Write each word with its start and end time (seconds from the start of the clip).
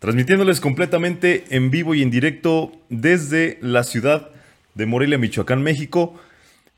transmitiéndoles 0.00 0.60
completamente 0.60 1.44
en 1.50 1.70
vivo 1.70 1.94
y 1.94 2.02
en 2.02 2.10
directo 2.10 2.72
desde 2.88 3.58
la 3.60 3.84
ciudad 3.84 4.30
de 4.74 4.86
Morelia, 4.86 5.18
Michoacán, 5.18 5.62
México. 5.62 6.18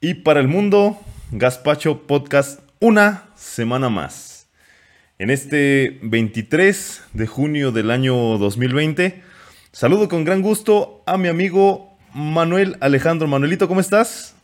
Y 0.00 0.14
para 0.14 0.40
el 0.40 0.48
mundo, 0.48 0.98
Gaspacho 1.30 2.02
Podcast, 2.06 2.60
una 2.80 3.28
semana 3.36 3.88
más. 3.88 4.48
En 5.20 5.30
este 5.30 6.00
23 6.02 7.04
de 7.12 7.26
junio 7.28 7.70
del 7.70 7.92
año 7.92 8.38
2020, 8.38 9.22
saludo 9.70 10.08
con 10.08 10.24
gran 10.24 10.42
gusto 10.42 11.04
a 11.06 11.16
mi 11.16 11.28
amigo 11.28 11.96
Manuel 12.12 12.76
Alejandro. 12.80 13.28
Manuelito, 13.28 13.68
¿cómo 13.68 13.78
estás? 13.78 14.34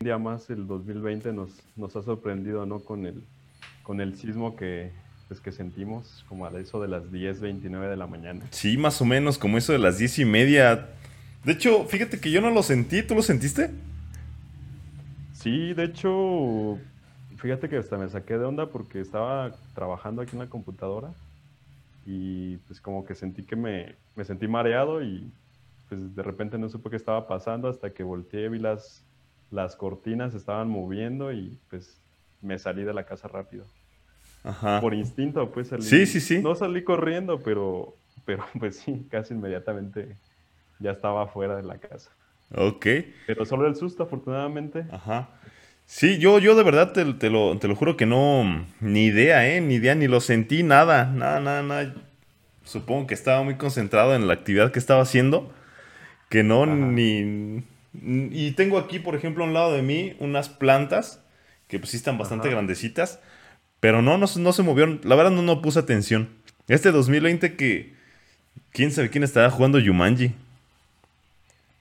Un 0.00 0.06
día 0.06 0.16
más, 0.16 0.48
el 0.48 0.66
2020 0.66 1.34
nos, 1.34 1.50
ha 1.96 2.02
sorprendido, 2.02 2.64
¿no? 2.64 2.78
Con 2.80 3.04
el, 3.04 3.22
con 3.82 4.00
el 4.00 4.16
sismo 4.16 4.56
que, 4.56 4.90
pues, 5.28 5.40
que 5.40 5.52
sentimos 5.52 6.24
como 6.28 6.46
a 6.46 6.58
eso 6.58 6.80
de 6.80 6.88
las 6.88 7.04
10.29 7.04 7.88
de 7.88 7.96
la 7.96 8.06
mañana. 8.06 8.46
Sí, 8.50 8.76
más 8.76 9.00
o 9.00 9.04
menos, 9.04 9.38
como 9.38 9.58
eso 9.58 9.72
de 9.72 9.78
las 9.78 9.98
10 9.98 10.20
y 10.20 10.24
media. 10.24 10.88
De 11.44 11.52
hecho, 11.52 11.84
fíjate 11.84 12.18
que 12.18 12.30
yo 12.30 12.40
no 12.40 12.50
lo 12.50 12.62
sentí, 12.62 13.02
¿tú 13.02 13.14
lo 13.14 13.22
sentiste? 13.22 13.70
Sí, 15.34 15.72
de 15.74 15.84
hecho, 15.84 16.78
fíjate 17.36 17.68
que 17.68 17.76
hasta 17.76 17.96
me 17.96 18.08
saqué 18.08 18.38
de 18.38 18.44
onda 18.44 18.66
porque 18.66 19.00
estaba 19.00 19.52
trabajando 19.74 20.22
aquí 20.22 20.32
en 20.32 20.40
la 20.40 20.48
computadora 20.48 21.12
y 22.04 22.56
pues 22.66 22.80
como 22.80 23.04
que 23.04 23.14
sentí 23.14 23.44
que 23.44 23.54
me, 23.54 23.94
me 24.16 24.24
sentí 24.24 24.48
mareado 24.48 25.02
y 25.02 25.30
pues 25.88 26.14
de 26.16 26.22
repente 26.22 26.58
no 26.58 26.68
supe 26.68 26.90
qué 26.90 26.96
estaba 26.96 27.28
pasando 27.28 27.68
hasta 27.68 27.90
que 27.90 28.02
volteé, 28.02 28.48
vi 28.48 28.58
las, 28.58 29.04
las 29.50 29.76
cortinas 29.76 30.34
estaban 30.34 30.68
moviendo 30.68 31.32
y 31.32 31.58
pues 31.70 32.00
me 32.42 32.58
salí 32.58 32.82
de 32.82 32.94
la 32.94 33.04
casa 33.04 33.28
rápido. 33.28 33.64
Por 34.80 34.94
instinto, 34.94 35.50
pues 35.50 35.68
salí. 35.68 35.82
Sí, 35.82 36.06
sí, 36.06 36.20
sí. 36.20 36.40
No 36.42 36.54
salí 36.54 36.82
corriendo, 36.82 37.40
pero, 37.40 37.94
pero 38.24 38.44
pues 38.58 38.76
sí, 38.76 39.06
casi 39.10 39.34
inmediatamente 39.34 40.16
ya 40.78 40.92
estaba 40.92 41.26
fuera 41.26 41.56
de 41.56 41.62
la 41.62 41.78
casa. 41.78 42.10
Ok. 42.54 42.86
Pero 43.26 43.44
solo 43.44 43.66
el 43.66 43.76
susto, 43.76 44.04
afortunadamente. 44.04 44.86
Ajá. 44.90 45.28
Sí, 45.86 46.18
yo, 46.18 46.38
yo 46.38 46.54
de 46.54 46.62
verdad 46.62 46.92
te, 46.92 47.30
lo, 47.30 47.58
te 47.58 47.66
lo 47.66 47.74
juro 47.74 47.96
que 47.96 48.04
no, 48.04 48.66
ni 48.80 49.06
idea, 49.06 49.48
¿eh? 49.48 49.60
Ni 49.60 49.76
idea, 49.76 49.94
ni 49.94 50.06
lo 50.06 50.20
sentí, 50.20 50.62
nada, 50.62 51.06
nada, 51.06 51.40
nada, 51.40 51.62
nada. 51.62 51.94
Supongo 52.62 53.06
que 53.06 53.14
estaba 53.14 53.42
muy 53.42 53.54
concentrado 53.56 54.14
en 54.14 54.26
la 54.26 54.34
actividad 54.34 54.70
que 54.70 54.78
estaba 54.78 55.02
haciendo, 55.02 55.50
que 56.28 56.42
no, 56.42 56.66
ni... 56.66 57.64
Y 57.94 58.52
tengo 58.52 58.76
aquí, 58.76 58.98
por 58.98 59.14
ejemplo, 59.14 59.44
a 59.44 59.46
un 59.46 59.54
lado 59.54 59.72
de 59.72 59.80
mí 59.80 60.14
unas 60.20 60.50
plantas 60.50 61.24
que 61.68 61.78
pues 61.78 61.90
sí 61.90 61.96
están 61.96 62.18
bastante 62.18 62.50
grandecitas 62.50 63.20
pero 63.80 64.02
no, 64.02 64.18
no, 64.18 64.26
se 64.26 64.62
movieron. 64.62 65.00
La 65.04 65.14
verdad 65.14 65.30
no, 65.30 65.42
no 65.42 65.62
puse 65.62 65.78
atención. 65.78 66.28
Este 66.66 66.90
2020 66.90 67.56
que... 67.56 67.96
¿Quién 68.72 68.90
sabe 68.90 69.08
quién 69.08 69.24
estaba 69.24 69.50
jugando 69.50 69.78
Yumanji? 69.78 70.34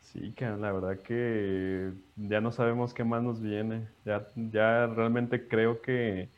Sí, 0.02 0.32
que 0.36 0.46
la 0.46 0.72
verdad 0.72 1.00
que 1.00 1.92
ya 2.16 2.42
no 2.42 2.52
sabemos 2.52 2.94
qué 2.94 3.04
más 3.04 3.22
nos 3.22 3.42
viene. 3.42 3.88
Ya, 4.06 4.28
ya 4.36 4.88
realmente 4.88 5.48
creo 5.48 5.82
que, 5.82 6.30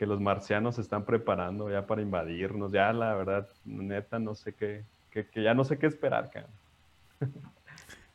los 0.00 0.20
marcianos 0.20 0.76
se 0.76 0.80
están 0.80 1.04
preparando 1.04 1.70
ya 1.70 1.86
para 1.86 2.02
invadirnos. 2.02 2.70
Ya 2.70 2.92
la 2.92 3.14
verdad, 3.14 3.48
neta, 3.64 4.18
no 4.18 4.34
sé 4.34 4.52
qué, 4.52 4.84
que, 5.10 5.26
ya 5.42 5.54
no 5.54 5.64
sé 5.64 5.78
qué 5.78 5.86
esperar, 5.86 6.30
cara. 6.30 6.46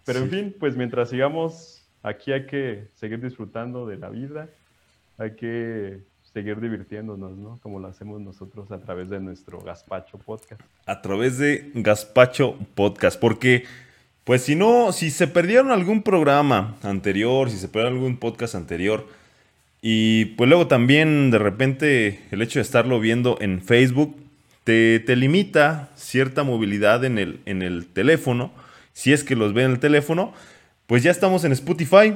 Pero 0.06 0.20
en 0.20 0.30
fin, 0.30 0.56
pues 0.60 0.75
mientras 0.75 1.10
sigamos 1.10 1.86
aquí 2.02 2.31
hay 2.31 2.46
que 2.46 2.88
seguir 2.96 3.22
disfrutando 3.22 3.86
de 3.86 3.98
la 3.98 4.10
vida. 4.10 4.48
Hay 5.18 5.36
que 5.36 6.02
seguir 6.34 6.60
divirtiéndonos, 6.60 7.38
¿no? 7.38 7.60
Como 7.62 7.80
lo 7.80 7.88
hacemos 7.88 8.20
nosotros 8.20 8.72
a 8.72 8.80
través 8.80 9.10
de 9.10 9.20
nuestro 9.20 9.60
Gaspacho 9.62 10.18
Podcast. 10.18 10.62
A 10.86 11.02
través 11.02 11.38
de 11.38 11.72
Gaspacho 11.76 12.58
Podcast, 12.74 13.20
porque 13.20 13.66
pues 14.24 14.42
si 14.44 14.56
no, 14.56 14.92
si 14.94 15.12
se 15.12 15.28
perdieron 15.28 15.72
algún 15.72 16.02
programa 16.02 16.76
anterior, 16.82 17.50
si 17.50 17.58
se 17.58 17.68
perdieron 17.68 17.98
algún 17.98 18.18
podcast 18.18 18.56
anterior, 18.56 19.06
y 19.82 20.26
pues 20.38 20.50
luego 20.50 20.68
también 20.68 21.30
de 21.30 21.38
repente 21.38 22.22
el 22.32 22.42
hecho 22.42 22.60
de 22.60 22.64
estarlo 22.64 23.00
viendo 23.00 23.38
en 23.42 23.62
Facebook 23.62 24.16
te, 24.64 25.02
te 25.02 25.16
limita 25.18 25.90
cierta 25.96 26.44
movilidad 26.44 27.04
en 27.04 27.20
el, 27.20 27.42
en 27.46 27.62
el 27.62 27.86
teléfono, 27.88 28.52
si 28.94 29.12
es 29.12 29.24
que 29.24 29.36
los 29.36 29.54
ve 29.54 29.64
en 29.64 29.72
el 29.72 29.80
teléfono, 29.80 30.34
pues 30.88 31.04
ya 31.04 31.12
estamos 31.12 31.44
en 31.44 31.52
Spotify. 31.52 32.16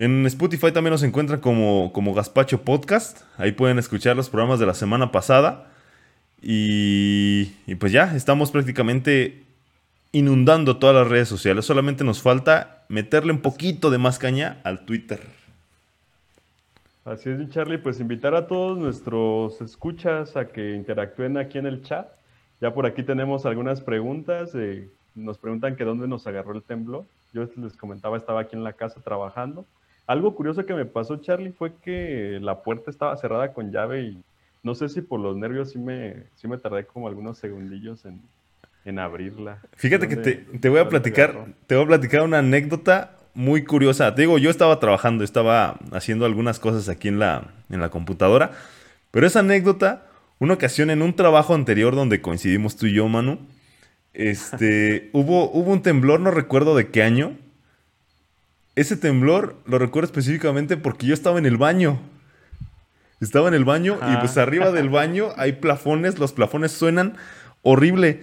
En 0.00 0.24
Spotify 0.24 0.72
también 0.72 0.92
nos 0.92 1.02
encuentran 1.02 1.40
como, 1.40 1.92
como 1.92 2.14
Gaspacho 2.14 2.62
Podcast. 2.62 3.20
Ahí 3.36 3.52
pueden 3.52 3.78
escuchar 3.78 4.16
los 4.16 4.30
programas 4.30 4.58
de 4.58 4.64
la 4.64 4.72
semana 4.72 5.12
pasada. 5.12 5.70
Y, 6.40 7.52
y, 7.66 7.74
pues 7.74 7.92
ya, 7.92 8.16
estamos 8.16 8.50
prácticamente 8.50 9.44
inundando 10.12 10.78
todas 10.78 10.96
las 10.96 11.06
redes 11.06 11.28
sociales. 11.28 11.66
Solamente 11.66 12.02
nos 12.02 12.22
falta 12.22 12.82
meterle 12.88 13.30
un 13.30 13.42
poquito 13.42 13.90
de 13.90 13.98
más 13.98 14.18
caña 14.18 14.56
al 14.64 14.86
Twitter. 14.86 15.20
Así 17.04 17.28
es, 17.28 17.50
Charlie. 17.50 17.76
Pues 17.76 18.00
invitar 18.00 18.34
a 18.34 18.46
todos 18.46 18.78
nuestros 18.78 19.60
escuchas 19.60 20.34
a 20.34 20.46
que 20.46 20.76
interactúen 20.76 21.36
aquí 21.36 21.58
en 21.58 21.66
el 21.66 21.82
chat. 21.82 22.08
Ya 22.62 22.72
por 22.72 22.86
aquí 22.86 23.02
tenemos 23.02 23.44
algunas 23.44 23.82
preguntas. 23.82 24.52
nos 25.14 25.36
preguntan 25.36 25.76
que 25.76 25.84
dónde 25.84 26.08
nos 26.08 26.26
agarró 26.26 26.54
el 26.54 26.62
temblor. 26.62 27.04
Yo 27.34 27.46
les 27.56 27.76
comentaba, 27.76 28.16
estaba 28.16 28.40
aquí 28.40 28.56
en 28.56 28.64
la 28.64 28.72
casa 28.72 28.98
trabajando 29.04 29.66
algo 30.10 30.34
curioso 30.34 30.66
que 30.66 30.74
me 30.74 30.86
pasó, 30.86 31.18
Charlie, 31.18 31.52
fue 31.52 31.72
que 31.84 32.38
la 32.42 32.64
puerta 32.64 32.90
estaba 32.90 33.16
cerrada 33.16 33.52
con 33.52 33.70
llave 33.70 34.02
y 34.02 34.24
no 34.64 34.74
sé 34.74 34.88
si 34.88 35.02
por 35.02 35.20
los 35.20 35.36
nervios 35.36 35.70
sí 35.70 35.78
me, 35.78 36.24
sí 36.34 36.48
me 36.48 36.58
tardé 36.58 36.84
como 36.84 37.06
algunos 37.06 37.38
segundillos 37.38 38.04
en, 38.04 38.98
abrirla. 38.98 39.62
Fíjate 39.76 40.08
que 40.08 40.16
te, 40.16 40.68
voy 40.68 40.80
a 40.80 40.88
platicar, 40.88 41.54
te 41.68 41.76
voy 41.76 41.84
a 41.84 41.86
platicar 41.86 42.22
una 42.22 42.38
anécdota 42.38 43.18
muy 43.34 43.62
curiosa. 43.62 44.12
Te 44.16 44.22
digo, 44.22 44.36
yo 44.38 44.50
estaba 44.50 44.80
trabajando, 44.80 45.22
estaba 45.22 45.78
haciendo 45.92 46.26
algunas 46.26 46.58
cosas 46.58 46.88
aquí 46.88 47.06
en 47.06 47.20
la, 47.20 47.52
en 47.70 47.78
la 47.80 47.90
computadora, 47.90 48.50
pero 49.12 49.28
esa 49.28 49.40
anécdota, 49.40 50.08
una 50.40 50.54
ocasión 50.54 50.90
en 50.90 51.02
un 51.02 51.14
trabajo 51.14 51.54
anterior 51.54 51.94
donde 51.94 52.20
coincidimos 52.20 52.74
tú 52.74 52.86
y 52.86 52.94
yo, 52.94 53.06
Manu, 53.06 53.38
este, 54.12 55.08
hubo, 55.12 55.52
hubo 55.52 55.70
un 55.70 55.82
temblor, 55.82 56.18
no 56.18 56.32
recuerdo 56.32 56.74
de 56.74 56.88
qué 56.88 57.04
año, 57.04 57.36
ese 58.80 58.96
temblor 58.96 59.56
lo 59.66 59.78
recuerdo 59.78 60.06
específicamente 60.06 60.76
porque 60.76 61.06
yo 61.06 61.14
estaba 61.14 61.38
en 61.38 61.46
el 61.46 61.56
baño. 61.56 62.00
Estaba 63.20 63.48
en 63.48 63.54
el 63.54 63.66
baño 63.66 63.98
y 64.10 64.16
pues 64.16 64.38
arriba 64.38 64.72
del 64.72 64.88
baño 64.88 65.28
hay 65.36 65.52
plafones, 65.52 66.18
los 66.18 66.32
plafones 66.32 66.72
suenan 66.72 67.16
horrible. 67.60 68.22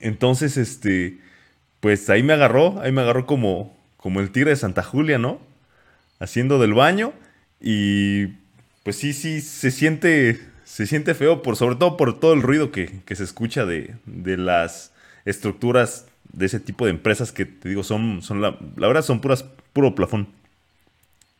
Entonces, 0.00 0.56
este, 0.56 1.20
pues 1.78 2.10
ahí 2.10 2.24
me 2.24 2.32
agarró, 2.32 2.80
ahí 2.80 2.90
me 2.90 3.02
agarró 3.02 3.26
como, 3.26 3.78
como 3.96 4.20
el 4.20 4.32
tigre 4.32 4.50
de 4.50 4.56
Santa 4.56 4.82
Julia, 4.82 5.18
¿no? 5.18 5.40
Haciendo 6.18 6.58
del 6.58 6.74
baño 6.74 7.12
y 7.60 8.26
pues 8.82 8.96
sí, 8.96 9.12
sí, 9.12 9.40
se 9.40 9.70
siente, 9.70 10.40
se 10.64 10.86
siente 10.86 11.14
feo, 11.14 11.42
por, 11.42 11.54
sobre 11.54 11.76
todo 11.76 11.96
por 11.96 12.18
todo 12.18 12.32
el 12.32 12.42
ruido 12.42 12.72
que, 12.72 13.02
se 13.06 13.22
escucha 13.22 13.64
de, 13.64 13.94
de 14.04 14.36
las 14.36 14.92
estructuras 15.24 16.06
de 16.36 16.46
ese 16.46 16.60
tipo 16.60 16.84
de 16.84 16.92
empresas 16.92 17.32
que 17.32 17.46
te 17.46 17.68
digo 17.68 17.82
son, 17.82 18.22
son 18.22 18.40
la, 18.40 18.56
la 18.76 18.86
verdad 18.86 19.02
son 19.02 19.20
puras, 19.20 19.42
puro 19.72 19.94
plafón. 19.94 20.28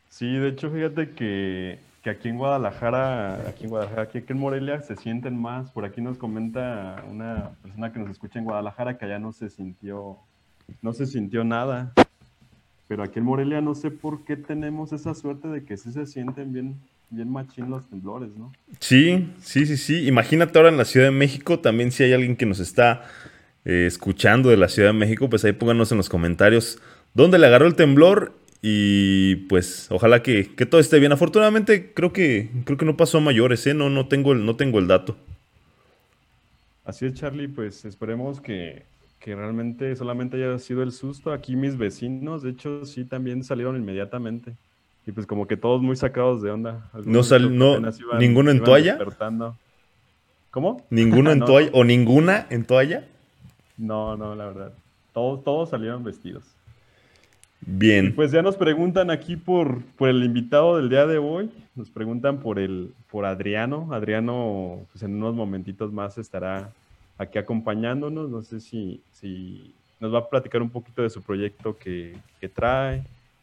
Sí, 0.08 0.32
de 0.32 0.48
hecho, 0.48 0.70
fíjate 0.70 1.10
que, 1.10 1.78
aquí 2.06 2.28
en 2.28 2.38
Guadalajara, 2.38 3.46
aquí 3.48 3.64
en 3.64 3.70
Guadalajara, 3.70 4.02
aquí 4.02 4.24
en 4.26 4.38
Morelia 4.38 4.80
se 4.80 4.96
sienten 4.96 5.38
más. 5.38 5.70
Por 5.70 5.84
aquí 5.84 6.00
nos 6.00 6.16
comenta 6.16 7.04
una 7.10 7.50
persona 7.62 7.92
que 7.92 7.98
nos 7.98 8.10
escucha 8.10 8.38
en 8.38 8.46
Guadalajara 8.46 8.96
que 8.96 9.04
allá 9.04 9.18
no 9.18 9.32
se 9.32 9.50
sintió, 9.50 10.16
no 10.80 10.94
se 10.94 11.04
sintió 11.04 11.44
nada. 11.44 11.92
Pero 12.88 13.02
aquí 13.02 13.18
en 13.18 13.26
Morelia 13.26 13.60
no 13.60 13.74
sé 13.74 13.90
por 13.90 14.24
qué 14.24 14.36
tenemos 14.36 14.94
esa 14.94 15.14
suerte 15.14 15.48
de 15.48 15.64
que 15.64 15.76
sí 15.76 15.92
se 15.92 16.06
sienten 16.06 16.50
bien, 16.54 16.76
bien 17.10 17.30
machín 17.30 17.68
los 17.68 17.86
temblores, 17.86 18.30
¿no? 18.38 18.52
Sí, 18.80 19.28
sí, 19.40 19.66
sí, 19.66 19.76
sí. 19.76 20.06
Imagínate 20.06 20.58
ahora 20.58 20.70
en 20.70 20.78
la 20.78 20.86
Ciudad 20.86 21.06
de 21.06 21.12
México 21.12 21.58
también 21.58 21.92
si 21.92 22.04
hay 22.04 22.14
alguien 22.14 22.36
que 22.36 22.46
nos 22.46 22.60
está 22.60 23.02
eh, 23.66 23.86
escuchando 23.86 24.48
de 24.48 24.56
la 24.56 24.68
Ciudad 24.68 24.90
de 24.90 24.98
México, 24.98 25.28
pues 25.28 25.44
ahí 25.44 25.52
pónganos 25.52 25.90
en 25.90 25.98
los 25.98 26.08
comentarios 26.08 26.78
dónde 27.14 27.38
le 27.38 27.46
agarró 27.46 27.66
el 27.66 27.74
temblor 27.74 28.32
y 28.62 29.36
pues 29.48 29.88
ojalá 29.90 30.22
que, 30.22 30.44
todo 30.44 30.80
esté 30.80 31.00
bien. 31.00 31.10
Afortunadamente 31.10 31.92
creo 31.92 32.12
que, 32.12 32.48
creo 32.64 32.78
que 32.78 32.84
no 32.84 32.96
pasó 32.96 33.18
a 33.18 33.22
mayores, 33.22 33.66
¿eh? 33.66 33.74
no, 33.74 33.90
no, 33.90 34.06
tengo 34.06 34.32
el, 34.32 34.46
no 34.46 34.54
tengo 34.54 34.78
el 34.78 34.86
dato. 34.86 35.16
Así 36.84 37.06
es, 37.06 37.14
Charlie, 37.14 37.48
pues 37.48 37.84
esperemos 37.84 38.40
que, 38.40 38.84
realmente 39.24 39.96
solamente 39.96 40.36
haya 40.36 40.56
sido 40.60 40.84
el 40.84 40.92
susto. 40.92 41.32
Aquí 41.32 41.56
mis 41.56 41.76
vecinos, 41.76 42.42
de 42.42 42.50
hecho, 42.50 42.84
sí 42.84 43.04
también 43.04 43.42
salieron 43.42 43.76
inmediatamente. 43.76 44.52
Y 45.04 45.10
pues 45.10 45.26
como 45.26 45.48
que 45.48 45.56
todos 45.56 45.82
muy 45.82 45.96
sacados 45.96 46.42
de 46.42 46.52
onda. 46.52 46.88
no 47.04 47.24
sal, 47.24 47.58
no, 47.58 47.80
ninguno 48.20 48.52
en 48.52 48.62
toalla. 48.62 48.98
¿Cómo? 50.52 50.86
¿Ninguno 50.90 51.32
en 51.32 51.40
toalla 51.44 51.70
o 51.72 51.82
ninguna 51.82 52.46
en 52.50 52.64
toalla? 52.64 53.08
No, 53.76 54.16
no, 54.16 54.34
la 54.34 54.46
verdad. 54.46 54.72
Todos, 55.12 55.42
todos 55.44 55.70
salieron 55.70 56.04
vestidos. 56.04 56.44
Bien. 57.60 58.14
pues 58.14 58.30
ya 58.30 58.42
nos 58.42 58.56
preguntan 58.56 59.10
aquí 59.10 59.36
por, 59.36 59.82
por 59.96 60.08
el 60.08 60.22
invitado 60.22 60.76
del 60.76 60.88
día 60.88 61.06
de 61.06 61.18
hoy. 61.18 61.50
Nos 61.74 61.90
preguntan 61.90 62.38
por 62.38 62.58
el, 62.58 62.92
por 63.10 63.24
Adriano. 63.24 63.88
Adriano, 63.92 64.80
pues 64.92 65.02
en 65.02 65.14
unos 65.14 65.34
momentitos 65.34 65.92
más 65.92 66.18
estará 66.18 66.70
aquí 67.18 67.38
acompañándonos. 67.38 68.30
No 68.30 68.42
sé 68.42 68.60
si, 68.60 69.00
si 69.12 69.74
nos 70.00 70.14
va 70.14 70.20
a 70.20 70.28
platicar 70.28 70.62
un 70.62 70.70
poquito 70.70 71.02
de 71.02 71.10
su 71.10 71.22
proyecto 71.22 71.76
que, 71.76 72.16
que 72.40 72.48
trae. 72.48 73.02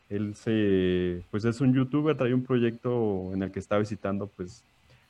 Él 0.09 0.35
se, 0.35 1.23
pues 1.31 1.43
es 1.45 1.59
un 1.59 1.73
youtuber, 1.73 2.15
trae 2.15 2.33
un 2.33 2.43
proyecto 2.43 3.31
en 3.33 3.41
el 3.41 3.51
que 3.51 3.59
está 3.59 3.77
visitando 3.77 4.27
pues 4.27 4.63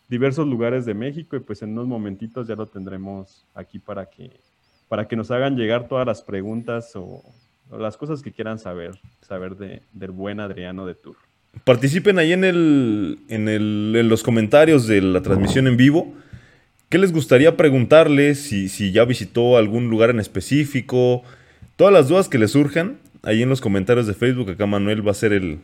diversos 0.07 0.47
lugares 0.47 0.85
de 0.85 0.93
México 0.93 1.35
y 1.35 1.39
pues 1.39 1.61
en 1.61 1.71
unos 1.71 1.87
momentitos 1.87 2.47
ya 2.47 2.55
lo 2.55 2.67
tendremos 2.67 3.45
aquí 3.53 3.79
para 3.79 4.05
que, 4.05 4.31
para 4.93 5.07
que 5.07 5.15
nos 5.15 5.31
hagan 5.31 5.57
llegar 5.57 5.87
todas 5.87 6.05
las 6.05 6.21
preguntas 6.21 6.91
o, 6.93 7.23
las 7.79 7.97
cosas 7.97 8.21
que 8.21 8.31
quieran 8.31 8.59
saber, 8.59 8.91
saber 9.27 9.55
de, 9.55 9.81
del 9.91 10.11
buen 10.11 10.39
Adriano 10.39 10.85
de 10.85 10.93
Tour. 10.93 11.15
Participen 11.63 12.19
ahí 12.19 12.31
en, 12.31 12.43
el, 12.43 13.17
en, 13.27 13.49
el, 13.49 13.95
en 13.97 14.07
los 14.07 14.21
comentarios 14.21 14.85
de 14.85 15.01
la 15.01 15.23
transmisión 15.23 15.65
en 15.65 15.77
vivo. 15.77 16.13
¿Qué 16.89 16.99
les 16.99 17.11
gustaría 17.11 17.57
preguntarle? 17.57 18.35
Si, 18.35 18.69
si 18.69 18.91
ya 18.91 19.03
visitó 19.03 19.57
algún 19.57 19.89
lugar 19.89 20.11
en 20.11 20.19
específico. 20.19 21.23
Todas 21.75 21.91
las 21.91 22.07
dudas 22.07 22.29
que 22.29 22.37
les 22.37 22.51
surjan, 22.51 22.99
ahí 23.23 23.41
en 23.41 23.49
los 23.49 23.61
comentarios 23.61 24.05
de 24.05 24.13
Facebook. 24.13 24.51
Acá 24.51 24.67
Manuel 24.67 25.07
va 25.07 25.09
a 25.09 25.15
ser 25.15 25.33
el, 25.33 25.57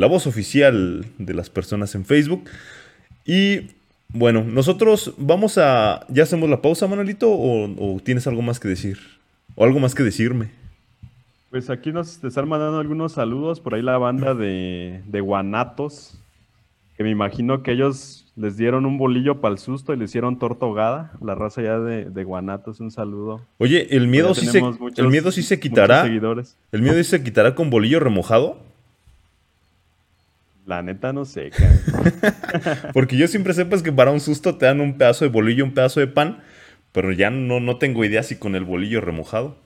la 0.00 0.06
voz 0.06 0.28
oficial 0.28 1.04
de 1.18 1.34
las 1.34 1.50
personas 1.50 1.96
en 1.96 2.04
Facebook. 2.04 2.44
Y 3.24 3.72
bueno, 4.08 4.44
nosotros 4.44 5.14
vamos 5.18 5.58
a... 5.58 6.06
¿Ya 6.08 6.22
hacemos 6.22 6.48
la 6.48 6.62
pausa, 6.62 6.86
Manuelito? 6.86 7.30
¿O, 7.30 7.94
o 7.96 8.00
tienes 8.00 8.26
algo 8.26 8.42
más 8.42 8.60
que 8.60 8.68
decir? 8.68 8.98
¿O 9.54 9.64
algo 9.64 9.78
más 9.80 9.94
que 9.94 10.02
decirme? 10.02 10.50
Pues 11.50 11.70
aquí 11.70 11.92
nos 11.92 12.22
están 12.22 12.48
mandando 12.48 12.78
algunos 12.78 13.12
saludos. 13.12 13.60
Por 13.60 13.74
ahí 13.74 13.82
la 13.82 13.98
banda 13.98 14.34
de, 14.34 15.02
de 15.06 15.20
Guanatos. 15.20 16.18
Que 16.96 17.04
me 17.04 17.10
imagino 17.10 17.62
que 17.62 17.72
ellos 17.72 18.32
les 18.36 18.56
dieron 18.56 18.86
un 18.86 18.96
bolillo 18.96 19.40
para 19.42 19.52
el 19.52 19.58
susto 19.58 19.92
y 19.92 19.98
le 19.98 20.06
hicieron 20.06 20.38
torta 20.38 20.64
ahogada. 20.64 21.12
La 21.20 21.34
raza 21.34 21.60
ya 21.62 21.78
de, 21.78 22.06
de 22.06 22.24
Guanatos, 22.24 22.80
un 22.80 22.90
saludo. 22.90 23.42
Oye, 23.58 23.94
¿el 23.94 24.08
miedo, 24.08 24.34
sí 24.34 24.46
se, 24.46 24.62
¿el 24.96 25.08
miedo 25.08 25.30
sí 25.30 25.42
se 25.42 25.60
quitará? 25.60 26.06
¿El 26.06 26.82
miedo 26.82 26.96
sí 26.96 27.04
se 27.04 27.22
quitará 27.22 27.54
con 27.54 27.68
bolillo 27.68 28.00
remojado? 28.00 28.58
La 30.66 30.82
neta 30.82 31.12
no 31.12 31.24
sé. 31.24 31.50
Porque 32.92 33.16
yo 33.16 33.28
siempre 33.28 33.54
sepas 33.54 33.82
que 33.82 33.92
para 33.92 34.10
un 34.10 34.20
susto 34.20 34.56
te 34.56 34.66
dan 34.66 34.80
un 34.80 34.98
pedazo 34.98 35.24
de 35.24 35.30
bolillo, 35.30 35.64
un 35.64 35.72
pedazo 35.72 36.00
de 36.00 36.08
pan, 36.08 36.42
pero 36.92 37.12
ya 37.12 37.30
no, 37.30 37.60
no 37.60 37.78
tengo 37.78 38.04
idea 38.04 38.22
si 38.22 38.36
con 38.36 38.54
el 38.54 38.64
bolillo 38.64 39.00
remojado 39.00 39.56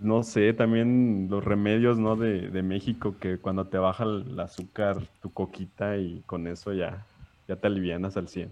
no 0.00 0.22
sé, 0.22 0.54
también 0.54 1.28
los 1.30 1.44
remedios, 1.44 1.98
¿no? 1.98 2.16
De, 2.16 2.48
de, 2.48 2.62
México, 2.62 3.14
que 3.20 3.36
cuando 3.38 3.66
te 3.66 3.78
baja 3.78 4.04
el 4.04 4.40
azúcar, 4.40 4.96
tu 5.20 5.30
coquita 5.30 5.98
y 5.98 6.22
con 6.26 6.46
eso 6.46 6.72
ya, 6.72 7.04
ya 7.46 7.56
te 7.56 7.66
alivianas 7.66 8.16
al 8.16 8.28
100. 8.28 8.50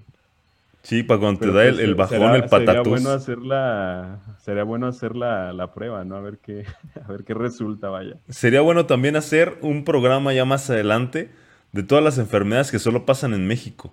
Sí, 0.88 1.02
para 1.02 1.20
cuando 1.20 1.40
te 1.40 1.52
da 1.52 1.66
el, 1.66 1.94
pues, 1.94 2.10
bajón, 2.10 2.34
el 2.34 2.44
patatús. 2.44 2.66
Sería 2.66 2.82
bueno 2.82 3.10
hacer 3.10 3.38
la, 3.40 4.20
sería 4.38 4.62
bueno 4.62 4.86
hacer 4.86 5.16
la, 5.16 5.52
la, 5.52 5.74
prueba, 5.74 6.02
¿no? 6.02 6.16
A 6.16 6.22
ver 6.22 6.38
qué, 6.38 6.64
a 7.04 7.12
ver 7.12 7.24
qué 7.24 7.34
resulta, 7.34 7.90
vaya. 7.90 8.16
Sería 8.30 8.62
bueno 8.62 8.86
también 8.86 9.14
hacer 9.14 9.58
un 9.60 9.84
programa 9.84 10.32
ya 10.32 10.46
más 10.46 10.70
adelante 10.70 11.30
de 11.72 11.82
todas 11.82 12.02
las 12.02 12.16
enfermedades 12.16 12.70
que 12.70 12.78
solo 12.78 13.04
pasan 13.04 13.34
en 13.34 13.46
México. 13.46 13.92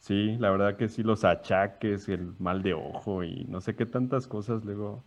Sí, 0.00 0.36
la 0.40 0.50
verdad 0.50 0.76
que 0.76 0.88
sí, 0.88 1.04
los 1.04 1.22
achaques, 1.24 2.08
el 2.08 2.32
mal 2.40 2.64
de 2.64 2.74
ojo 2.74 3.22
y 3.22 3.44
no 3.48 3.60
sé 3.60 3.76
qué 3.76 3.86
tantas 3.86 4.26
cosas 4.26 4.64
luego 4.64 5.04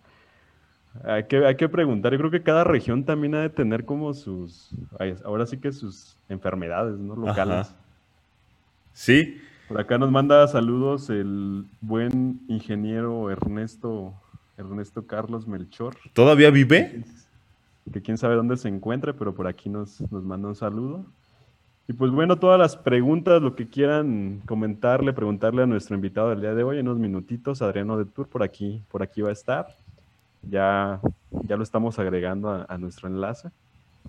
hay 1.04 1.26
que, 1.26 1.46
hay 1.46 1.58
que 1.58 1.68
preguntar, 1.68 2.14
yo 2.14 2.18
creo 2.18 2.32
que 2.32 2.44
cada 2.44 2.64
región 2.64 3.04
también 3.04 3.36
ha 3.36 3.42
de 3.42 3.50
tener 3.50 3.84
como 3.84 4.14
sus, 4.14 4.70
ahora 5.26 5.46
sí 5.46 5.58
que 5.58 5.74
sus 5.74 6.18
enfermedades, 6.30 6.98
¿no? 6.98 7.18
Locales. 7.18 7.76
Sí. 8.94 9.42
Por 9.70 9.80
acá 9.80 9.98
nos 9.98 10.12
manda 10.12 10.46
saludos 10.48 11.10
el 11.10 11.66
buen 11.80 12.42
ingeniero 12.48 13.32
Ernesto, 13.32 14.14
Ernesto 14.58 15.08
Carlos 15.08 15.48
Melchor. 15.48 15.96
¿Todavía 16.14 16.50
vive? 16.50 17.06
Que 17.94 18.02
quién 18.02 18.18
sabe 18.18 18.36
dónde 18.36 18.58
se 18.58 18.68
encuentre, 18.68 19.14
pero 19.14 19.34
por 19.34 19.48
aquí 19.48 19.70
nos, 19.70 20.02
nos 20.12 20.24
manda 20.24 20.50
un 20.50 20.56
saludo. 20.56 21.06
Y 21.88 21.94
pues 21.94 22.12
bueno, 22.12 22.38
todas 22.38 22.60
las 22.60 22.76
preguntas, 22.76 23.42
lo 23.42 23.56
que 23.56 23.70
quieran 23.70 24.42
comentarle, 24.46 25.14
preguntarle 25.14 25.64
a 25.64 25.68
nuestro 25.68 25.96
invitado 25.96 26.32
del 26.32 26.42
día 26.42 26.54
de 26.54 26.64
hoy, 26.64 26.80
en 26.80 26.88
unos 26.88 27.00
minutitos, 27.00 27.62
Adriano 27.62 27.98
de 27.98 28.06
Tour, 28.06 28.28
por 28.28 28.44
aquí, 28.44 28.84
por 28.90 29.02
aquí 29.02 29.22
va 29.22 29.30
a 29.30 29.34
estar 29.34 29.68
ya, 30.42 31.02
ya 31.44 31.58
lo 31.58 31.64
estamos 31.64 32.00
agregando 32.00 32.66
a, 32.68 32.78
nuestro 32.78 33.08
enlace 33.08 33.50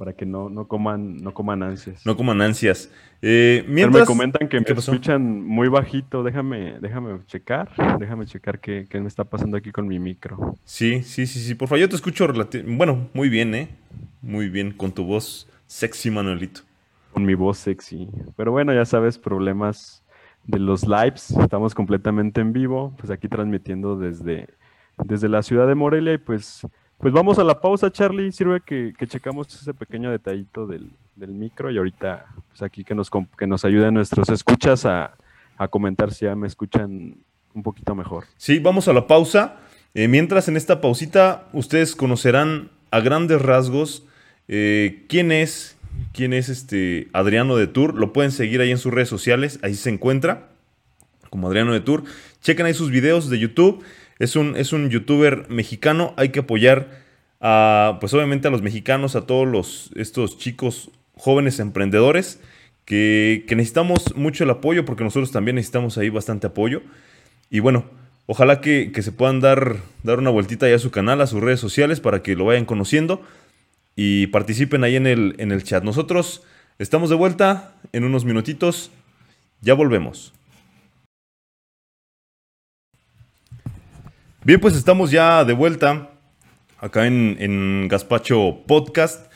para 0.01 0.15
que 0.15 0.25
no, 0.25 0.49
no, 0.49 0.67
coman, 0.67 1.19
no 1.19 1.35
coman 1.35 1.63
ansias. 1.63 2.07
No 2.07 2.17
coman 2.17 2.41
ansias. 2.41 2.91
Eh, 3.21 3.67
mientras... 3.69 4.01
me 4.01 4.07
comentan 4.07 4.49
que 4.49 4.59
me 4.59 4.65
escuchan 4.67 5.45
muy 5.45 5.69
bajito. 5.69 6.23
Déjame, 6.23 6.81
déjame 6.81 7.23
checar. 7.27 7.69
Déjame 7.99 8.25
checar 8.25 8.61
qué, 8.61 8.87
qué, 8.89 8.99
me 8.99 9.09
está 9.09 9.25
pasando 9.25 9.59
aquí 9.59 9.71
con 9.73 9.87
mi 9.87 9.99
micro. 9.99 10.57
Sí, 10.65 11.03
sí, 11.03 11.27
sí, 11.27 11.41
sí. 11.41 11.55
Por 11.55 11.69
favor, 11.69 11.81
yo 11.81 11.89
te 11.91 11.97
escucho 11.97 12.27
bueno, 12.67 13.11
muy 13.13 13.29
bien, 13.29 13.55
¿eh? 13.55 13.69
Muy 14.23 14.49
bien, 14.49 14.73
con 14.73 14.91
tu 14.91 15.05
voz 15.05 15.47
sexy, 15.67 16.11
Manuelito. 16.11 16.63
Con 17.13 17.27
mi 17.27 17.35
voz 17.35 17.59
sexy. 17.59 18.09
Pero 18.39 18.53
bueno, 18.53 18.73
ya 18.73 18.87
sabes, 18.87 19.19
problemas 19.19 20.03
de 20.47 20.61
los 20.61 20.89
lives. 20.89 21.33
Estamos 21.33 21.75
completamente 21.75 22.41
en 22.41 22.55
vivo. 22.55 22.95
Pues 22.97 23.11
aquí 23.11 23.29
transmitiendo 23.29 23.99
desde 23.99 24.49
desde 25.05 25.29
la 25.29 25.43
ciudad 25.43 25.67
de 25.67 25.75
Morelia 25.75 26.15
y 26.15 26.19
pues, 26.19 26.67
pues 27.01 27.15
vamos 27.15 27.39
a 27.39 27.45
la 27.45 27.61
pausa, 27.61 27.91
Charlie. 27.91 28.33
Sirve 28.33 28.61
que, 28.61 28.93
checamos 29.07 29.49
ese 29.55 29.75
pequeño 29.75 30.11
detallito 30.11 30.67
del, 30.67 30.91
del, 31.17 31.31
micro 31.31 31.71
y 31.71 31.79
ahorita 31.79 32.27
pues 32.49 32.63
aquí 32.63 32.85
que 32.85 32.95
nos, 32.95 33.11
que 33.11 33.47
nos 33.47 33.65
ayuden 33.65 33.95
nuestros 33.95 34.29
escuchas 34.29 34.85
a, 34.85 35.15
a, 35.57 35.69
comentar 35.69 36.13
si 36.13 36.27
ya 36.27 36.37
me 36.37 36.47
escuchan 36.47 37.17
un 37.55 37.63
poquito 37.63 37.95
mejor. 37.95 38.25
Sí, 38.37 38.59
vamos 38.59 38.87
a 38.89 38.93
la 38.93 39.07
pausa. 39.07 39.57
Eh, 39.95 40.07
mientras 40.07 40.49
en 40.49 40.57
esta 40.57 40.81
pausita 40.81 41.49
ustedes 41.53 41.97
conocerán 41.97 42.71
a 42.91 43.01
grandes 43.01 43.43
rasgos 43.43 44.07
eh, 44.47 45.05
quién 45.09 45.33
es, 45.33 45.77
quién 46.13 46.33
es 46.33 46.49
este 46.49 47.09
Adriano 47.13 47.57
de 47.57 47.67
Tour. 47.67 47.95
Lo 47.95 48.13
pueden 48.13 48.31
seguir 48.31 48.61
ahí 48.61 48.71
en 48.71 48.79
sus 48.79 48.93
redes 48.93 49.09
sociales, 49.09 49.59
ahí 49.63 49.75
se 49.75 49.91
encuentra 49.91 50.49
como 51.31 51.49
Adriano 51.49 51.73
de 51.73 51.81
Tour. 51.81 52.05
Chequen 52.43 52.67
ahí 52.67 52.75
sus 52.75 52.91
videos 52.91 53.31
de 53.31 53.39
YouTube. 53.39 53.85
Es 54.21 54.37
un, 54.37 54.55
es 54.57 54.73
un 54.73 54.91
youtuber 54.91 55.47
mexicano. 55.49 56.15
Hay 56.17 56.29
que 56.29 56.41
apoyar 56.41 57.01
a, 57.41 57.97
pues 58.01 58.15
obviamente 58.15 58.47
a 58.47 58.51
los 58.51 58.63
mexicanos, 58.63 59.17
a 59.17 59.27
todos 59.27 59.49
los, 59.49 59.91
estos 59.97 60.39
chicos 60.39 60.91
jóvenes 61.17 61.59
emprendedores 61.59 62.39
que, 62.85 63.45
necesitamos 63.49 64.15
mucho 64.17 64.45
el 64.45 64.51
apoyo 64.51 64.85
porque 64.85 65.05
nosotros 65.05 65.33
también 65.33 65.55
necesitamos 65.55 65.97
ahí 65.97 66.11
bastante 66.11 66.47
apoyo. 66.47 66.83
Y 67.49 67.61
bueno, 67.61 67.85
ojalá 68.27 68.61
que, 68.61 68.93
se 69.01 69.11
puedan 69.11 69.41
dar, 69.41 69.79
dar 70.03 70.19
una 70.19 70.31
vueltita 70.31 70.67
ahí 70.67 70.75
a 70.75 70.79
su 70.79 70.91
canal, 70.91 71.23
a 71.23 71.27
sus 71.27 71.41
redes 71.41 71.61
sociales 71.61 72.01
para 72.01 72.23
que 72.23 72.37
lo 72.37 72.45
vayan 72.45 72.67
conociendo 72.67 73.23
y 73.97 74.27
participen 74.27 74.85
ahí 74.85 74.97
en 74.97 75.07
el, 75.07 75.35
en 75.39 75.51
el 75.51 75.65
chat. 75.65 75.83
Nosotros 75.83 76.43
estamos 76.79 77.09
de 77.09 77.17
vuelta 77.17 77.75
en 77.95 78.05
unos 78.05 78.27
minutitos. 78.27 78.91
Ya 79.63 79.73
volvemos. 79.73 80.35
Bien, 84.43 84.59
pues 84.59 84.75
estamos 84.75 85.11
ya 85.11 85.45
de 85.45 85.53
vuelta 85.53 86.09
acá 86.79 87.07
en, 87.07 87.37
en 87.41 87.89
Gaspacho 87.89 88.63
Podcast. 88.67 89.31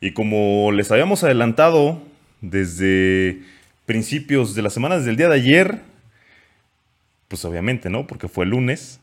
Y 0.00 0.12
como 0.12 0.70
les 0.70 0.92
habíamos 0.92 1.24
adelantado 1.24 2.00
desde 2.40 3.42
principios 3.86 4.54
de 4.54 4.62
la 4.62 4.70
semana, 4.70 4.98
desde 4.98 5.10
el 5.10 5.16
día 5.16 5.28
de 5.28 5.34
ayer, 5.34 5.80
pues 7.26 7.44
obviamente, 7.44 7.90
¿no? 7.90 8.06
Porque 8.06 8.28
fue 8.28 8.44
el 8.44 8.52
lunes. 8.52 9.00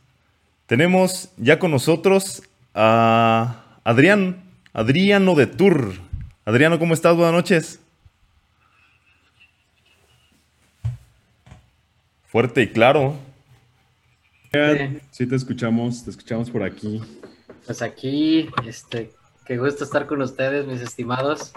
Tenemos 0.65 1.33
ya 1.35 1.59
con 1.59 1.71
nosotros 1.71 2.43
a 2.73 3.65
Adrián, 3.83 4.43
Adriano 4.71 5.35
de 5.35 5.47
Tour. 5.47 5.91
Adriano, 6.45 6.79
¿cómo 6.79 6.93
estás? 6.93 7.17
Buenas 7.17 7.33
noches. 7.33 7.81
Fuerte 12.27 12.61
y 12.61 12.67
claro. 12.67 13.32
Sí, 15.09 15.25
te 15.25 15.35
escuchamos, 15.35 16.03
te 16.03 16.11
escuchamos 16.11 16.51
por 16.51 16.61
aquí. 16.61 17.01
Pues 17.65 17.81
aquí, 17.81 18.51
este, 18.67 19.11
qué 19.47 19.57
gusto 19.57 19.83
estar 19.83 20.05
con 20.05 20.21
ustedes, 20.21 20.67
mis 20.67 20.79
estimados. 20.79 21.53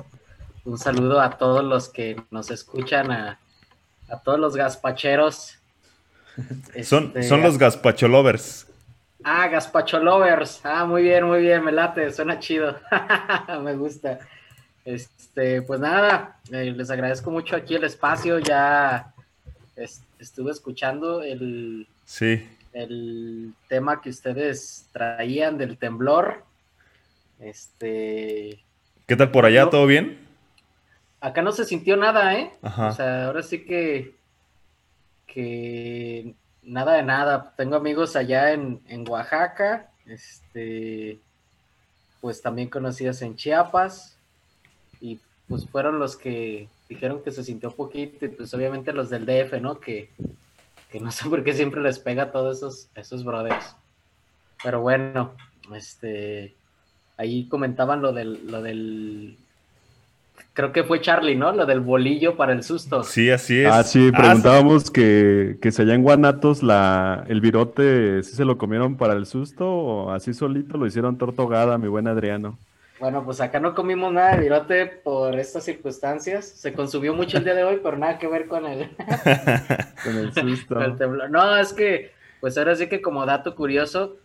Un 0.64 0.78
saludo 0.78 1.20
a 1.20 1.36
todos 1.36 1.62
los 1.62 1.90
que 1.90 2.16
nos 2.30 2.50
escuchan, 2.50 3.10
a, 3.10 3.38
todos 4.24 4.40
los 4.40 4.56
gaspacheros. 4.56 5.58
son, 6.84 7.08
este, 7.08 7.24
son 7.24 7.42
los 7.42 7.58
gaspacholovers. 7.58 8.66
Ah, 9.22 9.46
gaspacholovers. 9.48 10.62
Ah, 10.64 10.86
muy 10.86 11.02
bien, 11.02 11.24
muy 11.24 11.42
bien, 11.42 11.62
me 11.62 11.72
late, 11.72 12.10
suena 12.14 12.38
chido. 12.38 12.78
me 13.62 13.76
gusta. 13.76 14.20
Este, 14.86 15.60
pues 15.60 15.80
nada, 15.80 16.40
eh, 16.50 16.72
les 16.74 16.90
agradezco 16.90 17.30
mucho 17.30 17.56
aquí 17.56 17.74
el 17.74 17.84
espacio. 17.84 18.38
Ya 18.38 19.12
estuve 20.18 20.52
escuchando 20.52 21.22
el, 21.22 21.86
sí 22.06 22.42
el 22.76 23.54
tema 23.68 24.02
que 24.02 24.10
ustedes 24.10 24.88
traían 24.92 25.56
del 25.56 25.78
temblor. 25.78 26.44
Este. 27.40 28.62
¿Qué 29.06 29.16
tal 29.16 29.30
por 29.30 29.46
allá? 29.46 29.70
¿Todo 29.70 29.86
bien? 29.86 30.26
Acá 31.20 31.42
no 31.42 31.52
se 31.52 31.64
sintió 31.64 31.96
nada, 31.96 32.38
¿eh? 32.38 32.52
O 32.62 32.92
sea, 32.92 33.26
ahora 33.26 33.42
sí 33.42 33.64
que. 33.64 34.14
que 35.26 36.34
nada 36.62 36.94
de 36.94 37.02
nada. 37.02 37.54
Tengo 37.56 37.76
amigos 37.76 38.14
allá 38.14 38.52
en, 38.52 38.80
en 38.88 39.08
Oaxaca, 39.08 39.88
este, 40.04 41.18
pues 42.20 42.42
también 42.42 42.68
conocidos 42.68 43.22
en 43.22 43.36
Chiapas, 43.36 44.18
y 45.00 45.18
pues 45.48 45.66
fueron 45.66 45.98
los 45.98 46.16
que 46.16 46.68
dijeron 46.88 47.22
que 47.22 47.30
se 47.30 47.44
sintió 47.44 47.70
poquito, 47.70 48.26
y 48.26 48.28
pues 48.28 48.52
obviamente 48.52 48.92
los 48.92 49.08
del 49.08 49.24
DF, 49.24 49.60
¿no? 49.60 49.80
Que, 49.80 50.10
que 50.90 51.00
no 51.00 51.10
sé 51.10 51.28
por 51.28 51.44
qué 51.44 51.52
siempre 51.52 51.80
les 51.80 51.98
pega 51.98 52.24
a 52.24 52.32
todos 52.32 52.58
esos, 52.58 52.88
esos 52.94 53.24
brothers. 53.24 53.76
Pero 54.62 54.80
bueno, 54.80 55.32
este, 55.74 56.54
ahí 57.16 57.48
comentaban 57.48 58.02
lo 58.02 58.12
del, 58.12 58.46
lo 58.46 58.62
del, 58.62 59.36
creo 60.52 60.72
que 60.72 60.84
fue 60.84 61.00
Charlie, 61.00 61.36
¿no? 61.36 61.52
Lo 61.52 61.66
del 61.66 61.80
bolillo 61.80 62.36
para 62.36 62.52
el 62.52 62.62
susto. 62.62 63.02
Sí, 63.02 63.30
así 63.30 63.60
es. 63.60 63.72
Ah, 63.72 63.82
sí, 63.84 64.10
preguntábamos 64.10 64.90
que, 64.90 65.58
que 65.60 65.70
si 65.70 65.82
allá 65.82 65.94
en 65.94 66.02
Guanatos 66.02 66.62
la, 66.62 67.24
el 67.28 67.40
virote, 67.40 68.22
si 68.22 68.34
se 68.34 68.44
lo 68.44 68.58
comieron 68.58 68.96
para 68.96 69.14
el 69.14 69.26
susto 69.26 69.68
o 69.68 70.10
así 70.12 70.34
solito 70.34 70.78
lo 70.78 70.86
hicieron 70.86 71.18
tortogada, 71.18 71.78
mi 71.78 71.88
buen 71.88 72.08
Adriano. 72.08 72.58
Bueno, 72.98 73.24
pues 73.24 73.40
acá 73.40 73.60
no 73.60 73.74
comimos 73.74 74.12
nada 74.12 74.32
de 74.32 74.40
virote 74.40 74.86
por 74.86 75.38
estas 75.38 75.64
circunstancias. 75.64 76.46
Se 76.46 76.72
consumió 76.72 77.14
mucho 77.14 77.38
el 77.38 77.44
día 77.44 77.54
de 77.54 77.64
hoy, 77.64 77.80
pero 77.82 77.98
nada 77.98 78.18
que 78.18 78.26
ver 78.26 78.48
con 78.48 78.64
el, 78.66 78.96
con 80.04 80.16
el 80.16 80.32
susto. 80.32 80.74
no, 81.28 81.56
es 81.56 81.72
que, 81.74 82.12
pues 82.40 82.56
ahora 82.56 82.74
sí 82.74 82.88
que 82.88 83.02
como 83.02 83.26
dato 83.26 83.54
curioso, 83.54 84.16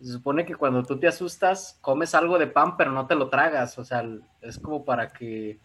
se 0.00 0.12
supone 0.12 0.44
que 0.44 0.56
cuando 0.56 0.82
tú 0.82 0.98
te 0.98 1.06
asustas, 1.06 1.78
comes 1.80 2.14
algo 2.14 2.38
de 2.38 2.48
pan, 2.48 2.76
pero 2.76 2.90
no 2.90 3.06
te 3.06 3.14
lo 3.14 3.28
tragas. 3.28 3.78
O 3.78 3.84
sea, 3.84 4.04
es 4.40 4.58
como 4.58 4.84
para 4.84 5.08
que 5.08 5.60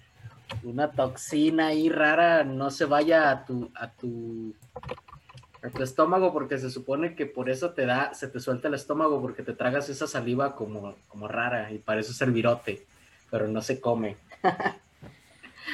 una 0.63 0.91
toxina 0.91 1.67
ahí 1.67 1.89
rara 1.89 2.43
no 2.43 2.69
se 2.69 2.85
vaya 2.85 3.31
a 3.31 3.45
tu, 3.45 3.71
a 3.73 3.91
tu 3.91 4.53
a 5.63 5.69
tu 5.69 5.83
estómago 5.83 6.33
porque 6.33 6.57
se 6.57 6.71
supone 6.71 7.15
que 7.15 7.25
por 7.25 7.49
eso 7.49 7.71
te 7.71 7.85
da, 7.85 8.13
se 8.13 8.27
te 8.27 8.39
suelta 8.39 8.67
el 8.67 8.73
estómago 8.73 9.21
porque 9.21 9.43
te 9.43 9.53
tragas 9.53 9.89
esa 9.89 10.07
saliva 10.07 10.55
como, 10.55 10.95
como 11.07 11.27
rara 11.27 11.71
y 11.71 11.77
para 11.77 11.99
eso 11.99 12.11
es 12.11 12.21
el 12.21 12.31
virote, 12.31 12.85
pero 13.29 13.47
no 13.47 13.61
se 13.61 13.79
come. 13.79 14.17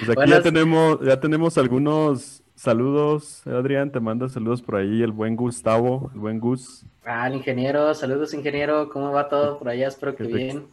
Pues 0.05 0.17
aquí 0.17 0.29
ya 0.29 0.41
tenemos, 0.41 0.99
ya 1.01 1.19
tenemos 1.19 1.57
algunos 1.57 2.43
saludos, 2.55 3.45
Adrián, 3.47 3.91
te 3.91 3.99
manda 3.99 4.27
saludos 4.29 4.61
por 4.61 4.75
ahí 4.75 5.01
el 5.01 5.11
buen 5.11 5.35
Gustavo, 5.35 6.11
el 6.13 6.19
buen 6.19 6.39
Gus. 6.39 6.85
Ah, 7.05 7.27
el 7.27 7.35
ingeniero, 7.35 7.93
saludos 7.93 8.33
ingeniero, 8.33 8.89
¿cómo 8.89 9.11
va 9.11 9.29
todo 9.29 9.57
por 9.57 9.69
allá? 9.69 9.87
Espero 9.87 10.15
que, 10.15 10.25
bien. 10.25 10.67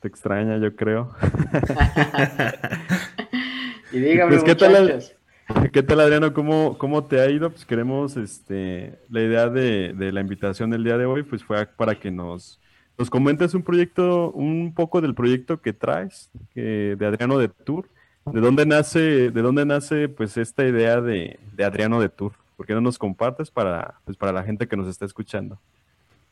Te 0.00 0.08
extraña, 0.08 0.58
yo 0.58 0.74
creo. 0.74 1.14
y 3.92 4.00
dígame, 4.00 4.32
pues, 4.32 4.44
¿qué 4.44 4.54
tal, 4.54 5.02
¿Qué 5.72 5.82
tal, 5.82 6.00
Adriano? 6.00 6.32
¿Cómo, 6.32 6.76
¿Cómo 6.76 7.04
te 7.04 7.20
ha 7.20 7.30
ido? 7.30 7.50
Pues 7.50 7.64
queremos, 7.64 8.16
este, 8.16 8.98
la 9.08 9.22
idea 9.22 9.48
de, 9.48 9.94
la 10.12 10.20
invitación 10.20 10.70
del 10.70 10.82
día 10.82 10.98
de 10.98 11.06
hoy, 11.06 11.22
pues 11.22 11.44
fue 11.44 11.64
para 11.66 11.98
que 11.98 12.10
nos, 12.10 12.60
nos 12.98 13.10
comentes 13.10 13.54
un 13.54 13.62
proyecto, 13.62 14.32
un 14.32 14.74
poco 14.74 15.00
del 15.00 15.14
proyecto 15.14 15.60
que 15.60 15.72
traes, 15.72 16.30
de 16.54 16.98
Adriano 17.00 17.38
de 17.38 17.48
Tour. 17.48 17.88
¿De 18.24 18.40
dónde 18.40 18.66
nace, 18.66 19.30
de 19.30 19.42
dónde 19.42 19.64
nace, 19.64 20.08
pues, 20.08 20.36
esta 20.36 20.66
idea 20.66 21.00
de, 21.00 21.38
Adriano 21.64 22.00
de 22.00 22.08
Tour? 22.08 22.32
¿Por 22.56 22.66
qué 22.66 22.74
no 22.74 22.80
nos 22.80 22.98
compartes 22.98 23.52
para, 23.52 24.00
pues, 24.04 24.16
para 24.16 24.32
la 24.32 24.42
gente 24.42 24.66
que 24.66 24.76
nos 24.76 24.88
está 24.88 25.04
escuchando? 25.04 25.60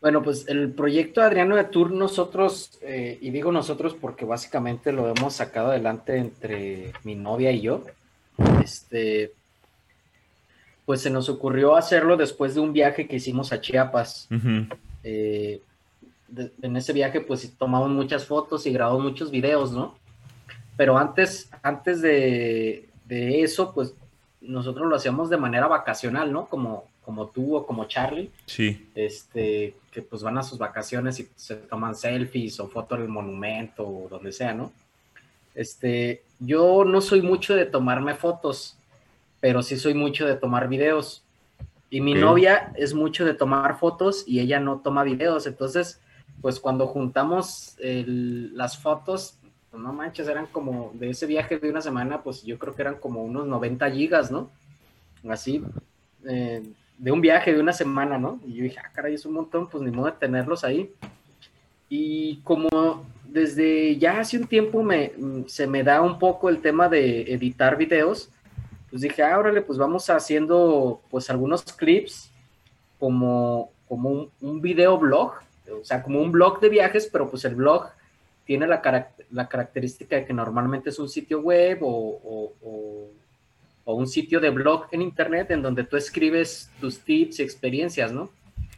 Bueno, 0.00 0.22
pues 0.22 0.48
el 0.48 0.72
proyecto 0.72 1.22
Adriano 1.22 1.54
de 1.54 1.64
Tour, 1.64 1.92
nosotros, 1.92 2.78
eh, 2.82 3.16
y 3.20 3.30
digo 3.30 3.52
nosotros 3.52 3.94
porque 3.98 4.24
básicamente 4.24 4.90
lo 4.92 5.08
hemos 5.08 5.34
sacado 5.34 5.68
adelante 5.68 6.16
entre 6.18 6.92
mi 7.04 7.14
novia 7.14 7.52
y 7.52 7.60
yo 7.60 7.84
este, 8.62 9.32
pues 10.84 11.00
se 11.00 11.10
nos 11.10 11.28
ocurrió 11.28 11.76
hacerlo 11.76 12.16
después 12.16 12.54
de 12.54 12.60
un 12.60 12.72
viaje 12.72 13.06
que 13.06 13.16
hicimos 13.16 13.52
a 13.52 13.60
Chiapas. 13.60 14.28
Eh, 15.02 15.60
en 16.62 16.76
ese 16.76 16.92
viaje, 16.92 17.20
pues 17.20 17.54
tomamos 17.56 17.90
muchas 17.90 18.26
fotos 18.26 18.66
y 18.66 18.72
grabamos 18.72 19.02
muchos 19.02 19.30
videos, 19.30 19.72
¿no? 19.72 19.96
Pero 20.76 20.98
antes, 20.98 21.50
antes 21.62 22.02
de, 22.02 22.88
eso, 23.08 23.72
pues 23.72 23.94
nosotros 24.40 24.88
lo 24.88 24.96
hacíamos 24.96 25.30
de 25.30 25.36
manera 25.36 25.68
vacacional, 25.68 26.32
¿no? 26.32 26.46
Como, 26.46 26.84
como 27.04 27.28
tú 27.28 27.56
o 27.56 27.66
como 27.66 27.84
Charlie. 27.84 28.30
Sí. 28.46 28.88
Este, 28.94 29.76
que 29.92 30.02
pues 30.02 30.22
van 30.22 30.36
a 30.38 30.42
sus 30.42 30.58
vacaciones 30.58 31.20
y 31.20 31.28
se 31.36 31.56
toman 31.56 31.94
selfies 31.94 32.58
o 32.58 32.68
fotos 32.68 32.98
del 32.98 33.08
monumento 33.08 33.86
o 33.86 34.08
donde 34.08 34.32
sea, 34.32 34.52
¿no? 34.52 34.72
Este, 35.54 36.22
yo 36.40 36.84
no 36.84 37.00
soy 37.00 37.22
mucho 37.22 37.54
de 37.54 37.66
tomarme 37.66 38.14
fotos, 38.14 38.76
pero 39.40 39.62
sí 39.62 39.76
soy 39.76 39.94
mucho 39.94 40.26
de 40.26 40.36
tomar 40.36 40.68
videos. 40.68 41.22
Y 41.90 42.00
mi 42.00 42.14
novia 42.14 42.72
es 42.76 42.92
mucho 42.92 43.24
de 43.24 43.34
tomar 43.34 43.78
fotos 43.78 44.24
y 44.26 44.40
ella 44.40 44.58
no 44.58 44.80
toma 44.80 45.04
videos. 45.04 45.46
Entonces, 45.46 46.00
pues 46.40 46.58
cuando 46.58 46.86
juntamos 46.86 47.76
las 47.78 48.78
fotos, 48.78 49.36
pues 49.70 49.82
no 49.82 49.92
manches, 49.92 50.28
eran 50.28 50.46
como 50.46 50.90
de 50.94 51.10
ese 51.10 51.26
viaje 51.26 51.58
de 51.58 51.70
una 51.70 51.80
semana, 51.80 52.22
pues 52.22 52.42
yo 52.42 52.58
creo 52.58 52.74
que 52.74 52.82
eran 52.82 52.96
como 52.96 53.22
unos 53.22 53.46
90 53.46 53.90
gigas, 53.90 54.30
¿no? 54.30 54.50
Así, 55.28 55.62
eh, 56.26 56.62
de 56.98 57.12
un 57.12 57.20
viaje 57.20 57.52
de 57.52 57.60
una 57.60 57.72
semana, 57.72 58.18
¿no? 58.18 58.40
Y 58.46 58.54
yo 58.54 58.62
dije, 58.64 58.78
ah, 58.78 58.90
caray, 58.92 59.14
es 59.14 59.26
un 59.26 59.34
montón, 59.34 59.68
pues 59.68 59.82
ni 59.82 59.90
modo 59.90 60.06
de 60.06 60.12
tenerlos 60.12 60.64
ahí. 60.64 60.92
Y 61.88 62.36
como 62.44 63.04
desde 63.34 63.96
ya 63.98 64.20
hace 64.20 64.38
un 64.38 64.46
tiempo 64.46 64.84
me, 64.84 65.12
se 65.48 65.66
me 65.66 65.82
da 65.82 66.00
un 66.00 66.20
poco 66.20 66.48
el 66.48 66.60
tema 66.60 66.88
de 66.88 67.22
editar 67.22 67.76
videos, 67.76 68.30
pues 68.88 69.02
dije, 69.02 69.24
ah, 69.24 69.36
órale, 69.36 69.60
pues 69.60 69.76
vamos 69.76 70.08
haciendo 70.08 71.02
pues 71.10 71.28
algunos 71.30 71.64
clips 71.64 72.30
como, 73.00 73.72
como 73.88 74.30
un, 74.40 74.60
video 74.60 74.96
blog, 74.98 75.32
o 75.68 75.84
sea, 75.84 76.00
como 76.04 76.20
un 76.20 76.30
blog 76.30 76.60
de 76.60 76.68
viajes, 76.68 77.08
pero 77.12 77.28
pues 77.28 77.44
el 77.44 77.56
blog 77.56 77.88
tiene 78.44 78.68
la, 78.68 78.80
característica 78.80 80.14
de 80.14 80.26
que 80.26 80.32
normalmente 80.32 80.90
es 80.90 80.98
un 81.00 81.08
sitio 81.08 81.40
web 81.40 81.80
o, 81.82 82.20
o, 82.22 83.10
o, 83.84 83.94
un 83.94 84.06
sitio 84.06 84.38
de 84.38 84.50
blog 84.50 84.86
en 84.92 85.02
internet 85.02 85.50
en 85.50 85.60
donde 85.60 85.82
tú 85.82 85.96
escribes 85.96 86.70
tus 86.80 87.00
tips 87.00 87.40
y 87.40 87.42
experiencias, 87.42 88.12
¿no? 88.12 88.30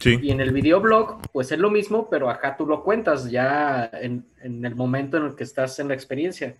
Y 0.03 0.31
en 0.31 0.41
el 0.41 0.51
videoblog, 0.51 1.21
pues 1.31 1.51
es 1.51 1.59
lo 1.59 1.71
mismo, 1.71 2.09
pero 2.09 2.29
acá 2.29 2.55
tú 2.55 2.65
lo 2.65 2.83
cuentas 2.83 3.29
ya 3.31 3.89
en, 3.93 4.25
el 4.41 4.75
momento 4.75 5.17
en 5.17 5.25
el 5.25 5.35
que 5.35 5.43
estás 5.43 5.79
en 5.79 5.87
la 5.87 5.93
experiencia. 5.93 6.55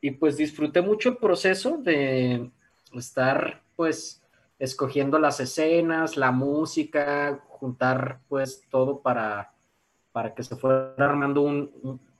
Y 0.00 0.12
pues 0.12 0.36
disfruté 0.36 0.80
mucho 0.80 1.10
el 1.10 1.16
proceso 1.18 1.78
de 1.78 2.50
estar 2.94 3.62
pues 3.76 4.22
escogiendo 4.58 5.18
las 5.18 5.40
escenas, 5.40 6.16
la 6.16 6.30
música, 6.30 7.42
juntar 7.48 8.20
pues 8.28 8.62
todo 8.70 9.00
para, 9.00 9.52
para 10.12 10.34
que 10.34 10.42
se 10.42 10.56
fuera 10.56 10.94
armando 10.98 11.70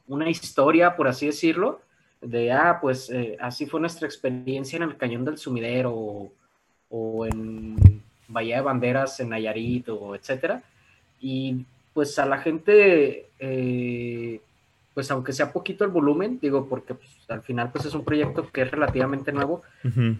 una 0.06 0.28
historia, 0.28 0.96
por 0.96 1.08
así 1.08 1.26
decirlo, 1.26 1.80
de, 2.20 2.52
ah, 2.52 2.78
pues 2.80 3.10
eh, 3.10 3.36
así 3.40 3.66
fue 3.66 3.80
nuestra 3.80 4.06
experiencia 4.06 4.76
en 4.76 4.82
el 4.82 4.96
Cañón 4.96 5.24
del 5.24 5.38
Sumidero 5.38 6.32
o 6.88 7.26
en 7.26 8.02
Bahía 8.34 8.56
de 8.56 8.62
Banderas 8.62 9.18
en 9.20 9.30
Nayarit 9.30 9.88
o 9.88 10.14
etcétera. 10.14 10.62
Y 11.20 11.64
pues 11.94 12.18
a 12.18 12.26
la 12.26 12.38
gente, 12.38 13.30
eh, 13.38 14.40
pues 14.92 15.10
aunque 15.10 15.32
sea 15.32 15.52
poquito 15.52 15.84
el 15.84 15.90
volumen, 15.90 16.38
digo, 16.42 16.68
porque 16.68 16.94
pues, 16.94 17.10
al 17.28 17.40
final 17.40 17.70
pues 17.72 17.86
es 17.86 17.94
un 17.94 18.04
proyecto 18.04 18.50
que 18.50 18.62
es 18.62 18.70
relativamente 18.70 19.32
nuevo, 19.32 19.62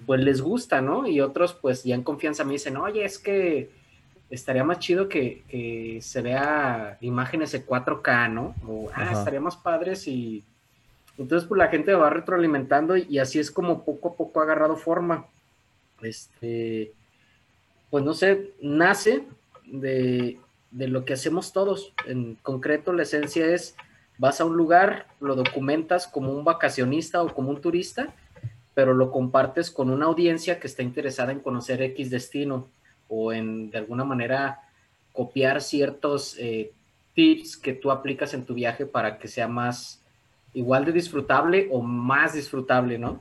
pues 0.07 0.21
les 0.23 0.41
gusta, 0.41 0.81
¿no? 0.81 1.07
Y 1.07 1.21
otros 1.21 1.53
pues 1.53 1.85
ya 1.85 1.95
en 1.95 2.03
confianza 2.03 2.45
me 2.45 2.53
dicen, 2.53 2.77
oye, 2.79 3.05
es 3.05 3.19
que 3.19 3.71
estaría 4.31 4.65
más 4.65 4.79
chido 4.79 5.09
que, 5.09 5.99
se 6.01 6.23
vea 6.23 6.97
imágenes 7.01 7.53
de 7.53 7.67
4K, 7.67 8.33
¿no? 8.33 8.55
O, 8.67 8.89
ah, 8.95 9.13
estaría 9.13 9.41
más 9.41 9.57
padres 9.57 10.09
y... 10.09 10.43
Entonces, 11.17 11.47
pues 11.47 11.59
la 11.59 11.69
gente 11.69 11.95
va 11.95 12.11
retroalimentando 12.11 12.97
y 12.97 13.21
así 13.21 13.39
es 13.39 13.53
como 13.53 13.85
poco 13.85 14.09
a 14.09 14.15
poco 14.17 14.41
ha 14.41 14.43
agarrado 14.43 14.75
forma. 14.75 15.27
Este, 16.03 16.93
pues 17.91 18.05
no 18.05 18.15
sé, 18.15 18.53
nace 18.61 19.25
de, 19.65 20.39
lo 20.71 21.05
que 21.05 21.13
hacemos 21.13 21.53
todos. 21.53 21.93
En 22.07 22.37
concreto, 22.43 22.93
la 22.93 23.03
esencia 23.03 23.47
es, 23.47 23.77
vas 24.19 24.41
a 24.41 24.45
un 24.45 24.57
lugar, 24.57 25.07
lo 25.21 25.37
documentas 25.37 26.07
como 26.07 26.33
un 26.33 26.45
vacacionista 26.45 27.23
o 27.23 27.33
como 27.35 27.51
un 27.51 27.61
turista, 27.61 28.15
pero 28.75 28.95
lo 28.95 29.13
compartes 29.13 29.71
con 29.71 29.91
una 29.91 30.07
audiencia 30.07 30.59
que 30.59 30.67
está 30.67 30.83
interesada 30.83 31.33
en 31.33 31.41
conocer 31.41 31.81
X 31.83 32.11
destino 32.11 32.69
o 33.09 33.33
en, 33.33 33.71
de 33.71 33.79
alguna 33.79 34.05
manera, 34.05 34.61
copiar 35.13 35.61
ciertos 35.61 36.37
eh, 36.39 36.73
tips 37.15 37.57
que 37.57 37.73
tú 37.73 37.91
aplicas 37.93 38.35
en 38.35 38.45
tu 38.45 38.55
viaje 38.55 38.85
para 38.87 39.19
que 39.19 39.29
sea 39.29 39.47
más 39.47 40.01
igual 40.55 40.85
de 40.85 40.93
disfrutable 40.93 41.69
o 41.71 41.83
más 41.83 42.35
disfrutable, 42.35 42.99
¿no? 42.99 43.21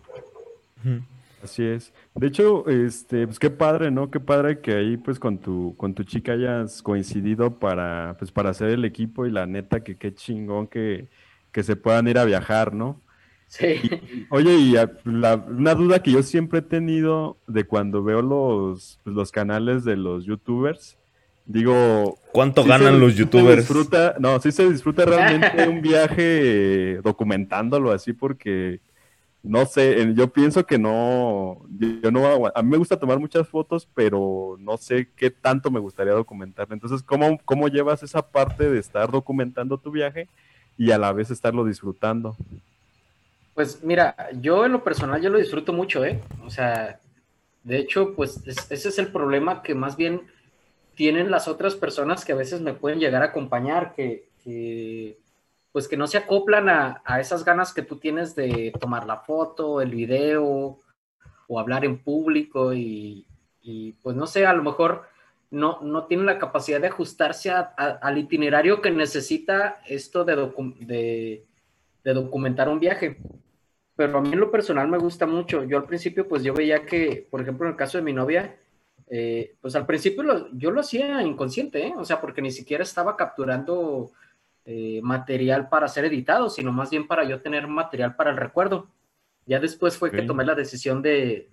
Así 1.43 1.63
es. 1.63 1.93
De 2.15 2.27
hecho, 2.27 2.67
este, 2.69 3.27
pues 3.27 3.37
qué 3.37 3.49
padre, 3.49 3.91
¿no? 3.91 4.09
Qué 4.09 4.21
padre 4.21 4.61
que 4.61 4.75
ahí, 4.75 4.95
pues, 4.95 5.19
con 5.19 5.39
tu, 5.39 5.75
con 5.75 5.93
tu 5.93 6.03
chica 6.05 6.31
hayas 6.31 6.81
coincidido 6.81 7.59
para, 7.59 8.15
pues, 8.17 8.31
para 8.31 8.51
hacer 8.51 8.69
el 8.69 8.85
equipo 8.85 9.25
y 9.25 9.31
la 9.31 9.45
neta 9.45 9.83
que 9.83 9.97
qué 9.97 10.13
chingón 10.13 10.67
que, 10.67 11.09
que 11.51 11.63
se 11.63 11.75
puedan 11.75 12.07
ir 12.07 12.17
a 12.17 12.23
viajar, 12.23 12.73
¿no? 12.73 13.01
Sí. 13.47 13.81
oye, 14.29 14.55
y 14.55 14.75
una 15.05 15.75
duda 15.75 16.01
que 16.01 16.11
yo 16.11 16.23
siempre 16.23 16.59
he 16.59 16.63
tenido 16.63 17.37
de 17.45 17.65
cuando 17.65 18.03
veo 18.03 18.21
los, 18.21 18.99
pues, 19.03 19.13
los 19.13 19.31
canales 19.31 19.83
de 19.83 19.97
los 19.97 20.25
youtubers, 20.25 20.97
Digo, 21.45 22.17
¿cuánto 22.31 22.63
ganan 22.63 23.01
los 23.01 23.15
youtubers? 23.15 23.67
Disfruta, 23.67 24.15
no, 24.17 24.39
sí 24.39 24.53
se 24.53 24.69
disfruta 24.69 25.03
realmente 25.03 25.67
un 25.67 25.81
viaje 25.81 27.01
documentándolo 27.03 27.91
así 27.91 28.13
porque 28.13 28.79
no 29.43 29.65
sé, 29.65 30.13
yo 30.15 30.31
pienso 30.31 30.65
que 30.65 30.79
no, 30.79 31.61
yo 32.01 32.11
no, 32.11 32.47
a 32.47 32.63
mí 32.63 32.69
me 32.69 32.77
gusta 32.77 32.97
tomar 32.97 33.19
muchas 33.19 33.45
fotos, 33.45 33.87
pero 33.93 34.55
no 34.57 34.77
sé 34.77 35.09
qué 35.17 35.29
tanto 35.29 35.69
me 35.69 35.81
gustaría 35.81 36.13
documentar. 36.13 36.67
Entonces, 36.71 37.03
¿cómo, 37.03 37.37
cómo 37.43 37.67
llevas 37.67 38.03
esa 38.03 38.21
parte 38.21 38.69
de 38.69 38.79
estar 38.79 39.11
documentando 39.11 39.77
tu 39.77 39.91
viaje 39.91 40.29
y 40.77 40.91
a 40.91 40.97
la 40.97 41.11
vez 41.11 41.29
estarlo 41.29 41.65
disfrutando? 41.65 42.37
Pues 43.53 43.83
mira, 43.83 44.15
yo 44.39 44.65
en 44.65 44.71
lo 44.71 44.83
personal 44.83 45.21
yo 45.21 45.29
lo 45.29 45.37
disfruto 45.37 45.73
mucho, 45.73 46.05
¿eh? 46.05 46.21
O 46.45 46.49
sea, 46.49 47.01
de 47.63 47.77
hecho, 47.79 48.15
pues 48.15 48.41
ese 48.47 48.87
es 48.89 48.97
el 48.97 49.09
problema 49.09 49.61
que 49.61 49.75
más 49.75 49.97
bien 49.97 50.21
tienen 50.95 51.29
las 51.29 51.49
otras 51.49 51.75
personas 51.75 52.23
que 52.23 52.31
a 52.31 52.37
veces 52.37 52.61
me 52.61 52.73
pueden 52.73 52.99
llegar 52.99 53.21
a 53.23 53.27
acompañar, 53.27 53.93
que, 53.93 54.25
que 54.45 55.17
pues 55.73 55.87
que 55.87 55.97
no 55.97 56.05
se 56.05 56.19
acoplan 56.19 56.69
a, 56.69 57.01
esas 57.19 57.43
ganas 57.43 57.73
que 57.73 57.81
tú 57.81 57.97
tienes 57.97 58.35
de 58.35 58.71
tomar 58.79 59.07
la 59.07 59.17
foto, 59.17 59.81
el 59.81 59.89
video 59.89 60.79
o 61.47 61.59
hablar 61.59 61.83
en 61.83 61.97
público 61.97 62.73
y, 62.75 63.25
pues 64.03 64.15
no 64.15 64.27
sé, 64.27 64.45
a 64.45 64.53
lo 64.53 64.61
mejor 64.61 65.07
no, 65.49 65.81
no 65.81 66.05
tienen 66.05 66.27
la 66.27 66.37
capacidad 66.37 66.79
de 66.79 66.87
ajustarse 66.87 67.51
al 67.51 68.17
itinerario 68.19 68.83
que 68.83 68.91
necesita 68.91 69.81
esto 69.87 70.23
de, 70.23 71.43
de, 72.03 72.13
documentar 72.13 72.69
un 72.69 72.79
viaje. 72.79 73.17
Pero 73.95 74.19
a 74.19 74.21
mí 74.21 74.35
lo 74.35 74.51
personal 74.51 74.87
me 74.87 74.99
gusta 74.99 75.25
mucho. 75.25 75.63
Yo 75.63 75.77
al 75.77 75.85
principio 75.85 76.27
pues 76.27 76.43
yo 76.43 76.53
veía 76.53 76.85
que, 76.85 77.27
por 77.31 77.41
ejemplo, 77.41 77.65
en 77.65 77.71
el 77.71 77.77
caso 77.77 77.97
de 77.97 78.03
mi 78.03 78.13
novia, 78.13 78.59
eh, 79.07 79.55
pues 79.59 79.75
al 79.75 79.87
principio 79.87 80.49
yo 80.53 80.69
lo 80.69 80.81
hacía 80.81 81.23
inconsciente, 81.23 81.87
¿eh? 81.87 81.93
o 81.97 82.05
sea, 82.05 82.21
porque 82.21 82.43
ni 82.43 82.51
siquiera 82.51 82.83
estaba 82.83 83.17
capturando 83.17 84.11
eh, 84.65 85.01
material 85.03 85.67
para 85.67 85.89
ser 85.89 86.05
editado, 86.05 86.49
sino 86.49 86.71
más 86.71 86.89
bien 86.89 87.05
para 87.05 87.25
yo 87.25 87.41
tener 87.41 87.67
material 87.67 88.15
para 88.15 88.31
el 88.31 88.37
recuerdo. 88.37 88.87
Ya 89.45 89.59
después 89.59 89.97
fue 89.97 90.09
que 90.09 90.21
tomé 90.21 90.45
la 90.45 90.55
decisión 90.55 91.01
de, 91.01 91.49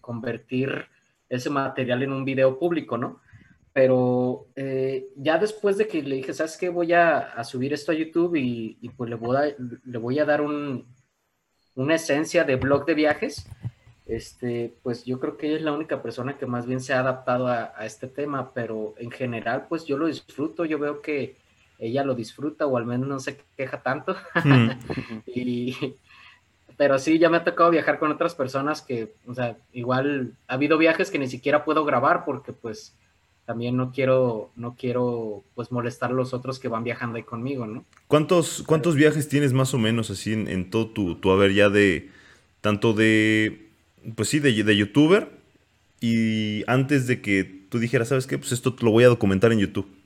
convertir 0.00 0.86
ese 1.28 1.50
material 1.50 2.02
en 2.02 2.12
un 2.12 2.24
video 2.24 2.58
público, 2.58 2.98
¿no? 2.98 3.20
Pero 3.72 4.48
eh, 4.56 5.06
ya 5.14 5.38
después 5.38 5.78
de 5.78 5.86
que 5.86 6.02
le 6.02 6.16
dije, 6.16 6.32
¿sabes 6.32 6.56
qué? 6.56 6.68
Voy 6.68 6.92
a, 6.92 7.44
subir 7.44 7.72
esto 7.72 7.92
a 7.92 7.94
YouTube 7.94 8.34
y, 8.34 8.90
pues 8.96 9.08
le 9.08 9.14
voy 9.14 9.36
a, 9.36 9.54
le 9.84 9.98
voy 9.98 10.18
a 10.18 10.24
dar 10.24 10.40
un, 10.40 10.84
una 11.76 11.94
esencia 11.94 12.42
de 12.42 12.56
blog 12.56 12.84
de 12.86 12.94
viajes, 12.94 13.48
este, 14.06 14.74
pues 14.82 15.04
yo 15.04 15.20
creo 15.20 15.36
que 15.36 15.46
ella 15.46 15.56
es 15.58 15.62
la 15.62 15.72
única 15.72 16.02
persona 16.02 16.36
que 16.36 16.46
más 16.46 16.66
bien 16.66 16.80
se 16.80 16.92
ha 16.92 16.98
adaptado 16.98 17.46
a, 17.46 17.72
a 17.76 17.86
este 17.86 18.08
tema, 18.08 18.52
pero 18.52 18.94
en 18.98 19.12
general, 19.12 19.66
pues 19.68 19.84
yo 19.84 19.96
lo 19.96 20.06
disfruto, 20.06 20.64
yo 20.64 20.80
veo 20.80 21.00
que 21.00 21.40
ella 21.82 22.04
lo 22.04 22.14
disfruta 22.14 22.66
o 22.66 22.76
al 22.76 22.86
menos 22.86 23.08
no 23.08 23.18
se 23.18 23.38
queja 23.56 23.82
tanto. 23.82 24.16
Mm. 24.44 24.70
pero 26.76 26.98
sí, 26.98 27.18
ya 27.18 27.28
me 27.28 27.38
ha 27.38 27.44
tocado 27.44 27.70
viajar 27.70 27.98
con 27.98 28.12
otras 28.12 28.34
personas 28.34 28.82
que, 28.82 29.12
o 29.26 29.34
sea, 29.34 29.56
igual 29.72 30.34
ha 30.46 30.54
habido 30.54 30.78
viajes 30.78 31.10
que 31.10 31.18
ni 31.18 31.28
siquiera 31.28 31.64
puedo 31.64 31.84
grabar 31.84 32.24
porque 32.24 32.52
pues 32.52 32.94
también 33.44 33.76
no 33.76 33.90
quiero, 33.90 34.52
no 34.54 34.76
quiero 34.78 35.42
pues 35.56 35.72
molestar 35.72 36.10
a 36.10 36.14
los 36.14 36.32
otros 36.32 36.60
que 36.60 36.68
van 36.68 36.84
viajando 36.84 37.16
ahí 37.16 37.24
conmigo, 37.24 37.66
¿no? 37.66 37.84
¿Cuántos, 38.06 38.62
cuántos 38.64 38.94
viajes 38.94 39.28
tienes 39.28 39.52
más 39.52 39.74
o 39.74 39.78
menos 39.78 40.10
así 40.10 40.32
en, 40.32 40.70
todo 40.70 40.86
tu, 40.86 41.16
tu, 41.16 41.32
haber 41.32 41.52
ya 41.52 41.68
de, 41.68 42.10
tanto 42.60 42.92
de, 42.92 43.70
pues 44.14 44.28
sí, 44.28 44.38
de, 44.38 44.62
de 44.62 44.76
youtuber 44.76 45.30
y 46.00 46.62
antes 46.68 47.08
de 47.08 47.20
que 47.20 47.42
tú 47.68 47.80
dijeras, 47.80 48.08
¿sabes 48.08 48.28
qué? 48.28 48.38
Pues 48.38 48.52
esto 48.52 48.76
lo 48.80 48.92
voy 48.92 49.02
a 49.02 49.08
documentar 49.08 49.50
en 49.50 49.58
YouTube. 49.58 50.01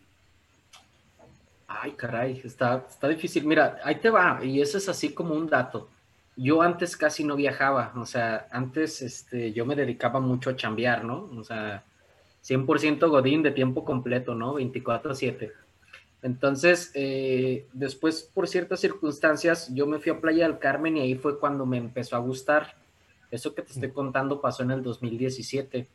Ay, 1.86 1.92
caray, 1.92 2.40
está, 2.42 2.84
está 2.88 3.06
difícil. 3.06 3.44
Mira, 3.44 3.78
ahí 3.84 3.94
te 4.00 4.10
va, 4.10 4.44
y 4.44 4.60
eso 4.60 4.76
es 4.76 4.88
así 4.88 5.14
como 5.14 5.36
un 5.36 5.46
dato. 5.46 5.88
Yo 6.34 6.60
antes 6.60 6.96
casi 6.96 7.22
no 7.22 7.36
viajaba, 7.36 7.92
o 7.94 8.04
sea, 8.04 8.48
antes 8.50 9.02
este, 9.02 9.52
yo 9.52 9.64
me 9.64 9.76
dedicaba 9.76 10.18
mucho 10.18 10.50
a 10.50 10.56
chambear, 10.56 11.04
¿no? 11.04 11.30
O 11.36 11.44
sea, 11.44 11.84
100% 12.42 13.08
Godín 13.08 13.44
de 13.44 13.52
tiempo 13.52 13.84
completo, 13.84 14.34
¿no? 14.34 14.54
24/7. 14.54 15.52
Entonces, 16.22 16.90
eh, 16.94 17.66
después, 17.72 18.28
por 18.34 18.48
ciertas 18.48 18.80
circunstancias, 18.80 19.72
yo 19.72 19.86
me 19.86 20.00
fui 20.00 20.10
a 20.10 20.20
Playa 20.20 20.48
del 20.48 20.58
Carmen 20.58 20.96
y 20.96 21.02
ahí 21.02 21.14
fue 21.14 21.38
cuando 21.38 21.66
me 21.66 21.76
empezó 21.76 22.16
a 22.16 22.18
gustar. 22.18 22.74
Eso 23.30 23.54
que 23.54 23.62
te 23.62 23.72
estoy 23.72 23.92
contando 23.92 24.40
pasó 24.40 24.64
en 24.64 24.72
el 24.72 24.82
2017. 24.82 25.86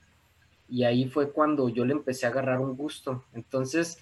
Y 0.69 0.85
ahí 0.85 1.09
fue 1.09 1.31
cuando 1.31 1.67
yo 1.67 1.83
le 1.83 1.91
empecé 1.91 2.27
a 2.27 2.29
agarrar 2.29 2.61
un 2.61 2.77
gusto. 2.77 3.25
Entonces, 3.33 3.99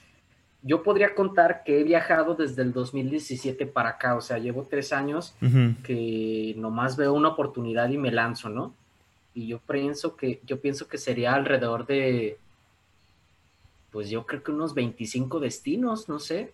yo 0.62 0.84
podría 0.84 1.16
contar 1.16 1.64
que 1.64 1.80
he 1.80 1.84
viajado 1.84 2.36
desde 2.36 2.62
el 2.62 2.74
2017 2.74 3.66
para 3.66 3.90
acá, 3.90 4.16
o 4.16 4.22
sea, 4.22 4.38
llevo 4.38 4.68
tres 4.70 4.92
años 4.92 5.36
que 5.84 6.54
nomás 6.58 6.98
veo 6.98 7.14
una 7.14 7.30
oportunidad 7.30 7.90
y 7.90 7.98
me 7.98 8.12
lanzo, 8.12 8.50
¿no? 8.50 8.74
Y 9.34 9.48
yo 9.48 9.60
pienso 9.60 10.18
que, 10.18 10.42
yo 10.46 10.60
pienso 10.60 10.88
que 10.88 10.98
sería 10.98 11.34
alrededor 11.34 11.86
de, 11.86 12.38
pues 13.92 14.10
yo 14.10 14.26
creo 14.26 14.44
que 14.44 14.52
unos 14.52 14.74
25 14.74 15.40
destinos, 15.40 16.10
no 16.10 16.20
sé. 16.20 16.52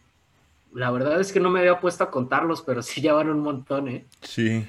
La 0.73 0.91
verdad 0.91 1.19
es 1.19 1.31
que 1.31 1.39
no 1.39 1.49
me 1.49 1.61
había 1.61 1.79
puesto 1.79 2.03
a 2.03 2.11
contarlos, 2.11 2.61
pero 2.61 2.81
sí 2.83 3.01
ya 3.01 3.13
van 3.13 3.29
un 3.29 3.39
montón, 3.39 3.87
¿eh? 3.87 4.05
Sí. 4.21 4.67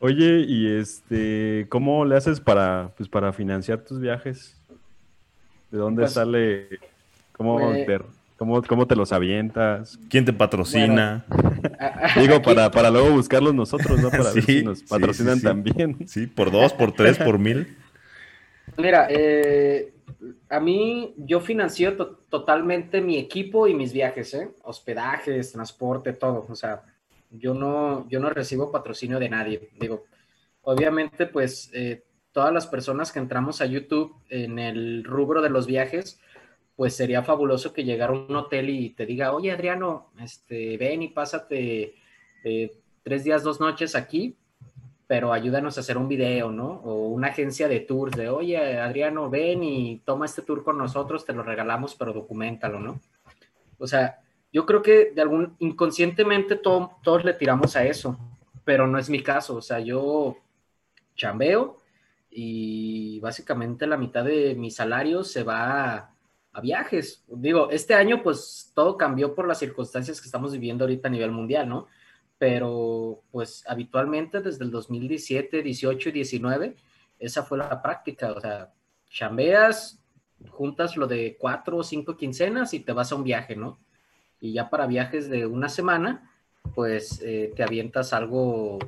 Oye, 0.00 0.44
y 0.46 0.66
este, 0.66 1.66
¿cómo 1.68 2.04
le 2.04 2.16
haces 2.16 2.40
para, 2.40 2.92
pues, 2.96 3.08
para 3.08 3.32
financiar 3.32 3.84
tus 3.84 4.00
viajes? 4.00 4.56
¿De 5.70 5.78
dónde 5.78 6.02
pues, 6.02 6.12
sale? 6.12 6.68
¿Cómo 7.32 7.58
pues, 7.58 7.86
¿Cómo, 8.40 8.86
te 8.86 8.96
los 8.96 9.12
avientas? 9.12 10.00
¿Quién 10.08 10.24
te 10.24 10.32
patrocina? 10.32 11.26
Digo, 12.16 12.40
para, 12.42 12.70
para 12.70 12.90
luego 12.90 13.10
buscarlos 13.10 13.52
nosotros, 13.54 14.00
¿no? 14.00 14.08
Para 14.08 14.32
ver 14.32 14.42
si 14.42 14.64
nos 14.64 14.82
patrocinan 14.82 15.42
también. 15.42 16.08
Sí, 16.08 16.26
por 16.26 16.50
dos, 16.50 16.72
por 16.72 16.92
tres, 16.92 17.18
por 17.18 17.38
mil. 17.38 17.76
Mira, 18.78 19.08
eh, 19.10 19.92
a 20.48 20.58
mí 20.58 21.12
yo 21.18 21.40
financio 21.40 21.94
totalmente 22.30 23.02
mi 23.02 23.18
equipo 23.18 23.66
y 23.66 23.74
mis 23.74 23.92
viajes, 23.92 24.32
¿eh? 24.32 24.48
Hospedajes, 24.62 25.52
transporte, 25.52 26.14
todo. 26.14 26.46
O 26.48 26.54
sea, 26.54 26.80
yo 27.30 27.52
no, 27.52 28.08
yo 28.08 28.20
no 28.20 28.30
recibo 28.30 28.72
patrocinio 28.72 29.18
de 29.18 29.28
nadie. 29.28 29.68
Digo, 29.78 30.06
obviamente, 30.62 31.26
pues 31.26 31.70
eh, 31.74 32.04
todas 32.32 32.54
las 32.54 32.66
personas 32.66 33.12
que 33.12 33.18
entramos 33.18 33.60
a 33.60 33.66
YouTube 33.66 34.14
en 34.30 34.58
el 34.58 35.04
rubro 35.04 35.42
de 35.42 35.50
los 35.50 35.66
viajes, 35.66 36.18
pues 36.80 36.96
sería 36.96 37.22
fabuloso 37.22 37.74
que 37.74 37.84
llegara 37.84 38.14
un 38.14 38.34
hotel 38.34 38.70
y 38.70 38.88
te 38.88 39.04
diga, 39.04 39.34
oye 39.34 39.52
Adriano, 39.52 40.12
este, 40.18 40.78
ven 40.78 41.02
y 41.02 41.08
pásate 41.08 41.94
eh, 42.42 42.72
tres 43.02 43.22
días, 43.22 43.42
dos 43.42 43.60
noches 43.60 43.94
aquí, 43.94 44.34
pero 45.06 45.34
ayúdanos 45.34 45.76
a 45.76 45.82
hacer 45.82 45.98
un 45.98 46.08
video, 46.08 46.50
¿no? 46.50 46.80
O 46.82 47.08
una 47.08 47.26
agencia 47.26 47.68
de 47.68 47.80
tours 47.80 48.16
de, 48.16 48.30
oye 48.30 48.80
Adriano, 48.80 49.28
ven 49.28 49.62
y 49.62 49.98
toma 50.06 50.24
este 50.24 50.40
tour 50.40 50.64
con 50.64 50.78
nosotros, 50.78 51.26
te 51.26 51.34
lo 51.34 51.42
regalamos, 51.42 51.94
pero 51.94 52.14
documentalo, 52.14 52.80
¿no? 52.80 52.98
O 53.76 53.86
sea, 53.86 54.18
yo 54.50 54.64
creo 54.64 54.80
que 54.80 55.12
de 55.14 55.20
algún, 55.20 55.56
inconscientemente 55.58 56.56
todos 56.56 57.24
le 57.26 57.34
tiramos 57.34 57.76
a 57.76 57.84
eso, 57.84 58.18
pero 58.64 58.86
no 58.86 58.98
es 58.98 59.10
mi 59.10 59.22
caso, 59.22 59.56
o 59.56 59.60
sea, 59.60 59.80
yo 59.80 60.38
chambeo 61.14 61.76
y 62.30 63.20
básicamente 63.20 63.86
la 63.86 63.98
mitad 63.98 64.24
de 64.24 64.54
mi 64.54 64.70
salario 64.70 65.24
se 65.24 65.42
va 65.42 65.94
a 65.94 66.10
a 66.52 66.60
viajes. 66.60 67.24
Digo, 67.28 67.70
este 67.70 67.94
año 67.94 68.22
pues 68.22 68.72
todo 68.74 68.96
cambió 68.96 69.34
por 69.34 69.46
las 69.46 69.58
circunstancias 69.58 70.20
que 70.20 70.26
estamos 70.26 70.52
viviendo 70.52 70.84
ahorita 70.84 71.08
a 71.08 71.10
nivel 71.10 71.30
mundial, 71.30 71.68
¿no? 71.68 71.86
Pero 72.38 73.22
pues 73.30 73.64
habitualmente 73.68 74.40
desde 74.40 74.64
el 74.64 74.70
2017, 74.70 75.62
18 75.62 76.08
y 76.08 76.12
19, 76.12 76.76
esa 77.18 77.42
fue 77.42 77.58
la 77.58 77.82
práctica, 77.82 78.32
o 78.32 78.40
sea, 78.40 78.72
chambeas, 79.08 80.02
juntas 80.48 80.96
lo 80.96 81.06
de 81.06 81.36
cuatro 81.38 81.78
o 81.78 81.84
cinco 81.84 82.16
quincenas 82.16 82.72
y 82.72 82.80
te 82.80 82.92
vas 82.92 83.12
a 83.12 83.16
un 83.16 83.24
viaje, 83.24 83.56
¿no? 83.56 83.78
Y 84.40 84.54
ya 84.54 84.70
para 84.70 84.86
viajes 84.86 85.28
de 85.28 85.44
una 85.46 85.68
semana, 85.68 86.32
pues 86.74 87.20
eh, 87.22 87.52
te 87.54 87.62
avientas 87.62 88.14
algo, 88.14 88.78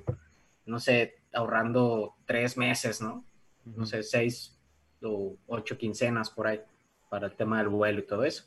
no 0.65 0.81
sé, 0.81 1.17
ahorrando 1.35 2.15
tres 2.25 2.57
meses, 2.57 3.03
¿no? 3.03 3.25
No 3.65 3.85
sé, 3.85 4.03
seis 4.03 4.59
o 5.03 5.37
ocho 5.47 5.77
quincenas 5.77 6.31
por 6.31 6.47
ahí 6.47 6.61
para 7.13 7.27
el 7.27 7.35
tema 7.35 7.59
del 7.59 7.69
vuelo 7.69 7.99
y 7.99 8.07
todo 8.07 8.25
eso. 8.25 8.45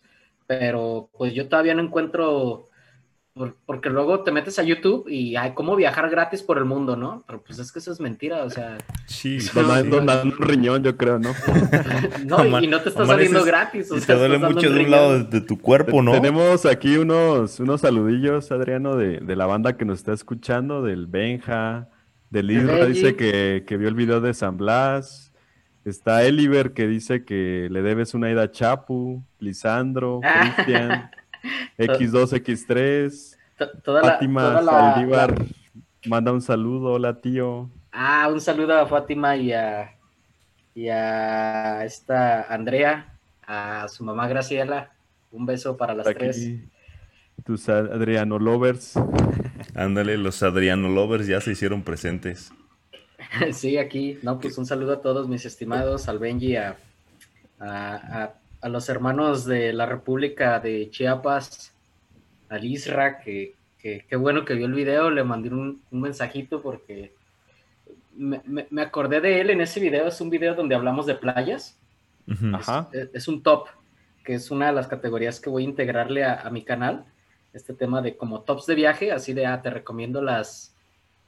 Pero 0.47 1.11
pues 1.15 1.35
yo 1.35 1.47
todavía 1.47 1.75
no 1.75 1.83
encuentro, 1.83 2.69
porque 3.67 3.91
luego 3.91 4.21
te 4.21 4.31
metes 4.31 4.57
a 4.57 4.63
YouTube 4.63 5.07
y 5.07 5.35
hay 5.35 5.53
cómo 5.53 5.75
viajar 5.75 6.09
gratis 6.09 6.41
por 6.41 6.57
el 6.57 6.65
mundo, 6.65 6.95
¿no? 6.95 7.23
Pero 7.27 7.43
pues 7.43 7.59
es 7.59 7.71
que 7.71 7.77
eso 7.77 7.91
es 7.91 7.99
mentira, 7.99 8.43
o 8.43 8.49
sea. 8.49 8.79
Sí, 9.05 9.37
donando, 9.53 9.99
un 9.99 10.31
riñón, 10.39 10.81
yo 10.81 10.97
creo, 10.97 11.19
¿no? 11.19 11.31
no, 12.25 12.59
y 12.59 12.65
no 12.65 12.81
te 12.81 12.89
está 12.89 13.05
saliendo 13.05 13.45
gratis. 13.45 13.91
O 13.91 14.01
te 14.01 14.15
duele 14.15 14.39
mucho 14.39 14.71
de 14.71 14.83
un 14.83 14.89
lado 14.89 15.23
de, 15.23 15.41
tu 15.41 15.59
cuerpo, 15.59 16.01
¿no? 16.01 16.13
Tenemos 16.13 16.65
aquí 16.65 16.97
unos, 16.97 17.59
unos 17.59 17.81
saludillos, 17.81 18.51
Adriano, 18.51 18.95
de, 18.95 19.19
de 19.19 19.35
la 19.35 19.45
banda 19.45 19.77
que 19.77 19.85
nos 19.85 19.99
está 19.99 20.13
escuchando, 20.13 20.81
del 20.81 21.05
Benja, 21.05 21.87
del 22.31 22.49
Isra, 22.49 22.87
dice 22.87 23.15
que, 23.15 23.63
que 23.67 23.77
vio 23.77 23.89
el 23.89 23.95
video 23.95 24.21
de 24.21 24.33
San 24.33 24.57
Blas. 24.57 25.31
Está 25.85 26.23
Eliver 26.23 26.73
que 26.73 26.87
dice 26.87 27.23
que 27.25 27.67
le 27.69 27.81
debes 27.83 28.13
una 28.15 28.31
ida 28.31 28.43
a 28.43 28.51
Chapu, 28.51 29.23
Lisandro, 29.39 30.19
Cristian, 30.21 31.11
X2, 31.77 32.41
X3, 32.43 33.37
toda 33.83 34.01
la, 34.01 34.11
Fátima 34.13 34.41
toda 34.41 34.61
la- 34.63 34.71
Saldívar 34.93 35.35
manda 36.07 36.31
un 36.31 36.41
saludo, 36.41 36.93
hola 36.93 37.21
tío. 37.21 37.69
Ah, 37.91 38.27
un 38.31 38.41
saludo 38.41 38.73
a 38.77 38.87
Fátima 38.87 39.35
y 39.37 39.53
a, 39.53 39.95
y 40.73 40.89
a 40.89 41.85
esta 41.85 42.41
Andrea, 42.53 43.13
a 43.45 43.87
su 43.87 44.03
mamá 44.03 44.27
Graciela. 44.27 44.91
Un 45.31 45.45
beso 45.45 45.77
para 45.77 45.93
las 45.93 46.07
Aquí, 46.07 46.17
tres. 46.19 46.59
tus 47.45 47.69
Adriano 47.69 48.39
Lovers. 48.39 48.93
Ándale, 49.75 50.17
los 50.17 50.41
Adriano 50.43 50.89
Lovers 50.89 51.27
ya 51.27 51.41
se 51.41 51.51
hicieron 51.51 51.83
presentes. 51.83 52.51
Sí, 53.53 53.77
aquí. 53.77 54.19
No, 54.21 54.39
pues 54.39 54.57
un 54.57 54.65
saludo 54.65 54.93
a 54.93 55.01
todos 55.01 55.27
mis 55.27 55.45
estimados, 55.45 56.07
al 56.07 56.19
Benji, 56.19 56.55
a, 56.55 56.77
a, 57.59 57.95
a- 58.23 58.33
a 58.61 58.69
los 58.69 58.89
hermanos 58.89 59.45
de 59.45 59.73
la 59.73 59.85
República 59.85 60.59
de 60.59 60.89
Chiapas, 60.89 61.71
al 62.49 62.63
Isra, 62.65 63.19
que, 63.19 63.53
que 63.77 64.05
qué 64.09 64.15
bueno 64.15 64.43
que 64.43 64.55
vio 64.55 64.65
el 64.65 64.73
video, 64.73 65.11
le 65.11 65.23
mandé 65.23 65.49
un, 65.49 65.81
un 65.91 66.01
mensajito 66.01 66.61
porque 66.63 67.13
me, 68.15 68.41
me- 68.45 68.65
me 68.71 68.81
acordé 68.81 69.21
de 69.21 69.39
él 69.41 69.51
en 69.51 69.61
ese 69.61 69.79
video, 69.79 70.07
es 70.07 70.19
un 70.19 70.31
video 70.31 70.55
donde 70.55 70.73
hablamos 70.73 71.05
de 71.05 71.15
playas. 71.15 71.77
Es, 72.91 73.09
es 73.13 73.27
un 73.27 73.43
top, 73.43 73.67
que 74.23 74.33
es 74.33 74.49
una 74.49 74.67
de 74.67 74.73
las 74.73 74.87
categorías 74.87 75.39
que 75.39 75.51
voy 75.51 75.61
a 75.63 75.65
integrarle 75.69 76.23
a, 76.23 76.41
a 76.41 76.49
mi 76.49 76.63
canal. 76.63 77.05
Este 77.53 77.73
tema 77.73 78.01
de 78.01 78.17
como 78.17 78.41
tops 78.41 78.65
de 78.65 78.73
viaje, 78.75 79.11
así 79.11 79.33
de, 79.33 79.45
ah, 79.45 79.61
te 79.61 79.69
recomiendo 79.69 80.21
las 80.23 80.74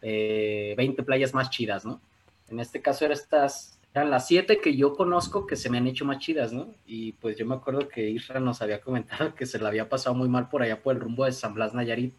eh, 0.09 0.73
20 0.77 1.03
playas 1.03 1.33
más 1.33 1.49
chidas, 1.49 1.85
¿no? 1.85 1.99
En 2.47 2.61
este 2.61 2.81
caso 2.81 3.03
eran 3.03 3.17
estas, 3.17 3.77
eran 3.93 4.09
las 4.09 4.25
7 4.27 4.61
que 4.61 4.77
yo 4.77 4.95
conozco 4.95 5.45
que 5.45 5.57
se 5.57 5.69
me 5.69 5.77
han 5.77 5.87
hecho 5.87 6.05
más 6.05 6.19
chidas, 6.19 6.53
¿no? 6.53 6.73
Y 6.85 7.11
pues 7.13 7.35
yo 7.35 7.45
me 7.45 7.55
acuerdo 7.55 7.89
que 7.89 8.09
Isra 8.09 8.39
nos 8.39 8.61
había 8.61 8.79
comentado 8.79 9.35
que 9.35 9.45
se 9.45 9.59
le 9.59 9.67
había 9.67 9.89
pasado 9.89 10.15
muy 10.15 10.29
mal 10.29 10.47
por 10.47 10.61
allá 10.61 10.81
por 10.81 10.95
el 10.95 11.01
rumbo 11.01 11.25
de 11.25 11.33
San 11.33 11.53
Blas 11.53 11.73
Nayarit. 11.73 12.13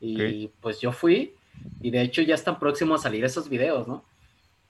Y 0.00 0.48
pues 0.60 0.80
yo 0.80 0.90
fui, 0.90 1.34
y 1.80 1.90
de 1.90 2.02
hecho 2.02 2.22
ya 2.22 2.34
están 2.34 2.58
próximos 2.58 3.00
a 3.00 3.02
salir 3.04 3.24
esos 3.24 3.48
videos, 3.48 3.86
¿no? 3.86 4.04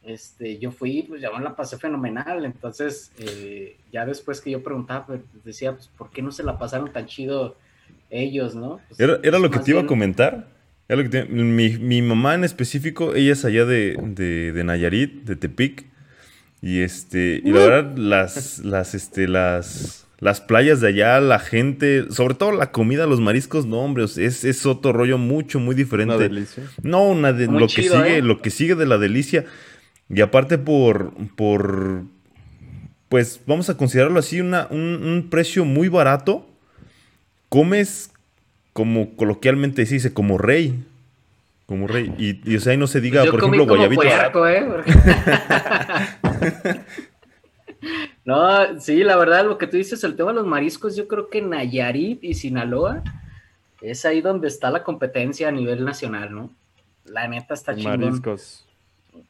Este, 0.03 0.59
yo 0.59 0.71
fui, 0.71 1.03
pues 1.03 1.23
ya 1.23 1.31
me 1.31 1.43
la 1.43 1.57
pasé 1.57 1.79
fenomenal. 1.79 2.45
Entonces, 2.45 3.11
eh, 3.19 3.79
ya 3.91 4.05
después 4.05 4.43
que 4.43 4.51
yo 4.51 4.63
preguntaba, 4.63 5.07
pues, 5.07 5.21
decía, 5.45 5.73
pues, 5.73 5.89
¿por 5.89 6.11
qué 6.11 6.21
no 6.21 6.31
se 6.31 6.43
la 6.43 6.59
pasaron 6.59 6.93
tan 6.93 7.07
chido 7.07 7.57
ellos, 8.11 8.55
no? 8.55 8.81
Pues, 8.89 9.01
Era, 9.01 9.19
era 9.23 9.39
lo 9.39 9.51
que 9.51 9.59
te 9.61 9.71
iba 9.71 9.81
a 9.81 9.87
comentar. 9.87 10.58
Lo 10.89 11.03
que 11.03 11.09
te- 11.11 11.25
mi, 11.27 11.77
mi 11.77 12.01
mamá 12.03 12.35
en 12.35 12.45
específico, 12.45 13.15
ella 13.15 13.33
es 13.33 13.45
allá 13.45 13.65
de, 13.67 13.97
de- 14.03 14.53
de 14.53 14.65
Nayarit, 14.65 15.25
de 15.25 15.37
Tepic. 15.37 15.85
Y 16.63 16.81
este, 16.81 17.41
y 17.45 17.53
la 17.53 17.59
verdad, 17.61 17.97
las, 17.97 18.59
las, 18.61 18.95
este, 18.95 19.29
las, 19.29 20.07
las 20.19 20.41
playas 20.41 20.81
de 20.81 20.89
allá, 20.89 21.21
la 21.21 21.39
gente, 21.39 22.07
sobre 22.11 22.35
todo 22.35 22.51
la 22.53 22.73
comida, 22.73 23.07
los 23.07 23.21
mariscos, 23.21 23.65
no, 23.67 23.79
hombre, 23.79 24.05
es, 24.05 24.19
es 24.45 24.67
otro 24.67 24.93
rollo 24.93 25.19
mucho, 25.19 25.61
muy 25.61 25.77
diferente. 25.77 26.15
Una 26.17 26.23
delicia. 26.25 26.65
No, 26.83 27.07
una 27.11 27.33
de, 27.33 27.47
lo 27.47 27.69
que 27.69 27.83
sigue, 27.83 28.17
¿eh? 28.19 28.23
lo 28.23 28.41
que 28.43 28.51
sigue 28.51 28.75
de 28.75 28.87
la 28.87 28.99
delicia. 28.99 29.45
Y 30.09 30.21
aparte 30.23 30.59
por, 30.59 31.13
por, 31.37 32.03
pues 33.09 33.41
vamos 33.47 33.71
a 33.71 33.77
considerarlo 33.77 34.19
así, 34.19 34.41
una, 34.41 34.67
un, 34.71 34.81
un 34.81 35.29
precio 35.31 35.65
muy 35.65 35.89
barato. 35.89 36.49
Comes 37.51 38.11
como 38.79 39.17
coloquialmente 39.17 39.85
se 39.87 39.95
dice, 39.95 40.15
como 40.15 40.39
rey. 40.39 40.85
Como 41.67 41.89
rey. 41.89 42.15
Y, 42.17 42.49
y, 42.49 42.57
o 42.59 42.61
sea, 42.61 42.71
ahí 42.71 42.79
no 42.79 42.87
se 42.87 43.01
diga, 43.01 43.25
Yo 43.25 43.33
por 43.33 43.41
ejemplo, 43.41 43.67
como 43.67 43.75
guayabito. 43.75 44.03
puerco, 44.03 44.47
¿eh? 44.47 44.65
Porque- 44.69 44.93
no, 48.25 48.81
sí, 48.81 49.03
la 49.03 49.17
verdad, 49.17 49.45
lo 49.47 49.59
que 49.59 49.67
tú 49.67 49.77
dices, 49.77 50.05
el 50.05 50.15
tema 50.15 50.31
de 50.31 50.37
los 50.37 50.47
mariscos, 50.47 50.95
yo 50.95 51.09
creo 51.09 51.29
que 51.29 51.43
Nayarit 51.43 52.23
y 52.23 52.35
Sinaloa 52.35 53.03
es 53.81 54.05
ahí 54.05 54.21
donde 54.21 54.47
está 54.47 54.71
la 54.71 54.85
competencia 54.85 55.49
a 55.49 55.51
nivel 55.51 55.85
nacional, 55.85 56.33
¿no? 56.33 56.51
La 57.05 57.27
neta 57.27 57.55
está 57.55 57.75
chingón. 57.75 57.99
Mariscos. 58.01 58.65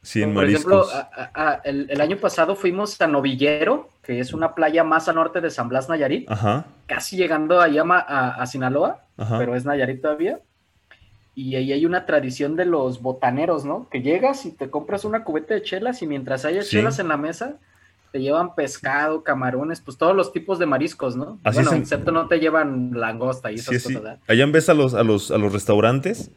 Sí, 0.01 0.21
en 0.21 0.33
Por 0.33 0.45
ejemplo, 0.45 0.85
a- 0.93 1.09
a- 1.33 1.49
a- 1.49 1.53
el, 1.65 1.87
el 1.89 1.99
año 2.01 2.17
pasado 2.17 2.55
fuimos 2.55 2.99
a 3.01 3.07
Novillero, 3.07 3.89
que 4.03 4.19
es 4.19 4.33
una 4.33 4.55
playa 4.55 4.83
más 4.83 5.09
al 5.09 5.15
norte 5.15 5.41
de 5.41 5.49
San 5.49 5.67
Blas, 5.69 5.89
Nayarit, 5.89 6.29
Ajá, 6.29 6.65
casi 6.85 7.17
llegando 7.17 7.59
ma- 7.85 7.99
a, 8.07 8.29
a 8.41 8.45
Sinaloa, 8.45 9.01
ajá. 9.17 9.37
pero 9.37 9.55
es 9.55 9.65
Nayarit 9.65 10.01
todavía. 10.01 10.39
Y 11.35 11.55
ahí 11.55 11.71
hay 11.71 11.85
una 11.85 12.05
tradición 12.05 12.55
de 12.55 12.65
los 12.65 13.01
botaneros, 13.01 13.63
¿no? 13.65 13.87
Que 13.89 14.01
llegas 14.01 14.45
y 14.45 14.51
te 14.51 14.69
compras 14.69 15.05
una 15.05 15.23
cubeta 15.23 15.53
de 15.53 15.61
chelas 15.61 16.01
y 16.01 16.07
mientras 16.07 16.43
haya 16.45 16.61
Sí. 16.63 16.71
chelas 16.71 16.99
en 16.99 17.07
la 17.07 17.17
mesa, 17.17 17.55
te 18.11 18.19
llevan 18.19 18.55
pescado, 18.55 19.23
camarones, 19.23 19.81
pues 19.81 19.97
todos 19.97 20.15
los 20.15 20.33
tipos 20.33 20.59
de 20.59 20.65
mariscos, 20.65 21.15
¿no? 21.15 21.39
Así 21.43 21.57
bueno, 21.57 21.73
en- 21.73 21.81
excepto 21.83 22.11
no 22.11 22.27
te 22.27 22.39
llevan 22.39 22.91
langosta 22.93 23.51
y 23.51 23.55
esas 23.55 23.75
Sí, 23.75 23.79
sí. 23.79 23.85
cosas, 23.93 24.01
¿verdad? 24.03 24.19
Allá 24.27 24.43
en 24.43 24.51
vez 24.51 24.67
a 24.69 24.73
los, 24.73 24.93
a 24.95 25.03
los, 25.03 25.29
a 25.31 25.37
los 25.37 25.53
restaurantes, 25.53 26.31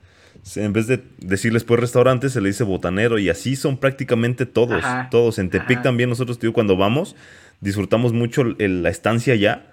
en 0.57 0.72
vez 0.72 0.87
de 0.88 1.02
decirles 1.18 1.64
pues 1.64 1.78
restaurante, 1.81 2.28
se 2.28 2.40
le 2.40 2.48
dice 2.48 2.64
botanero. 2.64 3.18
Y 3.18 3.28
así 3.28 3.57
son 3.57 3.76
prácticamente 3.76 4.46
todos. 4.46 4.83
Ajá, 4.85 5.09
Todos. 5.11 5.38
En 5.38 5.50
Tepic 5.50 5.78
ajá. 5.78 5.83
también 5.83 6.09
nosotros, 6.09 6.38
tío, 6.38 6.52
cuando 6.52 6.76
vamos, 6.76 7.14
disfrutamos 7.61 8.12
mucho 8.12 8.42
el- 8.59 8.83
la 8.83 8.88
estancia 8.90 9.35
allá. 9.35 9.66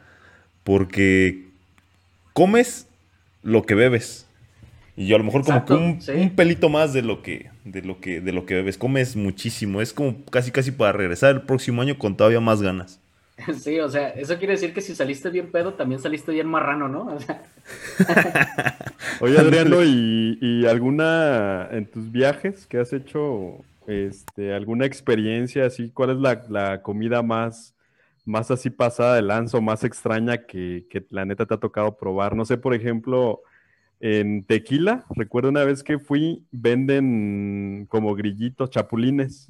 Porque 0.63 1.45
comes 2.33 2.87
lo 3.43 3.63
que 3.63 3.75
bebes. 3.75 4.27
Y 4.95 5.07
yo 5.07 5.15
a 5.15 5.19
lo 5.19 5.25
mejor 5.25 5.43
como 5.45 5.65
que 5.65 5.73
un, 5.73 6.01
sí. 6.01 6.11
un 6.11 6.31
pelito 6.35 6.67
más 6.69 6.91
de 6.93 7.01
lo 7.01 7.21
que, 7.23 7.49
de 7.63 7.81
lo 7.81 8.01
que, 8.01 8.19
de 8.21 8.33
lo 8.33 8.45
que 8.45 8.55
bebes. 8.55 8.77
Comes 8.77 9.15
muchísimo. 9.15 9.81
Es 9.81 9.93
como 9.93 10.23
casi 10.25 10.51
casi 10.51 10.71
para 10.71 10.91
regresar 10.91 11.33
el 11.35 11.41
próximo 11.43 11.81
año 11.81 11.97
con 11.97 12.17
todavía 12.17 12.41
más 12.41 12.61
ganas. 12.61 12.99
Sí, 13.59 13.79
o 13.79 13.89
sea, 13.89 14.09
eso 14.09 14.37
quiere 14.37 14.53
decir 14.53 14.73
que 14.73 14.81
si 14.81 14.95
saliste 14.95 15.29
bien 15.29 15.51
pedo, 15.51 15.73
también 15.73 16.01
saliste 16.01 16.31
bien 16.31 16.47
marrano, 16.47 16.87
¿no? 16.87 17.05
O 17.07 17.19
sea, 17.19 17.41
Oye, 19.21 19.37
Adriano, 19.37 19.83
¿y, 19.83 20.65
alguna 20.65 21.67
en 21.71 21.85
tus 21.85 22.11
viajes 22.11 22.65
que 22.67 22.79
has 22.79 22.93
hecho, 22.93 23.63
este, 23.87 24.53
alguna 24.53 24.85
experiencia 24.85 25.65
así? 25.65 25.91
¿Cuál 25.91 26.11
es 26.11 26.17
la, 26.17 26.41
la 26.49 26.81
comida 26.81 27.21
más, 27.21 27.75
más 28.25 28.51
así 28.51 28.69
pasada 28.69 29.15
de 29.15 29.21
lanzo, 29.21 29.61
más 29.61 29.83
extraña 29.83 30.45
que, 30.45 30.85
que 30.89 31.05
la 31.09 31.25
neta 31.25 31.45
te 31.45 31.53
ha 31.53 31.59
tocado 31.59 31.97
probar? 31.97 32.35
No 32.35 32.45
sé, 32.45 32.57
por 32.57 32.73
ejemplo, 32.73 33.41
en 33.99 34.43
Tequila, 34.43 35.05
recuerdo 35.15 35.49
una 35.49 35.63
vez 35.63 35.83
que 35.83 35.99
fui, 35.99 36.45
venden 36.51 37.85
como 37.89 38.15
grillitos, 38.15 38.69
chapulines. 38.69 39.49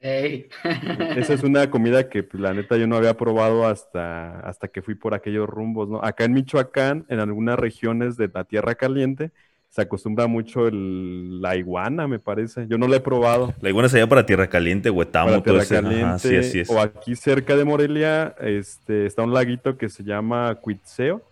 Ey. 0.00 0.48
Esa 1.16 1.34
es 1.34 1.42
una 1.42 1.70
comida 1.70 2.08
que 2.08 2.22
pues, 2.22 2.40
la 2.40 2.54
neta 2.54 2.76
yo 2.76 2.86
no 2.86 2.96
había 2.96 3.16
probado 3.16 3.66
hasta, 3.66 4.40
hasta 4.40 4.68
que 4.68 4.82
fui 4.82 4.94
por 4.94 5.14
aquellos 5.14 5.48
rumbos, 5.48 5.88
¿no? 5.88 6.02
Acá 6.04 6.24
en 6.24 6.32
Michoacán, 6.32 7.04
en 7.08 7.20
algunas 7.20 7.58
regiones 7.58 8.16
de 8.16 8.30
la 8.32 8.44
Tierra 8.44 8.74
Caliente, 8.74 9.30
se 9.68 9.82
acostumbra 9.82 10.26
mucho 10.26 10.66
el- 10.66 11.42
la 11.42 11.56
iguana, 11.56 12.08
me 12.08 12.18
parece. 12.18 12.66
Yo 12.68 12.78
no 12.78 12.88
la 12.88 12.96
he 12.96 13.00
probado. 13.00 13.52
La 13.60 13.68
iguana 13.68 13.86
es 13.86 13.94
allá 13.94 14.08
para 14.08 14.24
Tierra 14.24 14.48
Caliente, 14.48 14.88
Huetamo, 14.90 15.26
Para 15.30 15.42
todo 15.42 15.58
ese. 15.60 15.76
Ajá, 15.76 15.82
Caliente, 15.90 16.28
sí, 16.28 16.36
así 16.36 16.60
es. 16.60 16.70
o 16.70 16.80
aquí 16.80 17.14
cerca 17.16 17.54
de 17.56 17.64
Morelia, 17.64 18.34
este, 18.40 19.06
está 19.06 19.22
un 19.22 19.34
laguito 19.34 19.76
que 19.76 19.88
se 19.90 20.04
llama 20.04 20.54
Cuitzeo, 20.56 21.22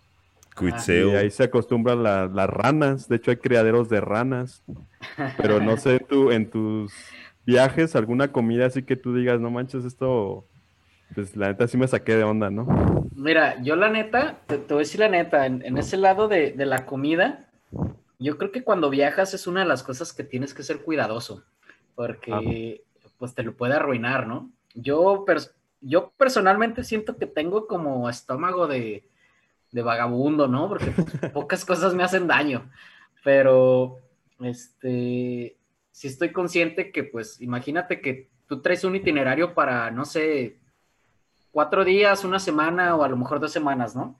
Cuitzeo. 0.55 1.09
y 1.09 1.15
ahí 1.15 1.31
se 1.31 1.43
acostumbran 1.43 2.03
la- 2.03 2.27
las 2.27 2.49
ranas. 2.49 3.07
De 3.07 3.15
hecho, 3.17 3.31
hay 3.31 3.37
criaderos 3.37 3.89
de 3.89 4.01
ranas. 4.01 4.63
Pero 5.41 5.59
no 5.59 5.77
sé, 5.77 5.99
tú, 5.99 6.31
en 6.31 6.49
tus 6.49 6.93
viajes, 7.47 7.95
alguna 7.95 8.31
comida 8.31 8.67
así 8.67 8.83
que 8.83 8.95
tú 8.97 9.15
digas, 9.15 9.39
no 9.41 9.49
manches, 9.51 9.85
esto, 9.85 10.51
pues 11.15 11.35
la 11.35 11.47
neta 11.49 11.67
sí 11.67 11.77
me 11.77 11.87
saqué 11.87 12.15
de 12.15 12.23
onda, 12.25 12.51
¿no? 12.51 12.67
Mira, 13.15 13.61
yo 13.63 13.75
la 13.75 13.89
neta, 13.89 14.41
te, 14.47 14.57
te 14.59 14.73
voy 14.73 14.81
a 14.81 14.85
decir 14.85 14.99
la 14.99 15.09
neta, 15.09 15.45
en, 15.47 15.65
en 15.65 15.77
ese 15.77 15.97
lado 15.97 16.27
de, 16.27 16.51
de 16.51 16.65
la 16.65 16.85
comida, 16.85 17.49
yo 18.19 18.37
creo 18.37 18.51
que 18.51 18.63
cuando 18.63 18.89
viajas 18.89 19.33
es 19.33 19.47
una 19.47 19.61
de 19.61 19.67
las 19.67 19.83
cosas 19.83 20.13
que 20.13 20.23
tienes 20.23 20.53
que 20.53 20.63
ser 20.63 20.83
cuidadoso, 20.83 21.43
porque 21.95 22.83
pues 23.17 23.33
te 23.33 23.43
lo 23.43 23.55
puede 23.55 23.73
arruinar, 23.75 24.27
¿no? 24.27 24.51
Yo, 24.75 25.25
pers- 25.25 25.53
yo 25.81 26.11
personalmente 26.17 26.83
siento 26.83 27.17
que 27.17 27.25
tengo 27.25 27.67
como 27.67 28.09
estómago 28.09 28.67
de, 28.67 29.09
de 29.71 29.81
vagabundo, 29.81 30.47
¿no? 30.47 30.69
Porque 30.69 30.91
pues, 30.91 31.07
pocas 31.33 31.65
cosas 31.65 31.95
me 31.95 32.03
hacen 32.03 32.27
daño, 32.27 32.69
pero 33.23 33.99
este, 34.41 35.56
sí 35.97 36.07
estoy 36.07 36.31
consciente 36.31 36.91
que 36.91 37.03
pues 37.03 37.41
imagínate 37.41 38.01
que 38.01 38.29
tú 38.45 38.61
traes 38.61 38.83
un 38.83 38.95
itinerario 38.95 39.55
para, 39.55 39.89
no 39.89 40.05
sé, 40.05 40.59
cuatro 41.49 41.83
días, 41.83 42.23
una 42.23 42.37
semana 42.37 42.95
o 42.95 43.03
a 43.03 43.09
lo 43.09 43.17
mejor 43.17 43.39
dos 43.39 43.51
semanas, 43.51 43.95
¿no? 43.95 44.15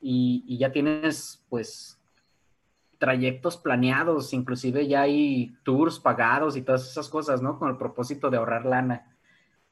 Y, 0.00 0.42
y 0.46 0.56
ya 0.56 0.72
tienes, 0.72 1.44
pues, 1.50 2.00
trayectos 2.96 3.58
planeados, 3.58 4.32
inclusive 4.32 4.88
ya 4.88 5.02
hay 5.02 5.54
tours 5.64 6.00
pagados 6.00 6.56
y 6.56 6.62
todas 6.62 6.90
esas 6.90 7.10
cosas, 7.10 7.42
¿no? 7.42 7.58
Con 7.58 7.68
el 7.68 7.76
propósito 7.76 8.30
de 8.30 8.38
ahorrar 8.38 8.64
lana. 8.64 9.14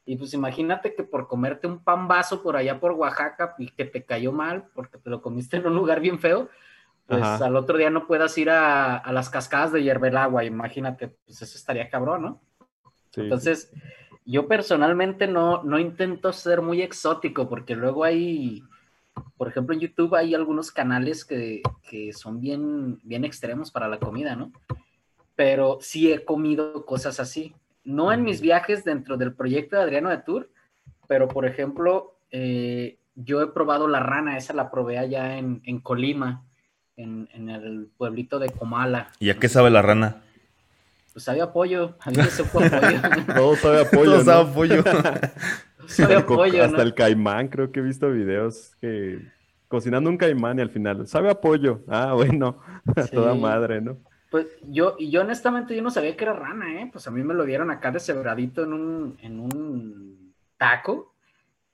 Y 0.05 0.16
pues 0.16 0.35
imagínate 0.35 0.94
que 0.94 1.05
por 1.05 1.27
comerte 1.27 1.66
un 1.66 1.83
pan 1.83 2.07
vaso 2.07 2.42
por 2.42 2.55
allá 2.55 2.81
por 2.81 2.92
Oaxaca 2.92 3.55
y 3.57 3.71
que 3.71 3.87
te 3.87 4.05
cayó 4.05 4.31
mal 4.31 4.68
porque 4.75 4.99
te 4.99 5.09
lo 5.09 5.23
comiste 5.23 5.57
en 5.57 5.66
un 5.66 5.75
lugar 5.75 6.01
bien 6.01 6.18
feo, 6.18 6.51
pues 7.09 7.23
Ajá. 7.23 7.47
al 7.47 7.57
otro 7.57 7.79
día 7.79 7.88
no 7.88 8.07
puedas 8.07 8.37
ir 8.37 8.51
a, 8.51 8.97
a 8.97 9.12
las 9.12 9.31
cascadas 9.31 9.73
de 9.73 9.83
Yerbelagua, 9.83 10.44
imagínate, 10.44 11.09
pues 11.09 11.40
eso 11.40 11.57
estaría 11.57 11.88
cabrón, 11.88 12.23
¿no? 12.23 12.40
Sí, 13.12 13.23
Entonces, 13.23 13.73
yo 14.27 14.47
personalmente 14.47 15.27
no, 15.27 15.62
no 15.62 15.79
intento 15.79 16.35
ser 16.35 16.61
muy 16.61 16.83
exótico 16.83 17.49
porque 17.49 17.75
luego 17.75 18.05
hay, 18.05 18.62
por 19.38 19.49
ejemplo, 19.49 19.75
en 19.75 19.81
YouTube 19.81 20.14
hay 20.14 20.35
algunos 20.35 20.71
canales 20.71 21.25
que, 21.25 21.62
que 21.88 22.12
son 22.12 22.42
bien, 22.42 23.01
bien 23.05 23.25
extremos 23.25 23.71
para 23.71 23.88
la 23.88 23.99
comida, 23.99 24.37
¿no? 24.37 24.53
Pero 25.35 25.79
sí 25.81 26.12
he 26.12 26.27
comido 26.27 26.85
cosas 26.85 27.21
así. 27.21 27.55
No 27.85 28.12
en 28.12 28.23
mis 28.23 28.42
viajes 28.42 28.85
dentro 28.85 29.16
del 29.16 29.33
proyecto 29.33 29.77
de 29.77 29.83
Adriano 29.83 30.11
de 30.11 30.18
Tour, 30.18 30.51
pero 31.07 31.27
por 31.27 31.47
ejemplo, 31.47 32.18
eh, 32.31 32.99
yo 33.14 33.40
he 33.40 33.47
probado 33.47 33.88
la 33.88 34.01
rana, 34.01 34.37
esa 34.37 34.53
la 34.53 34.71
probé 34.71 34.99
allá 34.99 35.38
en, 35.38 35.62
en 35.64 35.81
Colima, 35.81 36.44
en, 36.98 37.28
en, 37.32 37.48
el 37.48 37.88
pueblito 37.96 38.38
de 38.38 38.50
Comala. 38.50 39.08
¿Y 39.20 39.30
a 39.30 39.38
qué 39.38 39.48
sabe 39.48 39.70
la 39.70 39.80
rana? 39.82 40.16
Pues 41.12 41.24
sabe 41.24 41.40
a 41.40 41.52
pollo, 41.52 41.94
a 42.00 42.11
mí 42.11 42.16
me 42.16 42.30
supo 42.30 42.58
a 42.61 42.62
pollo. 42.62 42.98
Todo 43.34 43.56
sabe 43.56 43.80
a 43.80 43.90
pollo, 43.90 44.04
Todo 44.04 44.18
¿no? 44.18 44.24
sabe 44.24 44.50
a 44.50 44.54
pollo. 44.54 44.82
sabe 45.88 46.14
a 46.14 46.18
El 46.18 46.24
co- 46.26 46.37
pollo, 46.37 46.62
Hasta 46.64 46.76
¿no? 46.76 46.82
el 46.82 46.94
caimán, 46.94 47.48
creo 47.48 47.72
que 47.72 47.80
he 47.80 47.82
visto 47.82 48.11
videos 48.11 48.72
que 48.80 49.18
cocinando 49.68 50.11
un 50.11 50.16
caimán 50.16 50.58
y 50.58 50.62
al 50.62 50.70
final, 50.70 51.06
sabe 51.06 51.30
a 51.30 51.40
pollo. 51.40 51.80
Ah, 51.88 52.12
bueno, 52.14 52.58
a 52.96 53.02
Sí. 53.02 53.14
toda 53.14 53.34
madre, 53.34 53.80
¿no? 53.80 53.98
Pues 54.30 54.46
yo, 54.62 54.96
y 54.98 55.11
yo 55.11 55.22
honestamente 55.22 55.74
yo 55.74 55.82
no 55.82 55.90
sabía 55.90 56.14
que 56.16 56.24
era 56.24 56.34
rana, 56.34 56.82
¿eh? 56.82 56.90
Pues 56.92 57.06
a 57.06 57.11
mí 57.11 57.22
me 57.22 57.32
lo 57.34 57.44
dieron 57.44 57.70
acá 57.70 57.90
deshebradito 57.90 58.62
en 58.64 58.72
un, 58.74 59.18
en 59.22 59.40
un 59.40 60.34
taco. 60.58 61.14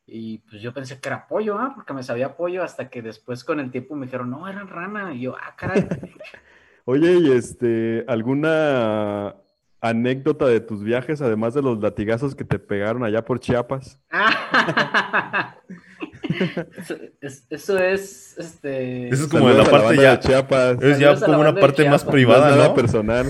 Y 0.06 0.38
pues 0.38 0.60
yo 0.60 0.74
pensé 0.74 1.00
que 1.00 1.08
era 1.08 1.26
pollo, 1.26 1.58
¿ah? 1.58 1.72
Porque 1.74 1.94
me 1.94 2.02
sabía 2.02 2.36
pollo 2.36 2.62
hasta 2.62 2.88
que 2.90 3.00
después 3.00 3.42
con 3.42 3.58
el 3.60 3.70
tiempo 3.70 3.96
me 3.96 4.06
dijeron, 4.06 4.30
no, 4.30 4.46
era 4.48 4.64
rana. 4.64 5.14
Y 5.14 5.22
yo, 5.22 5.36
ah, 5.36 5.54
caray. 5.56 5.86
Oye, 6.84 7.18
y 7.18 7.32
este, 7.32 8.04
¿alguna 8.06 9.36
anécdota 9.80 10.46
de 10.46 10.60
tus 10.60 10.82
viajes, 10.82 11.22
además 11.22 11.54
de 11.54 11.62
los 11.62 11.78
latigazos 11.80 12.34
que 12.34 12.44
te 12.44 12.58
pegaron 12.58 13.04
allá 13.04 13.24
por 13.24 13.40
Chiapas? 13.40 14.00
Eso, 16.76 16.96
es, 17.20 17.46
eso 17.50 17.78
es, 17.78 18.38
este... 18.38 19.08
Eso 19.08 19.24
es 19.24 19.30
como 19.30 19.48
de 19.48 19.54
la 19.54 19.64
parte 19.64 19.96
ya. 19.96 20.16
de 20.16 20.20
Chiapas. 20.20 20.82
Es 20.82 20.98
ya 20.98 21.18
como 21.20 21.38
una 21.38 21.54
parte 21.54 21.88
más. 21.88 22.04
No 22.04 22.10
privada, 22.10 22.50
nada 22.50 22.68
¿no? 22.68 22.74
personal. 22.74 23.26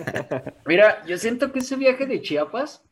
Mira, 0.66 1.04
yo 1.06 1.18
siento 1.18 1.52
que 1.52 1.60
ese 1.60 1.76
viaje 1.76 2.06
de 2.06 2.20
Chiapas, 2.20 2.82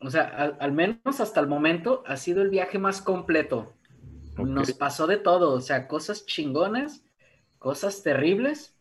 o 0.00 0.10
sea, 0.10 0.24
al, 0.24 0.56
al 0.60 0.72
menos 0.72 1.20
hasta 1.20 1.40
el 1.40 1.46
momento, 1.46 2.02
ha 2.06 2.16
sido 2.16 2.42
el 2.42 2.50
viaje 2.50 2.78
más 2.78 3.00
completo. 3.00 3.72
Nos 4.36 4.72
pasó 4.72 5.06
de 5.06 5.16
todo, 5.16 5.52
o 5.52 5.60
sea, 5.60 5.88
cosas 5.88 6.26
chingonas, 6.26 7.02
cosas 7.58 8.02
terribles, 8.02 8.74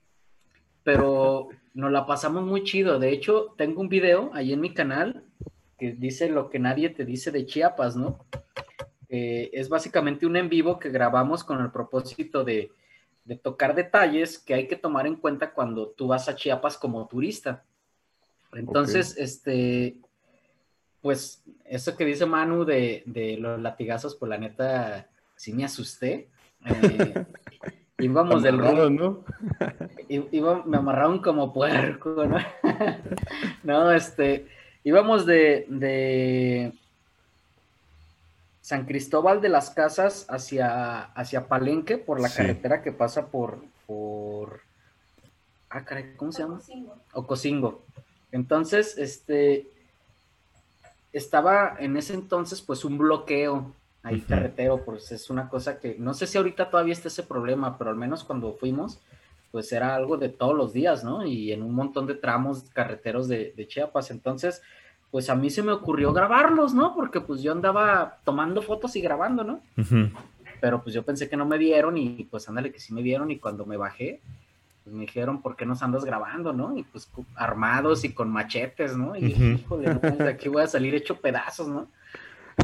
pero 0.83 1.47
nos 1.73 1.91
la 1.91 2.05
pasamos 2.05 2.43
muy 2.43 2.63
chido. 2.63 2.99
De 2.99 3.09
hecho, 3.09 3.53
tengo 3.57 3.81
un 3.81 3.89
video 3.89 4.31
ahí 4.33 4.53
en 4.53 4.61
mi 4.61 4.73
canal 4.73 5.23
que 5.77 5.91
dice 5.91 6.29
lo 6.29 6.49
que 6.49 6.59
nadie 6.59 6.89
te 6.89 7.05
dice 7.05 7.31
de 7.31 7.45
Chiapas, 7.45 7.95
¿no? 7.95 8.25
Eh, 9.09 9.49
es 9.53 9.69
básicamente 9.69 10.25
un 10.25 10.35
en 10.35 10.49
vivo 10.49 10.79
que 10.79 10.89
grabamos 10.89 11.43
con 11.43 11.61
el 11.61 11.71
propósito 11.71 12.43
de, 12.43 12.71
de 13.23 13.35
tocar 13.35 13.75
detalles 13.75 14.39
que 14.39 14.53
hay 14.53 14.67
que 14.67 14.75
tomar 14.75 15.07
en 15.07 15.15
cuenta 15.15 15.53
cuando 15.53 15.89
tú 15.89 16.07
vas 16.07 16.29
a 16.29 16.35
Chiapas 16.35 16.77
como 16.77 17.07
turista. 17.07 17.63
Entonces, 18.53 19.17
este, 19.17 19.97
pues 21.05 21.43
eso 21.65 21.95
que 21.95 22.03
dice 22.03 22.25
Manu 22.25 22.65
de, 22.65 23.03
de 23.05 23.37
los 23.37 23.61
latigazos, 23.61 24.15
pues 24.15 24.27
la 24.27 24.39
neta, 24.39 25.05
sí 25.35 25.53
me 25.53 25.63
asusté. 25.63 26.27
Eh, 26.65 27.25
íbamos 27.99 28.41
del 28.41 28.55
Amarrado, 28.55 28.89
¿no? 28.89 29.23
Iba- 30.09 30.63
me 30.65 30.77
amarraron 30.77 31.19
como 31.19 31.53
puerco, 31.53 32.25
¿no? 32.25 32.39
no, 33.63 33.91
este, 33.91 34.47
íbamos 34.83 35.27
de, 35.27 35.67
de 35.69 36.73
San 38.61 38.87
Cristóbal 38.87 39.41
de 39.41 39.49
las 39.49 39.69
Casas 39.69 40.25
hacia, 40.27 41.03
hacia 41.03 41.47
Palenque 41.47 41.99
por 41.99 42.19
la 42.19 42.29
Sí. 42.29 42.37
carretera 42.37 42.81
que 42.81 42.91
pasa 42.91 43.27
por, 43.27 43.59
por, 43.85 44.61
ah, 45.69 45.85
caray, 45.85 46.15
¿cómo 46.17 46.31
se 46.31 46.41
llama? 46.41 46.59
Ocosingo. 47.13 47.83
Entonces, 48.31 48.97
este, 48.97 49.67
estaba 51.17 51.75
en 51.79 51.97
ese 51.97 52.13
entonces, 52.13 52.61
pues, 52.61 52.85
un 52.85 52.97
bloqueo 52.97 53.73
ahí 54.03 54.21
carretero, 54.21 54.85
pues 54.85 55.11
es 55.11 55.29
una 55.31 55.49
cosa 55.49 55.79
que, 55.79 55.95
no 55.97 56.13
sé 56.13 56.27
si 56.27 56.37
ahorita 56.37 56.69
todavía 56.69 56.93
está 56.93 57.07
ese 57.07 57.23
problema, 57.23 57.77
pero 57.77 57.89
al 57.89 57.95
menos 57.95 58.23
cuando 58.23 58.53
fuimos, 58.53 58.99
pues 59.51 59.71
era 59.71 59.95
algo 59.95 60.17
de 60.17 60.29
todos 60.29 60.55
los 60.55 60.73
días, 60.73 61.03
¿no? 61.03 61.25
Y 61.25 61.51
en 61.51 61.63
un 61.63 61.73
montón 61.73 62.05
de 62.05 62.13
tramos 62.13 62.65
carreteros 62.73 63.27
de, 63.27 63.53
de 63.55 63.67
Chiapas. 63.67 64.11
Entonces, 64.11 64.61
pues 65.15 65.29
a 65.29 65.35
mí 65.35 65.49
se 65.49 65.63
me 65.63 65.71
ocurrió 65.71 66.11
grabarlos, 66.11 66.73
¿no? 66.73 66.93
Porque 66.93 67.21
pues 67.21 67.41
yo 67.41 67.53
andaba 67.53 68.19
tomando 68.25 68.61
fotos 68.61 68.97
y 68.97 69.01
grabando, 69.01 69.45
¿no? 69.45 69.61
Pero 70.59 70.83
pues 70.83 70.93
yo 70.93 71.03
pensé 71.03 71.29
que 71.29 71.37
no 71.37 71.45
me 71.45 71.57
vieron 71.57 71.97
y 71.97 72.27
pues 72.29 72.49
ándale 72.49 72.71
que 72.71 72.81
sí 72.81 72.93
me 72.93 73.01
vieron 73.01 73.31
y 73.31 73.39
cuando 73.39 73.65
me 73.65 73.77
bajé, 73.77 74.21
pues 74.85 74.95
me 74.95 75.01
dijeron, 75.01 75.41
¿por 75.41 75.55
qué 75.55 75.65
nos 75.65 75.81
andas 75.81 76.05
grabando, 76.05 76.53
no? 76.53 76.77
Y 76.77 76.83
pues 76.83 77.09
armados 77.33 78.05
y 78.05 78.13
con 78.13 78.31
machetes, 78.31 78.95
¿no? 78.95 79.15
Y 79.15 79.21
dije, 79.21 79.43
Ujú. 79.43 79.61
híjole, 79.61 79.93
no, 79.95 79.99
de 79.99 80.29
aquí 80.29 80.47
voy 80.47 80.61
a 80.61 80.67
salir 80.67 80.93
hecho 80.93 81.19
pedazos, 81.19 81.67
¿no? 81.67 81.87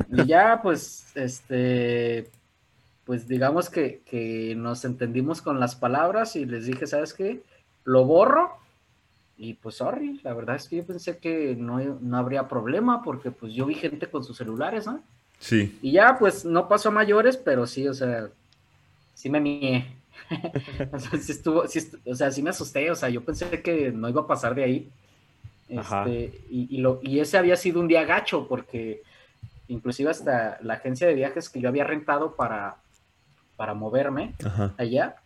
Y 0.08 0.28
ya, 0.28 0.62
pues, 0.62 1.08
este, 1.16 2.30
pues 3.06 3.28
digamos 3.28 3.72
que, 3.72 4.02
que 4.06 4.54
nos 4.56 4.86
entendimos 4.86 5.42
con 5.42 5.60
las 5.60 5.76
palabras 5.76 6.36
y 6.36 6.46
les 6.46 6.68
dije, 6.68 6.86
¿sabes 6.86 7.16
qué? 7.16 7.42
Lo 7.86 8.06
borro 8.06 8.52
y 9.36 9.56
pues, 9.56 9.76
sorry, 9.78 10.22
la 10.24 10.36
verdad 10.36 10.58
es 10.58 10.70
que 10.70 10.76
yo 10.78 10.86
pensé 10.86 11.18
que 11.18 11.56
no, 11.58 11.80
no 11.80 12.18
habría 12.18 12.48
problema 12.48 13.02
porque 13.02 13.32
pues 13.32 13.52
yo 13.56 13.66
vi 13.66 13.74
gente 13.74 14.06
con 14.06 14.24
sus 14.24 14.38
celulares, 14.38 14.86
¿no? 14.86 15.02
Sí. 15.40 15.76
Y 15.82 15.94
ya, 15.94 16.20
pues 16.20 16.46
no 16.46 16.68
pasó 16.68 16.90
a 16.90 16.92
mayores, 16.92 17.36
pero 17.36 17.66
sí, 17.66 17.88
o 17.88 17.96
sea, 17.96 18.30
sí 19.16 19.28
me 19.28 19.40
mié. 19.40 20.01
o, 20.92 21.00
sea, 21.00 21.20
sí 21.20 21.32
estuvo, 21.32 21.68
sí 21.68 21.80
estu- 21.80 22.00
o 22.06 22.16
sea, 22.16 22.32
sí 22.32 22.42
me 22.42 22.50
asusté, 22.50 22.90
o 22.92 22.96
sea, 22.96 23.10
yo 23.10 23.24
pensé 23.24 23.62
que 23.62 23.92
no 23.92 24.10
iba 24.10 24.22
a 24.22 24.28
pasar 24.28 24.56
de 24.56 24.64
ahí. 24.64 24.90
Este, 25.68 26.42
y, 26.50 26.68
y 26.70 26.78
lo, 26.80 27.00
y 27.02 27.20
ese 27.20 27.38
había 27.38 27.56
sido 27.56 27.80
un 27.80 27.88
día 27.88 28.04
gacho, 28.04 28.48
porque 28.48 29.04
inclusive 29.68 30.10
hasta 30.10 30.60
la 30.62 30.74
agencia 30.76 31.08
de 31.08 31.14
viajes 31.14 31.50
que 31.50 31.62
yo 31.62 31.70
había 31.70 31.86
rentado 31.86 32.36
para, 32.36 32.76
para 33.56 33.74
moverme 33.74 34.34
Ajá. 34.44 34.74
allá, 34.78 35.21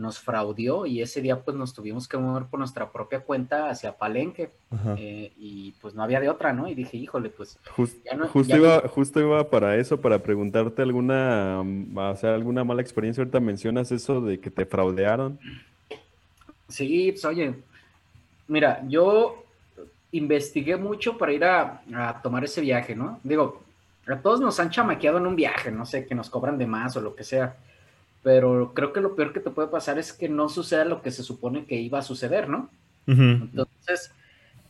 nos 0.00 0.18
fraudió 0.18 0.86
y 0.86 1.02
ese 1.02 1.20
día 1.20 1.40
pues 1.40 1.56
nos 1.56 1.74
tuvimos 1.74 2.08
que 2.08 2.16
mover 2.16 2.44
por 2.46 2.58
nuestra 2.58 2.90
propia 2.90 3.20
cuenta 3.20 3.68
hacia 3.68 3.96
Palenque 3.98 4.50
eh, 4.96 5.30
y 5.38 5.72
pues 5.80 5.94
no 5.94 6.02
había 6.02 6.20
de 6.20 6.30
otra, 6.30 6.52
¿no? 6.54 6.66
Y 6.68 6.74
dije, 6.74 6.96
híjole, 6.96 7.28
pues 7.28 7.58
Ya 8.04 8.16
no- 8.16 8.26
justo, 8.28 8.48
ya 8.48 8.56
no- 8.56 8.62
iba, 8.64 8.88
justo 8.88 9.20
iba 9.20 9.50
para 9.50 9.76
eso, 9.76 10.00
para 10.00 10.18
preguntarte 10.18 10.80
alguna, 10.82 11.62
mm, 11.62 11.96
o 11.98 12.16
sea, 12.16 12.34
alguna 12.34 12.64
mala 12.64 12.80
experiencia. 12.80 13.20
Ahorita 13.20 13.40
mencionas 13.40 13.92
eso 13.92 14.20
de 14.22 14.40
que 14.40 14.50
te 14.50 14.64
fraudearon. 14.64 15.38
Sí, 16.68 17.12
pues 17.12 17.24
oye, 17.24 17.54
mira, 18.48 18.82
yo 18.88 19.44
investigué 20.12 20.76
mucho 20.76 21.18
para 21.18 21.32
ir 21.32 21.44
a, 21.44 21.82
a 21.94 22.22
tomar 22.22 22.42
ese 22.44 22.60
viaje, 22.60 22.94
¿no? 22.96 23.20
Digo, 23.22 23.62
a 24.06 24.16
todos 24.16 24.40
nos 24.40 24.58
han 24.60 24.70
chamaqueado 24.70 25.18
en 25.18 25.26
un 25.26 25.36
viaje, 25.36 25.70
no 25.70 25.84
sé, 25.84 26.06
que 26.06 26.14
nos 26.14 26.30
cobran 26.30 26.58
de 26.58 26.66
más 26.66 26.96
o 26.96 27.00
lo 27.00 27.14
que 27.14 27.22
sea, 27.24 27.56
pero 28.22 28.72
creo 28.74 28.92
que 28.92 29.00
lo 29.00 29.14
peor 29.16 29.32
que 29.32 29.40
te 29.40 29.50
puede 29.50 29.68
pasar 29.68 29.98
es 29.98 30.12
que 30.12 30.28
no 30.28 30.48
suceda 30.48 30.84
lo 30.84 31.02
que 31.02 31.10
se 31.10 31.22
supone 31.22 31.64
que 31.64 31.80
iba 31.80 31.98
a 31.98 32.02
suceder, 32.02 32.48
¿no? 32.48 32.68
Entonces, 33.06 34.12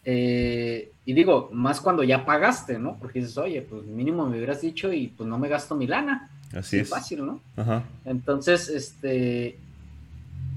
eh, 0.04 0.92
y 1.04 1.12
digo, 1.12 1.50
más 1.52 1.80
cuando 1.80 2.02
ya 2.02 2.24
pagaste, 2.24 2.78
¿no? 2.78 2.96
Porque 2.98 3.20
dices, 3.20 3.36
oye, 3.38 3.62
pues 3.62 3.84
mínimo 3.84 4.26
me 4.26 4.36
hubieras 4.36 4.60
dicho 4.62 4.92
y 4.92 5.08
pues 5.08 5.28
no 5.28 5.38
me 5.38 5.48
gasto 5.48 5.74
mi 5.74 5.86
lana. 5.86 6.30
Así 6.54 6.76
Sí, 6.76 6.82
es. 6.82 6.88
fácil, 6.88 7.26
¿no? 7.26 7.40
Ajá. 7.56 7.84
Entonces, 8.04 8.68
este, 8.68 9.58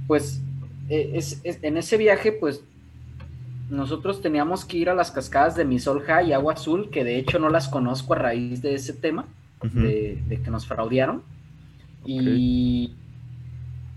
pues, 0.08 0.40
eh, 0.90 1.12
es, 1.16 1.40
es- 1.44 1.60
en 1.64 1.78
ese 1.78 1.98
viaje, 1.98 2.32
pues, 2.32 2.64
nosotros 3.70 4.22
teníamos 4.22 4.66
que 4.66 4.78
ir 4.78 4.90
a 4.90 4.94
las 4.96 5.12
cascadas 5.12 5.56
de 5.56 5.66
Misolja 5.66 6.22
y 6.24 6.34
Agua 6.34 6.54
Azul, 6.54 6.90
que 6.90 7.04
de 7.04 7.18
hecho 7.18 7.40
no 7.40 7.50
las 7.50 7.68
conozco 7.70 8.14
a 8.14 8.18
raíz 8.20 8.62
de 8.62 8.76
ese 8.76 8.94
tema, 8.94 9.26
de, 9.62 10.22
de 10.28 10.42
que 10.42 10.52
nos 10.52 10.68
fraudearon. 10.68 11.24
Y 12.06 12.96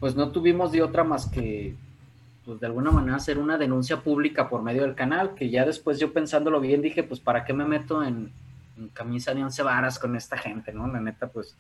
pues 0.01 0.15
no 0.15 0.31
tuvimos 0.31 0.73
de 0.73 0.83
otra 0.83 1.05
más 1.05 1.27
que, 1.27 1.75
pues 2.45 2.61
de 2.61 2.67
alguna 2.67 2.91
manera 2.91 3.17
hacer 3.17 3.39
una 3.39 3.59
denuncia 3.59 3.99
pública 4.03 4.49
por 4.49 4.63
medio 4.63 4.83
del 4.83 4.95
canal, 4.95 5.35
que 5.35 5.51
ya 5.51 5.65
después 5.65 5.99
yo 5.99 6.13
pensándolo 6.13 6.61
bien 6.61 6.83
dije, 6.83 7.03
pues, 7.03 7.19
¿para 7.21 7.45
qué 7.45 7.53
me 7.53 7.65
meto 7.65 8.03
en, 8.05 8.31
en 8.79 8.89
camisa 8.89 9.35
de 9.35 9.43
once 9.43 9.63
varas 9.63 9.99
con 9.99 10.15
esta 10.17 10.37
gente, 10.37 10.73
no? 10.73 10.87
La 10.87 11.01
neta, 11.01 11.29
pues, 11.29 11.57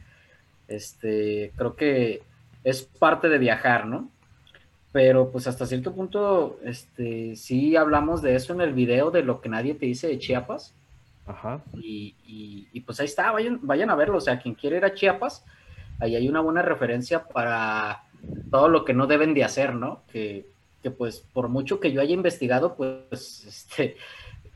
este, 0.69 1.53
creo 1.57 1.77
que 1.77 2.23
es 2.65 2.83
parte 2.83 3.29
de 3.29 3.39
viajar, 3.39 3.87
¿no? 3.87 4.11
Pero 4.93 5.31
pues 5.31 5.47
hasta 5.47 5.67
cierto 5.67 5.95
punto, 5.95 6.59
este, 6.65 7.37
sí 7.37 7.77
hablamos 7.77 8.23
de 8.23 8.35
eso 8.35 8.55
en 8.55 8.61
el 8.63 8.73
video 8.73 9.11
de 9.11 9.23
lo 9.23 9.41
que 9.41 9.49
nadie 9.49 9.75
te 9.75 9.87
dice 9.87 10.09
de 10.09 10.19
Chiapas. 10.19 10.75
Ajá. 11.27 11.61
Y, 11.75 12.15
y- 12.27 12.69
y, 12.73 12.81
pues 12.81 12.99
ahí 13.01 13.07
está, 13.07 13.31
vayan, 13.33 13.59
vayan 13.63 13.91
a 13.91 13.95
verlo. 13.95 14.19
O 14.19 14.21
sea, 14.21 14.39
quien 14.39 14.55
quiere 14.55 14.77
ir 14.79 14.85
a 14.85 14.95
Chiapas, 14.95 15.45
ahí 16.01 16.17
hay 16.17 16.29
una 16.29 16.41
buena 16.41 16.63
referencia 16.63 17.25
para 17.25 18.03
todo 18.51 18.69
lo 18.69 18.85
que 18.85 18.93
no 18.95 19.07
deben 19.07 19.35
de 19.35 19.45
hacer, 19.45 19.75
¿no? 19.75 20.03
Que, 20.13 20.47
que 20.83 20.91
pues 20.91 21.21
por 21.33 21.49
mucho 21.49 21.81
que 21.81 21.93
yo 21.93 22.01
haya 22.01 22.15
investigado, 22.15 22.75
pues 22.75 23.45
este, 23.49 23.97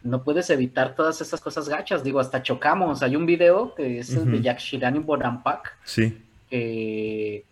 no 0.03 0.23
puedes 0.25 0.49
evitar 0.51 0.95
todas 0.95 1.21
esas 1.21 1.41
cosas 1.41 1.69
gachas. 1.69 2.03
Digo, 2.03 2.21
hasta 2.21 2.43
chocamos. 2.43 3.03
Hay 3.03 3.17
un 3.17 3.27
video 3.27 3.75
que 3.75 3.99
es 3.99 4.11
el 4.15 4.31
de. 4.31 4.41
Jack 4.43 4.59
Shiran 4.59 5.05
Bonampak, 5.05 5.77
Sí. 5.85 6.23
que 6.49 7.45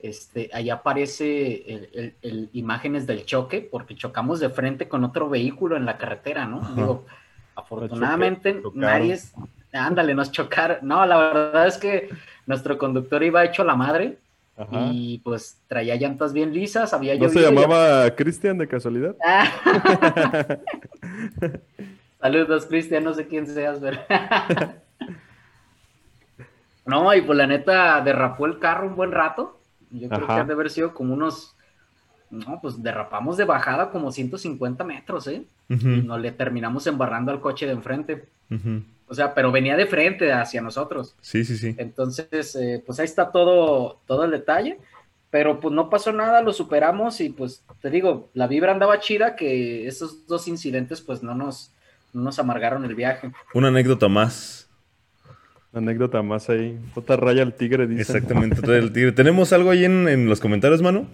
este, 0.00 0.50
ahí 0.52 0.68
aparece 0.70 1.62
el, 1.72 1.88
el- 1.92 2.14
el- 2.22 2.50
imágenes 2.54 3.06
del 3.06 3.24
choque, 3.24 3.60
porque 3.70 3.94
chocamos 3.94 4.40
de 4.40 4.48
frente 4.50 4.88
con 4.88 5.04
otro 5.04 5.28
vehículo 5.28 5.76
en 5.76 5.84
la 5.86 5.96
carretera, 5.98 6.44
¿no? 6.46 6.58
Ajá. 6.60 6.74
Digo, 6.74 7.06
afortunadamente 7.54 8.60
nadie 8.74 9.18
ándale, 9.72 10.14
nos 10.14 10.30
chocaron. 10.32 10.78
No, 10.82 11.04
la 11.06 11.16
verdad 11.18 11.66
es 11.66 11.78
que 11.78 12.08
nuestro 12.46 12.78
conductor 12.78 13.22
iba 13.22 13.44
hecho 13.44 13.64
la 13.64 13.74
madre 13.76 14.18
Ajá. 14.56 14.88
y 14.92 15.18
pues 15.24 15.58
traía 15.66 15.96
llantas 15.96 16.32
bien 16.32 16.52
lisas, 16.52 16.92
había 16.92 17.16
¿No 17.16 17.28
se 17.28 17.40
y- 17.40 17.42
llamaba 17.42 18.10
Cristian 18.14 18.58
de 18.58 18.68
casualidad? 18.68 19.16
Ah. 19.24 19.46
Saludos, 22.20 22.66
Cristian, 22.66 23.02
no 23.04 23.14
sé 23.14 23.26
quién 23.26 23.46
seas, 23.46 23.78
pero... 23.80 23.98
no, 26.86 27.14
y 27.14 27.22
pues 27.22 27.36
la 27.36 27.46
neta 27.46 28.00
derrapó 28.00 28.46
el 28.46 28.58
carro 28.58 28.86
un 28.88 28.96
buen 28.96 29.12
rato. 29.12 29.58
Yo 29.90 30.08
creo 30.08 30.26
que 30.26 30.32
ha 30.32 30.44
de 30.44 30.52
haber 30.52 30.70
sido 30.70 30.94
como 30.94 31.14
unos... 31.14 31.54
No, 32.30 32.60
pues 32.62 32.82
derrapamos 32.82 33.36
de 33.36 33.44
bajada 33.44 33.90
como 33.90 34.10
150 34.10 34.84
metros, 34.84 35.26
¿eh? 35.26 35.44
Y 35.68 35.74
Ujú, 35.74 35.88
nos 36.06 36.18
le 36.20 36.32
terminamos 36.32 36.86
embarrando 36.86 37.30
al 37.30 37.40
coche 37.40 37.66
de 37.66 37.72
enfrente. 37.72 38.24
ujú. 38.50 38.82
O 39.12 39.14
sea, 39.14 39.34
pero 39.34 39.52
venía 39.52 39.76
de 39.76 39.84
frente 39.84 40.32
hacia 40.32 40.62
nosotros. 40.62 41.14
Sí, 41.20 41.44
sí, 41.44 41.58
sí. 41.58 41.74
Entonces, 41.76 42.56
eh, 42.56 42.82
pues 42.86 42.98
ahí 42.98 43.04
está 43.04 43.30
todo, 43.30 44.00
todo 44.06 44.24
el 44.24 44.30
detalle. 44.30 44.78
Pero 45.28 45.60
pues 45.60 45.74
no 45.74 45.90
pasó 45.90 46.14
nada, 46.14 46.40
lo 46.40 46.54
superamos 46.54 47.20
y 47.20 47.28
pues 47.28 47.62
te 47.82 47.90
digo, 47.90 48.30
la 48.32 48.46
vibra 48.46 48.72
andaba 48.72 49.00
chida 49.00 49.36
que 49.36 49.86
esos 49.86 50.26
dos 50.26 50.48
incidentes 50.48 51.02
pues 51.02 51.22
no 51.22 51.34
nos, 51.34 51.74
no 52.14 52.22
nos 52.22 52.38
amargaron 52.38 52.86
el 52.86 52.94
viaje. 52.94 53.30
Una 53.52 53.68
anécdota 53.68 54.08
más. 54.08 54.70
Anécdota 55.74 56.22
más 56.22 56.48
ahí. 56.48 56.78
Otra 56.94 57.16
raya 57.16 57.42
al 57.42 57.52
tigre, 57.52 57.86
dice. 57.86 58.00
Exactamente. 58.00 58.62
trae 58.62 58.78
el 58.78 58.92
tigre. 58.94 59.12
¿Tenemos 59.12 59.52
algo 59.52 59.72
ahí 59.72 59.84
en, 59.84 60.08
en 60.08 60.26
los 60.26 60.40
comentarios, 60.40 60.80
mano? 60.80 61.06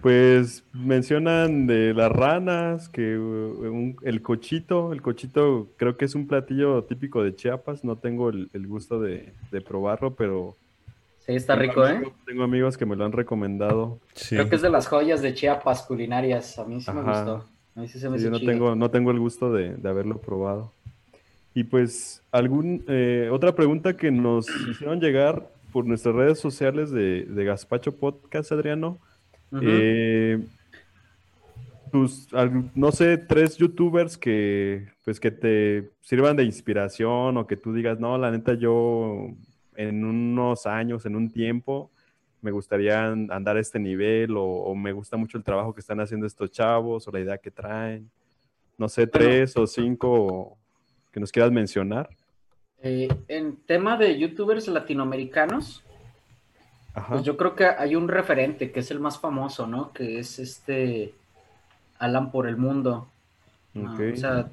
Pues 0.00 0.64
mencionan 0.72 1.66
de 1.66 1.92
las 1.92 2.10
ranas, 2.12 2.88
que 2.88 3.18
uh, 3.18 3.70
un- 3.70 3.96
el 4.02 4.22
cochito, 4.22 4.92
el 4.92 5.02
cochito 5.02 5.68
creo 5.76 5.96
que 5.96 6.04
es 6.04 6.14
un 6.14 6.26
platillo 6.26 6.84
típico 6.84 7.22
de 7.22 7.34
Chiapas, 7.34 7.84
no 7.84 7.96
tengo 7.96 8.30
el, 8.30 8.48
el 8.54 8.66
gusto 8.66 9.00
de, 9.00 9.32
de 9.50 9.60
probarlo, 9.60 10.14
pero 10.14 10.56
Sí, 11.26 11.32
está 11.32 11.54
tengo 11.58 11.62
rico, 11.72 11.86
¿eh? 11.86 11.90
amigos- 11.96 12.12
Tengo 12.24 12.42
amigos 12.44 12.78
que 12.78 12.86
me 12.86 12.96
lo 12.96 13.04
han 13.04 13.12
recomendado. 13.12 13.98
Sí. 14.14 14.36
Creo 14.36 14.48
que 14.48 14.56
es 14.56 14.62
de 14.62 14.70
las 14.70 14.86
joyas 14.86 15.20
de 15.22 15.34
Chiapas 15.34 15.82
culinarias. 15.82 16.58
A 16.58 16.64
mí 16.64 16.80
sí 16.80 16.90
me 16.92 17.00
Ajá. 17.00 17.10
gustó. 17.24 17.44
A 17.76 17.80
mí 17.80 17.88
sí 17.88 17.98
se 17.98 18.08
me 18.08 18.16
Sí, 18.18 18.24
yo 18.24 18.30
no 18.30 18.38
chido. 18.38 18.52
tengo, 18.52 18.74
no 18.74 18.90
tengo 18.90 19.10
el 19.10 19.18
gusto 19.18 19.52
de, 19.52 19.74
de 19.76 19.88
haberlo 19.88 20.18
probado. 20.18 20.72
Y 21.52 21.64
pues, 21.64 22.22
algún, 22.32 22.84
eh, 22.88 23.28
otra 23.30 23.54
pregunta 23.54 23.96
que 23.96 24.10
nos 24.10 24.46
hicieron 24.70 25.00
llegar 25.00 25.50
por 25.72 25.84
nuestras 25.84 26.14
redes 26.14 26.38
sociales 26.40 26.90
de, 26.90 27.24
de 27.24 27.44
Gaspacho 27.44 27.92
Podcast, 27.96 28.50
Adriano. 28.52 28.98
Ujú. 29.52 29.60
Eh, 29.62 30.38
tus, 31.90 32.32
al- 32.32 32.70
no 32.74 32.92
sé, 32.92 33.18
tres 33.18 33.56
youtubers 33.56 34.16
que, 34.16 34.86
pues, 35.04 35.18
que 35.18 35.30
te 35.30 35.90
sirvan 36.00 36.36
de 36.36 36.44
inspiración 36.44 37.36
o 37.36 37.46
que 37.46 37.56
tú 37.56 37.72
digas, 37.72 37.98
no, 37.98 38.16
la 38.16 38.30
neta, 38.30 38.54
yo 38.54 39.28
en 39.74 40.04
unos 40.04 40.66
años, 40.66 41.04
en 41.06 41.16
un 41.16 41.30
tiempo, 41.30 41.90
me 42.42 42.52
gustaría 42.52 43.06
an- 43.06 43.30
andar 43.32 43.56
a 43.56 43.60
este 43.60 43.78
nivel 43.78 44.36
o, 44.36 44.44
o 44.44 44.74
me 44.74 44.92
gusta 44.92 45.16
mucho 45.16 45.36
el 45.36 45.44
trabajo 45.44 45.74
que 45.74 45.80
están 45.80 46.00
haciendo 46.00 46.26
estos 46.26 46.50
chavos 46.50 47.06
o 47.06 47.10
la 47.10 47.20
idea 47.20 47.38
que 47.38 47.50
traen. 47.50 48.08
No 48.78 48.88
sé, 48.88 49.06
tres 49.06 49.56
o 49.56 49.66
cinco 49.66 50.56
que 51.12 51.20
nos 51.20 51.30
quieras 51.32 51.50
mencionar. 51.52 52.08
Eh, 52.82 53.08
en 53.28 53.56
tema 53.66 53.98
de 53.98 54.18
youtubers 54.18 54.68
latinoamericanos, 54.68 55.84
Ajá. 56.94 57.14
Pues 57.14 57.24
yo 57.24 57.36
creo 57.36 57.54
que 57.54 57.66
hay 57.66 57.94
un 57.94 58.08
referente 58.08 58.72
que 58.72 58.80
es 58.80 58.90
el 58.90 59.00
más 59.00 59.18
famoso, 59.18 59.66
¿no? 59.66 59.92
Que 59.92 60.18
es 60.18 60.38
este 60.38 61.14
Alan 61.98 62.30
por 62.30 62.48
el 62.48 62.56
mundo. 62.56 63.08
Ah, 63.76 63.96
o 64.12 64.16
sea, 64.16 64.48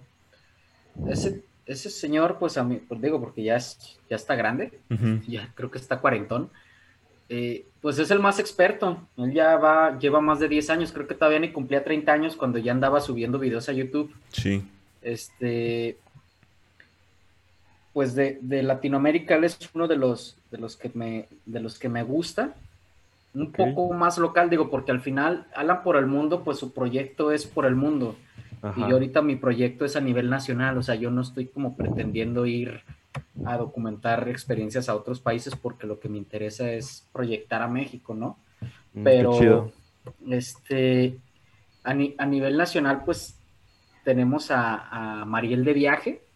ese, 1.07 1.43
ese 1.65 1.89
señor, 1.89 2.37
pues 2.39 2.57
a 2.57 2.63
mí, 2.63 2.77
pues 2.87 3.01
digo, 3.01 3.19
porque 3.19 3.43
ya, 3.43 3.55
es, 3.55 3.97
ya 4.09 4.15
está 4.15 4.35
grande, 4.35 4.79
ya 5.27 5.51
creo 5.55 5.71
que 5.71 5.77
está 5.77 5.99
cuarentón, 5.99 6.49
eh, 7.29 7.65
pues 7.81 7.99
es 7.99 8.11
el 8.11 8.19
más 8.19 8.39
experto. 8.39 9.01
Él 9.17 9.33
ya 9.33 9.57
va, 9.57 9.97
lleva 9.97 10.21
más 10.21 10.39
de 10.39 10.47
10 10.47 10.69
años, 10.69 10.91
creo 10.91 11.07
que 11.07 11.15
todavía 11.15 11.39
ni 11.39 11.51
cumplía 11.51 11.83
30 11.83 12.11
años 12.11 12.35
cuando 12.35 12.57
ya 12.57 12.71
andaba 12.71 13.01
subiendo 13.01 13.39
videos 13.39 13.67
a 13.69 13.73
YouTube. 13.73 14.13
Sí. 14.29 14.63
Este, 15.01 15.97
pues 17.97 18.13
de, 18.13 18.37
de 18.43 18.61
Latinoamérica 18.61 19.33
él 19.33 19.45
es 19.45 19.57
uno 19.73 19.87
de 19.87 19.95
los, 19.95 20.37
de 20.51 20.59
los 20.59 20.77
que 20.77 20.91
me, 20.93 21.25
de 21.47 21.59
los 21.59 21.79
que 21.79 21.89
me 21.89 22.03
gusta. 22.03 22.53
Un 23.33 23.51
poco 23.51 23.91
más 23.91 24.19
local, 24.19 24.51
digo, 24.51 24.69
porque 24.69 24.91
al 24.91 25.01
final 25.01 25.47
Alan 25.55 25.81
por 25.81 25.97
el 25.97 26.05
mundo, 26.05 26.43
pues 26.43 26.59
su 26.59 26.73
proyecto 26.73 27.31
es 27.31 27.47
por 27.47 27.65
el 27.65 27.75
mundo. 27.75 28.15
Ajá. 28.61 28.79
Y 28.79 28.87
yo 28.87 28.97
ahorita 28.97 29.23
mi 29.23 29.35
proyecto 29.35 29.83
es 29.83 29.95
a 29.95 29.99
nivel 29.99 30.29
nacional, 30.29 30.77
o 30.77 30.83
sea, 30.83 30.93
yo 30.93 31.09
no 31.09 31.21
estoy 31.21 31.47
como 31.47 31.75
pretendiendo 31.75 32.45
ir 32.45 32.81
a 33.45 33.57
documentar 33.57 34.29
experiencias 34.29 34.89
a 34.89 34.95
otros 34.95 35.19
países 35.19 35.55
porque 35.55 35.87
lo 35.87 35.99
que 35.99 36.07
me 36.07 36.19
interesa 36.19 36.71
es 36.71 37.03
proyectar 37.11 37.63
a 37.63 37.67
México, 37.67 38.13
¿no? 38.13 38.37
Mm, 38.93 39.03
Pero 39.03 39.71
este 40.29 41.17
a, 41.83 41.95
ni- 41.95 42.13
a 42.19 42.27
nivel 42.27 42.57
nacional, 42.57 43.01
pues 43.03 43.39
tenemos 44.03 44.51
a, 44.51 45.21
a 45.21 45.25
Mariel 45.25 45.65
de 45.65 45.73
Viaje, 45.73 46.26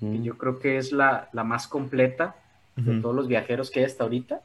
que 0.00 0.22
yo 0.22 0.38
creo 0.38 0.58
que 0.58 0.78
es 0.78 0.92
la, 0.92 1.28
la 1.32 1.44
más 1.44 1.66
completa 1.66 2.36
de 2.76 3.00
todos 3.00 3.14
los 3.14 3.26
viajeros 3.26 3.70
que 3.70 3.80
hay 3.80 3.86
hasta 3.86 4.04
ahorita. 4.04 4.40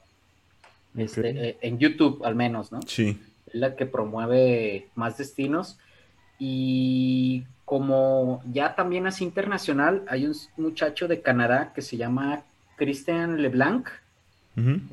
Este, 0.96 1.50
eh, 1.50 1.58
en 1.62 1.80
YouTube 1.80 2.24
al 2.24 2.36
menos, 2.36 2.72
¿no? 2.72 2.82
Sí. 2.86 3.22
Es 3.48 3.56
la 3.56 3.76
que 3.76 3.86
promueve 3.86 4.88
más 4.96 5.18
destinos. 5.18 5.78
Y 6.40 7.46
como 7.66 8.44
ya 8.52 8.76
también 8.76 9.08
es 9.08 9.22
internacional, 9.22 10.04
hay 10.08 10.26
un 10.26 10.36
muchacho 10.58 11.08
de 11.08 11.22
Canadá 11.22 11.72
que 11.74 11.82
se 11.82 11.98
llama 11.98 12.44
Christian 12.76 13.42
LeBlanc. 13.42 13.88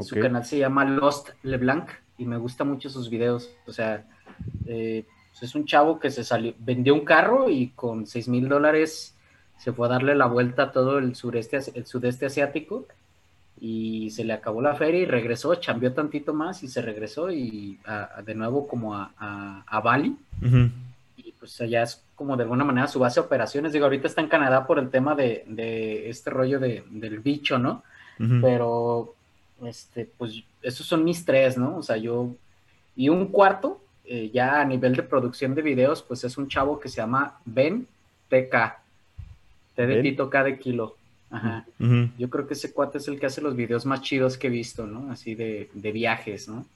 Su 0.00 0.18
canal 0.18 0.46
se 0.46 0.58
llama 0.58 0.86
Lost 0.86 1.30
LeBlanc 1.42 1.90
y 2.16 2.24
me 2.24 2.38
gustan 2.38 2.68
mucho 2.68 2.88
sus 2.88 3.10
videos. 3.10 3.50
O 3.66 3.72
sea, 3.72 4.06
eh, 4.66 5.04
pues 5.30 5.42
es 5.42 5.54
un 5.54 5.66
chavo 5.66 5.98
que 5.98 6.10
se 6.10 6.24
salió, 6.24 6.54
vendió 6.58 6.94
un 6.94 7.04
carro 7.04 7.50
y 7.50 7.68
con 7.68 8.06
6 8.06 8.28
mil 8.28 8.48
dólares 8.48 9.14
se 9.62 9.72
fue 9.72 9.86
a 9.86 9.90
darle 9.90 10.14
la 10.14 10.26
vuelta 10.26 10.64
a 10.64 10.72
todo 10.72 10.98
el 10.98 11.14
sureste, 11.14 11.58
el 11.74 11.86
sudeste 11.86 12.26
asiático 12.26 12.86
y 13.60 14.08
se 14.10 14.24
le 14.24 14.32
acabó 14.32 14.62
la 14.62 14.74
feria 14.74 15.00
y 15.00 15.04
regresó, 15.04 15.52
cambió 15.64 15.92
tantito 15.92 16.32
más 16.32 16.62
y 16.62 16.68
se 16.68 16.80
regresó 16.80 17.30
y 17.30 17.78
a- 17.84 18.08
a- 18.16 18.22
de 18.22 18.34
nuevo 18.34 18.66
como 18.66 18.94
a, 18.94 19.12
a- 19.18 19.62
a 19.66 19.80
Bali 19.80 20.16
y 21.18 21.32
pues 21.38 21.60
allá 21.60 21.82
es 21.82 22.02
como 22.16 22.36
de 22.36 22.44
alguna 22.44 22.64
manera 22.64 22.86
su 22.88 22.98
base 22.98 23.20
de 23.20 23.26
operaciones. 23.26 23.72
Digo, 23.72 23.84
ahorita 23.84 24.06
está 24.08 24.20
en 24.22 24.28
Canadá 24.28 24.66
por 24.66 24.78
el 24.78 24.88
tema 24.90 25.14
de, 25.14 25.44
de 25.46 26.08
este 26.08 26.30
rollo 26.30 26.58
de- 26.58 26.84
del 26.90 27.18
bicho, 27.18 27.58
¿no? 27.58 27.82
Pero 28.40 29.14
este, 29.66 30.08
pues 30.16 30.42
esos 30.62 30.86
son 30.86 31.04
mis 31.04 31.24
tres, 31.24 31.58
¿no? 31.58 31.76
O 31.78 31.82
sea, 31.82 31.96
yo 31.98 32.30
y 32.96 33.08
un 33.10 33.26
cuarto, 33.26 33.80
eh, 34.06 34.30
ya 34.32 34.60
a 34.60 34.64
nivel 34.64 34.96
de 34.96 35.02
producción 35.02 35.54
de 35.54 35.62
videos, 35.62 36.02
pues 36.02 36.24
es 36.24 36.36
un 36.38 36.48
chavo 36.48 36.80
que 36.80 36.88
se 36.88 36.96
llama 36.96 37.38
Ben 37.44 37.86
TK, 38.30 38.78
De. 39.86 40.02
Tito 40.02 40.30
K 40.30 40.44
de 40.44 40.58
kilo. 40.58 40.96
Ajá. 41.30 41.64
Yo 42.18 42.28
creo 42.28 42.46
que 42.48 42.54
ese 42.54 42.72
cuate 42.72 42.98
es 42.98 43.06
el 43.06 43.20
que 43.20 43.26
hace 43.26 43.40
los 43.40 43.54
videos 43.54 43.86
más 43.86 44.02
chidos 44.02 44.36
que 44.36 44.48
he 44.48 44.50
visto, 44.50 44.86
¿no? 44.86 45.12
Así 45.12 45.34
de, 45.34 45.70
de 45.74 45.92
viajes, 45.92 46.48
¿no? 46.48 46.66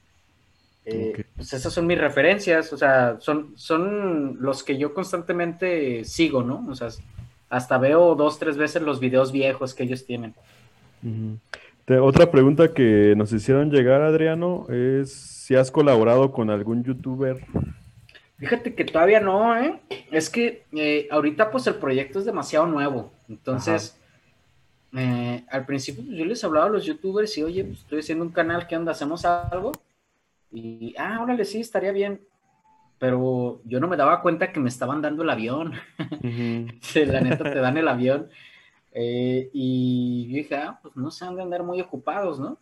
Eh. 0.86 1.24
Pues 1.34 1.52
esas 1.52 1.72
son 1.72 1.86
mis 1.86 1.98
referencias, 1.98 2.72
o 2.72 2.76
sea, 2.76 3.16
son, 3.18 3.54
son 3.56 4.36
los 4.40 4.62
que 4.62 4.76
yo 4.78 4.94
constantemente 4.94 6.04
sigo, 6.04 6.42
¿no? 6.42 6.64
O 6.68 6.74
sea, 6.74 6.88
hasta 7.48 7.78
veo 7.78 8.14
dos, 8.14 8.38
tres 8.38 8.56
veces 8.56 8.82
los 8.82 9.00
videos 9.00 9.32
viejos 9.32 9.74
que 9.74 9.84
ellos 9.84 10.04
tienen. 10.04 10.34
Te- 11.84 11.98
otra 11.98 12.30
pregunta 12.30 12.72
que 12.72 13.14
nos 13.16 13.32
hicieron 13.32 13.70
llegar, 13.70 14.02
Adriano, 14.02 14.66
es 14.70 15.12
si 15.12 15.54
has 15.54 15.70
colaborado 15.70 16.32
con 16.32 16.50
algún 16.50 16.84
youtuber. 16.84 17.38
Fíjate 18.38 18.74
que 18.74 18.84
todavía 18.84 19.20
no, 19.20 19.56
¿eh? 19.56 19.80
Es 20.10 20.28
que 20.28 20.64
eh, 20.72 21.08
ahorita 21.10 21.50
pues 21.50 21.66
el 21.66 21.76
proyecto 21.76 22.18
es 22.18 22.24
demasiado 22.24 22.66
nuevo. 22.66 23.12
Entonces, 23.28 23.98
eh, 24.92 25.44
al 25.50 25.64
principio 25.66 26.04
pues, 26.04 26.16
yo 26.16 26.24
les 26.24 26.42
hablaba 26.42 26.66
a 26.66 26.70
los 26.70 26.84
youtubers 26.84 27.36
y, 27.38 27.44
oye, 27.44 27.64
pues 27.64 27.80
estoy 27.80 28.00
haciendo 28.00 28.24
un 28.24 28.32
canal, 28.32 28.66
¿qué 28.66 28.76
onda? 28.76 28.92
¿Hacemos 28.92 29.24
algo? 29.24 29.72
Y, 30.52 30.94
ah, 30.98 31.20
órale, 31.22 31.44
sí, 31.44 31.60
estaría 31.60 31.92
bien. 31.92 32.20
Pero 32.98 33.60
yo 33.64 33.80
no 33.80 33.88
me 33.88 33.96
daba 33.96 34.20
cuenta 34.20 34.52
que 34.52 34.60
me 34.60 34.68
estaban 34.68 35.02
dando 35.02 35.22
el 35.22 35.30
avión. 35.30 35.72
Sí, 36.80 37.04
la 37.04 37.20
neta 37.20 37.44
te 37.44 37.58
dan 37.60 37.76
el 37.76 37.88
avión. 37.88 38.28
Eh, 38.92 39.50
y 39.52 40.28
yo 40.28 40.36
dije, 40.36 40.56
ah, 40.56 40.78
pues 40.82 40.96
no 40.96 41.10
se 41.10 41.24
han 41.24 41.36
de 41.36 41.42
andar 41.42 41.62
muy 41.62 41.80
ocupados, 41.80 42.38
¿no? 42.38 42.58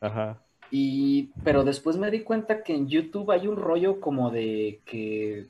Ajá. 0.00 0.43
Y, 0.70 1.30
pero 1.44 1.64
después 1.64 1.96
me 1.96 2.10
di 2.10 2.20
cuenta 2.20 2.62
que 2.62 2.74
en 2.74 2.88
YouTube 2.88 3.30
hay 3.30 3.46
un 3.46 3.56
rollo 3.56 4.00
como 4.00 4.30
de 4.30 4.80
que 4.84 5.46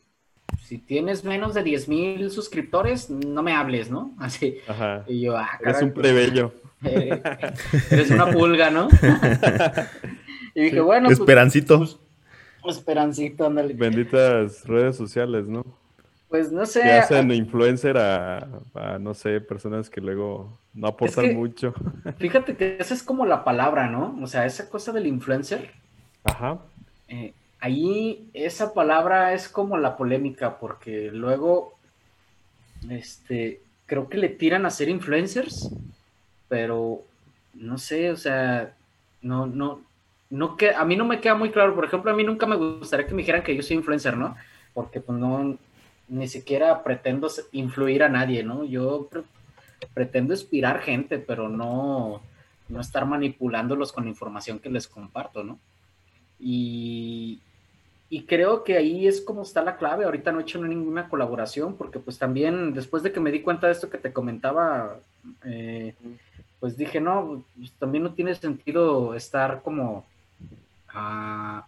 si 0.63 0.79
tienes 0.79 1.25
menos 1.25 1.55
de 1.55 1.63
10 1.63 1.89
mil 1.89 2.31
suscriptores, 2.31 3.11
no 3.11 3.43
me 3.43 3.53
hables, 3.53 3.91
¿no? 3.91 4.15
Así. 4.19 4.59
Ajá. 4.67 5.05
Y 5.07 5.21
yo, 5.21 5.37
ah, 5.37 5.49
Eres 5.61 5.75
caray, 5.75 5.89
un 5.89 5.95
pues, 5.95 6.03
plebeyo. 6.07 6.53
eh, 6.85 7.23
eres 7.91 8.11
una 8.11 8.31
pulga, 8.31 8.71
¿no? 8.71 8.89
y 10.55 10.63
dije, 10.63 10.81
bueno, 10.81 11.07
pues, 11.07 11.19
Esperancito. 11.19 12.01
esperancito, 12.69 13.47
ándale. 13.47 13.75
Benditas 13.75 14.67
redes 14.67 14.97
sociales, 14.97 15.47
¿no? 15.47 15.65
Pues 16.35 16.51
no 16.51 16.67
sé, 16.67 16.83
Que 16.83 16.91
hacen 16.95 17.31
a- 17.31 17.35
influencer 17.37 17.97
a, 17.97 18.39
a, 18.75 18.99
no 18.99 19.15
sé, 19.15 19.41
personas 19.41 19.89
que 19.89 20.01
luego 20.01 20.59
no 20.75 20.89
aportan 20.89 21.27
que- 21.27 21.33
mucho. 21.33 21.73
fíjate 22.19 22.57
que 22.57 22.77
esa 22.81 22.93
es 22.93 23.05
como 23.05 23.25
la 23.25 23.45
palabra, 23.45 23.87
¿no? 23.89 24.19
O 24.21 24.27
sea, 24.27 24.45
esa 24.45 24.69
cosa 24.69 24.91
del 24.91 25.07
influencer, 25.07 25.71
Ajá. 26.25 26.59
eh, 27.07 27.33
ahí 27.61 28.29
esa 28.35 28.75
palabra 28.75 29.33
es 29.33 29.49
como 29.49 29.79
la 29.79 29.97
polémica, 29.97 30.59
porque 30.59 31.13
luego, 31.13 31.75
este, 32.91 33.61
creo 33.87 34.09
que 34.09 34.19
le 34.19 34.29
tiran 34.29 34.67
a 34.67 34.71
ser 34.71 34.89
influencers, 34.89 35.71
pero 36.49 37.03
no 37.55 37.79
sé, 37.79 38.11
o 38.11 38.17
sea, 38.17 38.75
no, 39.23 39.47
no, 39.47 39.83
no 40.31 40.57
que 40.57 40.71
a 40.75 40.85
mí 40.85 40.97
no 40.97 41.05
me 41.05 41.21
queda 41.21 41.37
muy 41.37 41.51
claro. 41.53 41.77
Por 41.77 41.85
ejemplo, 41.85 42.11
a 42.11 42.15
mí 42.17 42.25
nunca 42.25 42.45
me 42.47 42.57
gustaría 42.57 43.07
que 43.07 43.15
me 43.15 43.23
dijeran 43.23 43.45
que 43.45 43.55
yo 43.55 43.63
soy 43.63 43.77
influencer, 43.77 44.17
¿no? 44.17 44.35
Porque 44.73 45.01
pues 45.01 45.17
no, 45.17 45.57
ni 46.09 46.29
siquiera 46.29 46.83
pretendo 46.83 47.29
influir 47.53 48.03
a 48.03 48.09
nadie, 48.09 48.43
¿no? 48.43 48.65
Yo 48.65 49.09
pre- 49.11 49.23
pretendo 49.95 50.35
inspirar 50.35 50.81
gente, 50.81 51.19
pero 51.19 51.49
no, 51.49 52.21
no 52.69 52.81
estar 52.81 53.07
manipulándolos 53.07 53.93
con 53.93 54.05
la 54.05 54.11
información 54.11 54.59
que 54.59 54.71
les 54.71 54.87
comparto, 54.87 55.43
¿no? 55.43 55.59
Y, 56.39 57.41
y 58.11 58.23
creo 58.25 58.65
que 58.65 58.77
ahí 58.77 59.07
es 59.07 59.21
como 59.21 59.43
está 59.43 59.63
la 59.63 59.77
clave. 59.77 60.05
Ahorita 60.05 60.31
no 60.31 60.41
he 60.41 60.43
hecho 60.43 60.63
ninguna 60.63 61.09
colaboración 61.09 61.77
porque 61.77 61.99
pues 61.99 62.19
también 62.19 62.75
después 62.75 63.03
de 63.03 63.13
que 63.13 63.21
me 63.21 63.31
di 63.31 63.41
cuenta 63.41 63.67
de 63.67 63.73
esto 63.73 63.89
que 63.89 63.99
te 63.99 64.13
comentaba, 64.13 64.99
eh, 65.45 65.95
pues 66.61 66.77
dije, 66.77 67.01
no, 67.01 67.45
pues, 67.57 67.73
también 67.73 68.05
no 68.05 68.13
tiene 68.13 68.35
sentido 68.35 69.15
estar 69.15 69.63
como 69.63 70.05
ah, 70.89 71.67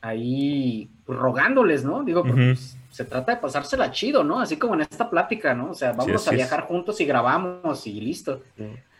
ahí 0.00 0.88
pues, 1.06 1.18
rogándoles, 1.18 1.84
¿no? 1.84 2.02
Digo, 2.04 2.20
Ujú. 2.22 2.32
pues, 2.32 2.76
se 2.90 3.04
trata 3.04 3.32
de 3.34 3.40
pasársela 3.40 3.90
chido, 3.90 4.24
¿no? 4.24 4.40
Así 4.40 4.56
como 4.56 4.74
en 4.74 4.80
esta 4.82 5.08
plática, 5.10 5.54
¿no? 5.54 5.70
O 5.70 5.74
sea, 5.74 5.92
vamos 5.92 6.26
a 6.26 6.30
es. 6.30 6.36
viajar 6.36 6.62
juntos 6.62 7.00
y 7.00 7.04
grabamos 7.04 7.86
y 7.86 8.00
listo. 8.00 8.42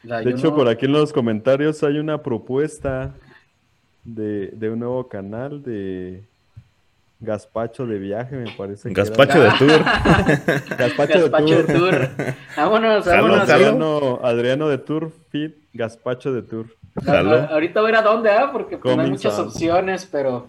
O 0.05 0.09
sea, 0.09 0.19
De 0.21 0.31
hecho, 0.31 0.49
no- 0.51 0.57
por 0.57 0.69
aquí 0.69 0.87
en 0.87 0.93
los 0.93 1.13
comentarios 1.13 1.83
hay 1.83 1.99
una 1.99 2.23
propuesta 2.23 3.13
de, 4.05 4.49
de 4.53 4.71
un 4.71 4.79
nuevo 4.79 5.09
canal 5.09 5.63
de 5.63 6.23
Gaspacho 7.21 7.85
de 7.87 7.99
viaje, 7.99 8.37
me 8.37 8.53
parece. 8.57 8.93
que 8.93 9.01
era. 9.01 9.11
Gazpacho 9.11 9.43
de 9.43 9.51
tour. 9.59 9.85
Gaspacho 10.79 11.63
de 11.63 11.75
Tour. 11.75 12.09
Vámonos, 12.57 13.07
vámonos. 13.07 13.51
Adriano, 13.51 14.21
Adriano 14.23 14.69
de 14.69 14.79
Tour 14.79 15.11
Fit, 15.31 15.57
Gaspacho 15.75 16.33
de 16.33 16.43
Tour. 16.43 16.67
Ahorita 17.07 17.81
voy 17.81 17.89
a 17.89 17.93
ir 17.93 17.97
a 17.97 18.03
dónde, 18.03 18.31
¿ah? 18.31 18.51
Porque 18.53 18.79
pues, 18.79 18.97
no 18.97 19.03
hay 19.03 19.11
muchas 19.11 19.37
opciones, 19.39 20.09
pero. 20.11 20.49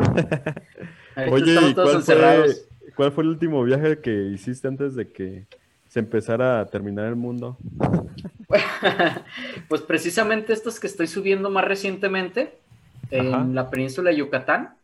Oye, 1.30 1.50
estamos 1.50 1.70
¿y 1.70 1.74
todos 1.74 1.74
cuál 1.74 2.02
fue, 2.02 2.14
encerrados. 2.14 2.68
cuál 2.96 3.12
fue 3.12 3.24
el 3.24 3.30
último 3.30 3.62
viaje 3.62 3.98
que 3.98 4.24
hiciste 4.26 4.68
antes 4.68 4.94
de 4.94 5.10
que 5.10 5.46
se 5.88 6.00
empezara 6.00 6.60
a 6.60 6.66
terminar 6.66 7.06
el 7.06 7.16
mundo? 7.16 7.56
pues 9.68 9.82
precisamente 9.82 10.52
estos 10.52 10.80
que 10.80 10.86
estoy 10.86 11.06
subiendo 11.06 11.50
más 11.50 11.64
recientemente 11.64 12.58
en 13.10 13.34
Ajá. 13.34 13.44
la 13.44 13.70
península 13.70 14.10
de 14.10 14.16
Yucatán. 14.16 14.76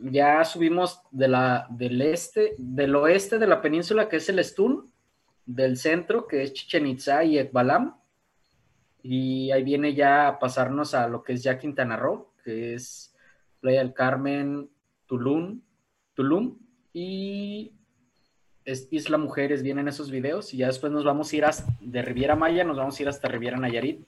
Ya 0.00 0.44
subimos 0.44 1.00
de 1.10 1.28
la, 1.28 1.66
del 1.70 2.02
este, 2.02 2.54
del 2.58 2.94
oeste 2.96 3.38
de 3.38 3.46
la 3.46 3.62
península, 3.62 4.08
que 4.08 4.16
es 4.16 4.28
el 4.28 4.38
Estún, 4.38 4.90
del 5.46 5.78
centro, 5.78 6.26
que 6.26 6.42
es 6.42 6.52
Chichen 6.52 6.86
Itza 6.86 7.24
y 7.24 7.38
Ekbalam. 7.38 7.94
Y 9.02 9.50
ahí 9.52 9.62
viene 9.62 9.94
ya 9.94 10.28
a 10.28 10.38
pasarnos 10.38 10.94
a 10.94 11.08
lo 11.08 11.22
que 11.22 11.34
es 11.34 11.42
ya 11.42 11.58
Quintana 11.58 11.96
Roo, 11.96 12.32
que 12.44 12.74
es 12.74 13.05
Playa 13.66 13.80
del 13.80 13.94
Carmen, 13.94 14.68
Tulum, 15.06 15.60
Tulum 16.14 16.56
y 16.92 17.72
es 18.64 18.86
Isla 18.92 19.18
Mujeres, 19.18 19.64
vienen 19.64 19.88
esos 19.88 20.08
videos 20.12 20.54
y 20.54 20.58
ya 20.58 20.68
después 20.68 20.92
nos 20.92 21.04
vamos 21.04 21.32
a 21.32 21.36
ir 21.36 21.44
hasta, 21.44 21.76
de 21.80 22.00
Riviera 22.00 22.36
Maya, 22.36 22.62
nos 22.62 22.76
vamos 22.76 22.96
a 22.96 23.02
ir 23.02 23.08
hasta 23.08 23.26
Riviera 23.26 23.56
Nayarit. 23.56 24.06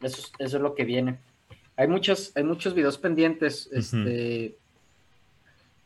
Eso, 0.00 0.20
es- 0.20 0.32
eso 0.38 0.56
es 0.58 0.62
lo 0.62 0.76
que 0.76 0.84
viene. 0.84 1.18
Hay 1.74 1.88
muchos, 1.88 2.30
hay 2.36 2.44
muchos 2.44 2.72
videos 2.72 2.98
pendientes. 2.98 3.68
Este, 3.72 4.56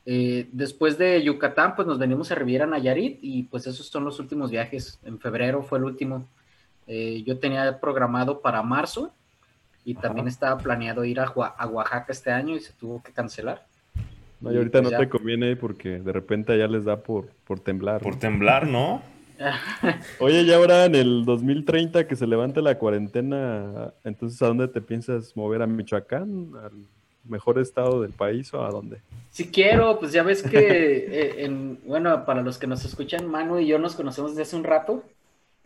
eh, 0.05 0.47
después 0.53 0.99
de 0.99 1.23
Yucatán, 1.23 1.77
pues 1.77 1.89
nos 1.89 1.99
venimos 1.99 2.31
a 2.31 2.35
Riviera 2.35 2.67
Nayarit 2.67 3.21
y 3.23 3.45
pues 3.45 3.67
esos 3.67 3.87
son 3.87 4.05
los 4.05 4.21
últimos 4.21 4.51
viajes. 4.51 4.99
En 5.03 5.19
febrero 5.19 5.63
fue 5.63 5.79
el 5.79 5.85
último. 5.85 6.29
Eh, 6.87 7.23
yo 7.27 7.39
tenía 7.39 7.81
programado 7.81 8.43
para 8.43 8.63
marzo 8.63 9.15
y 9.87 9.93
Ajá. 9.93 10.09
también 10.09 10.27
estaba 10.27 10.59
planeado 10.59 11.05
ir 11.05 11.21
a, 11.21 11.27
a 11.27 11.67
Oaxaca 11.69 12.07
este 12.09 12.33
año 12.33 12.57
y 12.57 12.61
se 12.61 12.73
tuvo 12.73 13.01
que 13.03 13.13
cancelar. 13.13 13.65
No, 14.41 14.53
y 14.53 14.57
ahorita 14.57 14.81
pues 14.81 14.85
no 14.85 14.91
ya. 14.91 14.99
te 14.99 15.09
conviene 15.09 15.55
porque 15.55 16.01
de 16.01 16.13
repente 16.13 16.59
ya 16.59 16.67
les 16.67 16.85
da 16.85 16.97
por, 16.97 17.29
por 17.47 17.61
temblar. 17.61 18.03
Por 18.03 18.15
¿no? 18.15 18.19
temblar, 18.19 18.67
¿no? 18.67 19.01
Oye, 20.19 20.45
ya 20.45 20.57
ahora 20.57 20.87
en 20.87 20.97
el 20.97 21.25
2030 21.25 22.09
que 22.09 22.17
se 22.17 22.27
levante 22.27 22.61
la 22.63 22.79
cuarentena, 22.79 23.93
entonces 24.03 24.43
¿a 24.43 24.49
dónde 24.49 24.67
te 24.67 24.81
piensas 24.81 25.37
mover? 25.37 25.63
¿A 25.63 25.69
Michoacán? 25.69 26.51
¿Al 26.65 26.73
mejor 27.25 27.61
estado 27.61 28.03
del 28.03 28.13
país 28.13 28.53
o 28.55 28.65
a 28.65 28.71
dónde? 28.71 29.01
Si 29.31 29.53
quiero, 29.53 30.01
pues 30.01 30.11
ya 30.11 30.25
ves 30.25 30.43
que, 30.43 30.59
eh, 31.13 31.45
en, 31.45 31.79
bueno, 31.87 32.25
para 32.25 32.43
los 32.43 32.59
que 32.59 32.67
nos 32.67 32.85
escuchan, 32.85 33.29
Manu 33.31 33.61
y 33.61 33.69
yo 33.69 33.79
nos 33.79 33.95
conocemos 33.95 34.33
desde 34.33 34.43
hace 34.43 34.57
un 34.57 34.65
rato 34.65 35.05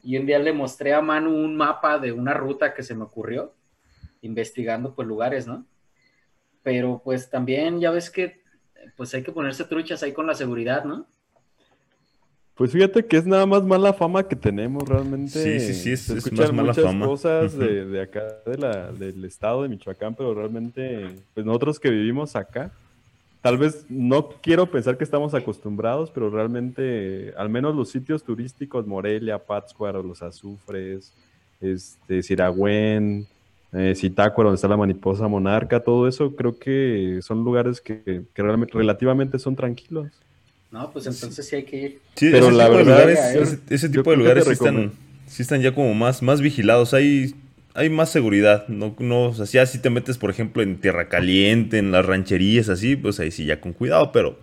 y 0.03 0.19
un 0.19 0.27
día 0.27 0.39
le 0.39 0.53
mostré 0.53 0.93
a 0.93 1.01
Manu 1.01 1.31
un 1.31 1.57
mapa 1.57 1.99
de 1.99 2.13
una 2.13 2.35
ruta 2.35 2.75
que 2.75 2.83
se 2.83 2.95
me 2.95 3.05
ocurrió, 3.05 3.55
investigando 4.23 4.95
pues 4.95 5.07
lugares, 5.09 5.47
¿no? 5.47 5.65
Pero 6.63 7.01
pues 7.05 7.31
también 7.31 7.81
ya 7.81 7.91
ves 7.91 8.11
que 8.11 8.41
pues 8.97 9.13
hay 9.15 9.23
que 9.23 9.33
ponerse 9.33 9.65
truchas 9.65 10.03
ahí 10.03 10.13
con 10.13 10.27
la 10.27 10.35
seguridad, 10.35 10.85
¿no? 10.85 11.07
Pues 12.55 12.73
fíjate 12.73 13.07
que 13.07 13.17
es 13.17 13.27
nada 13.27 13.47
más 13.47 13.63
mala 13.63 13.95
fama 13.95 14.27
que 14.29 14.37
tenemos 14.37 14.87
realmente. 14.87 15.31
Sí, 15.31 15.61
sí, 15.61 15.73
sí, 15.75 15.93
es- 15.93 16.01
Se 16.03 16.13
es 16.13 16.19
escuchan 16.19 16.49
más 16.49 16.55
mala 16.57 16.69
muchas 16.73 16.85
fama. 16.85 17.07
cosas 17.07 17.57
de, 17.57 17.87
de 17.87 18.03
acá, 18.03 18.43
de 18.45 18.59
la, 18.59 18.93
del 18.93 19.25
estado 19.25 19.63
de 19.63 19.71
Michoacán, 19.71 20.15
pero 20.15 20.35
realmente, 20.35 21.09
pues 21.33 21.47
nosotros 21.47 21.81
que 21.81 21.89
vivimos 21.89 22.37
acá, 22.37 22.71
tal 23.41 23.57
vez 23.57 23.87
no 23.89 24.29
quiero 24.43 24.71
pensar 24.71 24.99
que 24.99 25.05
estamos 25.05 25.33
acostumbrados, 25.33 26.11
pero 26.11 26.29
realmente, 26.29 27.33
al 27.39 27.49
menos 27.49 27.75
los 27.75 27.89
sitios 27.89 28.23
turísticos, 28.23 28.87
Morelia, 28.87 29.39
Pátzcuaro, 29.39 30.03
Los 30.03 30.21
Azufres, 30.23 31.15
este, 31.63 32.23
Siragüen, 32.23 33.27
eh, 33.73 33.95
Zitácuaro, 33.97 34.51
donde 34.51 34.57
está 34.57 34.69
la 34.69 34.77
mariposa 34.77 35.29
monarca, 35.29 35.81
todo 35.81 36.09
eso, 36.09 36.35
creo 36.35 36.59
que 36.59 37.21
son 37.23 37.45
lugares 37.45 37.81
que, 37.81 38.25
que 38.35 38.43
realmente, 38.43 38.77
relativamente 38.77 39.39
son 39.39 39.55
tranquilos. 39.57 40.09
No, 40.71 40.91
pues 40.93 41.07
entonces 41.07 41.47
sí 41.47 41.57
hay 41.57 41.65
que 41.65 41.77
ir. 41.77 41.99
Sí, 42.15 42.29
Pero 42.31 42.49
ese 42.49 42.57
la 42.57 42.65
tipo 42.65 42.79
de 42.79 42.85
verdad, 42.85 42.99
lugares, 42.99 43.19
eh, 43.19 43.59
ese, 43.71 43.89
tipo 43.89 44.11
de 44.11 44.17
lugares 44.17 44.45
sí 44.45 44.51
están, 44.53 44.93
sí 45.27 45.43
están 45.43 45.61
ya 45.63 45.75
como 45.75 45.95
más, 45.95 46.23
más 46.23 46.41
vigilados. 46.41 46.95
Hay, 46.95 47.35
hay 47.75 47.91
más 47.91 48.11
seguridad. 48.11 48.69
No, 48.69 48.95
no, 48.99 49.27
o 49.27 49.35
sea, 49.35 49.47
si 49.47 49.59
así 49.59 49.79
te 49.79 49.91
metes, 49.91 50.17
por 50.17 50.31
ejemplo, 50.31 50.63
en 50.63 50.81
Tierra 50.81 51.09
Caliente, 51.09 51.79
en 51.79 51.91
las 51.91 52.07
rancherías, 52.07 52.69
así, 52.69 52.95
pues 52.95 53.19
ahí 53.19 53.33
sí 53.33 53.47
ya 53.47 53.61
con 53.61 53.73
cuidado, 53.73 54.13
pero 54.13 54.39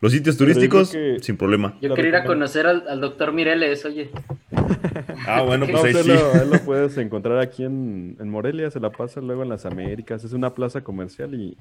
los 0.00 0.12
sitios 0.12 0.36
turísticos, 0.36 0.90
que- 0.90 1.18
sin 1.20 1.36
problema. 1.36 1.74
Yo 1.80 1.92
quiero 1.94 2.08
ir 2.08 2.16
a 2.16 2.24
conocer 2.24 2.66
al, 2.66 2.88
al 2.88 3.00
doctor 3.00 3.32
Mireles, 3.32 3.84
oye. 3.84 4.10
Ah, 5.26 5.42
bueno, 5.42 5.66
No, 5.70 5.80
pues 5.80 5.96
ahí 5.96 6.02
sí. 6.02 6.08
lo, 6.08 6.34
él 6.40 6.50
lo 6.50 6.58
puedes 6.64 6.96
encontrar 6.98 7.38
aquí 7.38 7.64
en, 7.64 8.16
en 8.18 8.28
Morelia, 8.30 8.70
se 8.70 8.80
la 8.80 8.90
pasa 8.90 9.20
luego 9.20 9.42
en 9.42 9.48
las 9.48 9.66
Américas, 9.66 10.24
es 10.24 10.32
una 10.32 10.54
plaza 10.54 10.82
comercial 10.82 11.34
y 11.34 11.56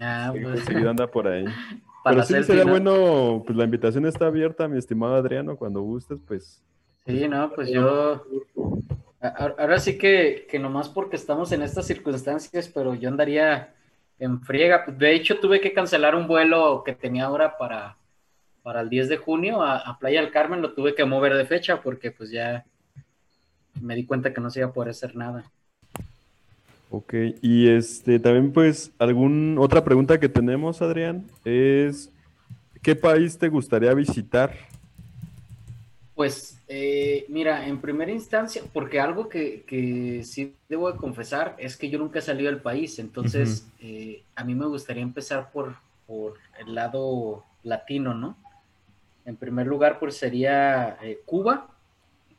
Ah, 0.00 0.30
sí, 0.34 0.40
pues, 0.42 0.64
seguido 0.64 0.90
anda 0.90 1.06
por 1.06 1.26
ahí. 1.26 1.44
para 2.04 2.16
Pero 2.16 2.22
sí 2.26 2.32
selfie, 2.34 2.46
sería 2.48 2.64
¿no? 2.64 2.70
bueno, 2.72 3.42
pues 3.46 3.56
la 3.56 3.64
invitación 3.64 4.04
está 4.06 4.26
abierta, 4.26 4.68
mi 4.68 4.78
estimado 4.78 5.14
Adriano, 5.14 5.56
cuando 5.56 5.80
gustes, 5.80 6.18
pues 6.26 6.62
Sí, 7.06 7.28
no, 7.28 7.50
pues 7.54 7.70
yo. 7.70 8.24
Ahora 9.20 9.78
sí 9.78 9.96
que, 9.96 10.46
que 10.50 10.58
nomás 10.58 10.88
porque 10.88 11.16
estamos 11.16 11.50
en 11.52 11.62
estas 11.62 11.86
circunstancias, 11.86 12.68
pero 12.72 12.94
yo 12.94 13.08
andaría 13.08 13.72
en 14.18 14.40
friega. 14.42 14.84
De 14.86 15.14
hecho, 15.14 15.38
tuve 15.38 15.60
que 15.60 15.72
cancelar 15.72 16.14
un 16.14 16.26
vuelo 16.26 16.82
que 16.84 16.94
tenía 16.94 17.24
ahora 17.24 17.56
para, 17.58 17.96
para 18.62 18.80
el 18.80 18.88
10 18.88 19.08
de 19.08 19.16
junio 19.16 19.62
a, 19.62 19.98
Playa 19.98 20.20
del 20.20 20.30
Carmen, 20.30 20.62
lo 20.62 20.72
tuve 20.72 20.94
que 20.94 21.04
mover 21.04 21.34
de 21.34 21.46
fecha 21.46 21.80
porque 21.80 22.10
pues 22.10 22.30
ya 22.30 22.64
me 23.80 23.94
di 23.94 24.04
cuenta 24.04 24.32
que 24.32 24.40
no 24.40 24.50
se 24.50 24.60
iba 24.60 24.68
a 24.68 24.72
poder 24.72 24.90
hacer 24.90 25.16
nada. 25.16 25.44
Ok, 26.90 27.14
y 27.42 27.68
este 27.68 28.18
también 28.18 28.52
pues 28.52 28.92
algún 28.98 29.56
otra 29.58 29.84
pregunta 29.84 30.20
que 30.20 30.28
tenemos, 30.28 30.80
Adrián, 30.82 31.26
es 31.44 32.12
¿qué 32.82 32.94
país 32.94 33.36
te 33.38 33.48
gustaría 33.48 33.92
visitar? 33.92 34.52
Pues 36.16 36.62
eh, 36.66 37.26
mira, 37.28 37.68
en 37.68 37.78
primera 37.78 38.10
instancia, 38.10 38.62
porque 38.72 38.98
algo 38.98 39.28
que, 39.28 39.64
que 39.66 40.24
sí 40.24 40.56
debo 40.66 40.90
de 40.90 40.96
confesar 40.96 41.54
es 41.58 41.76
que 41.76 41.90
yo 41.90 41.98
nunca 41.98 42.20
he 42.20 42.22
salido 42.22 42.50
del 42.50 42.62
país, 42.62 42.98
entonces 42.98 43.68
eh, 43.80 44.22
a 44.34 44.42
mí 44.42 44.54
me 44.54 44.64
gustaría 44.64 45.02
empezar 45.02 45.52
por, 45.52 45.76
por 46.06 46.38
el 46.58 46.74
lado 46.74 47.44
latino, 47.64 48.14
¿no? 48.14 48.34
En 49.26 49.36
primer 49.36 49.66
lugar, 49.66 49.98
pues 49.98 50.16
sería 50.16 50.96
eh, 51.02 51.20
Cuba, 51.26 51.68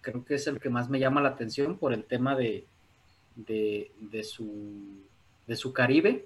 creo 0.02 0.26
que 0.26 0.36
es 0.36 0.48
el 0.48 0.60
que 0.60 0.72
más 0.72 0.90
me 0.90 1.00
llama 1.00 1.22
la 1.22 1.30
atención 1.30 1.78
por 1.78 1.94
el 1.94 2.04
tema 2.04 2.36
de, 2.36 2.66
de, 3.36 4.24
su, 4.24 5.04
de 5.46 5.56
su 5.56 5.72
Caribe. 5.72 6.26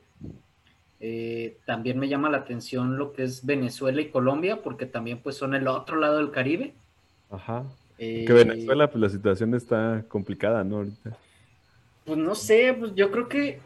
Eh, 1.02 1.58
también 1.66 2.00
me 2.00 2.08
llama 2.08 2.30
la 2.30 2.38
atención 2.38 2.98
lo 2.98 3.12
que 3.12 3.24
es 3.24 3.46
Venezuela 3.46 4.00
y 4.00 4.10
Colombia, 4.10 4.62
porque 4.62 4.86
también 4.86 5.20
pues 5.20 5.36
son 5.36 5.54
el 5.54 5.68
otro 5.68 5.98
lado 5.98 6.16
del 6.16 6.32
Caribe. 6.32 6.76
Ajá. 7.32 7.64
que 7.98 8.26
Venezuela, 8.28 8.90
pues 8.90 9.02
la 9.02 9.10
situación 9.10 9.56
está 9.56 10.04
complicada, 10.08 10.64
¿no? 10.64 10.78
Ahorita. 10.78 11.18
Pues 12.06 12.18
no 12.18 12.36
sé, 12.36 12.76
pues 12.78 12.94
yo 12.96 13.12
creo 13.12 13.30
que, 13.30 13.60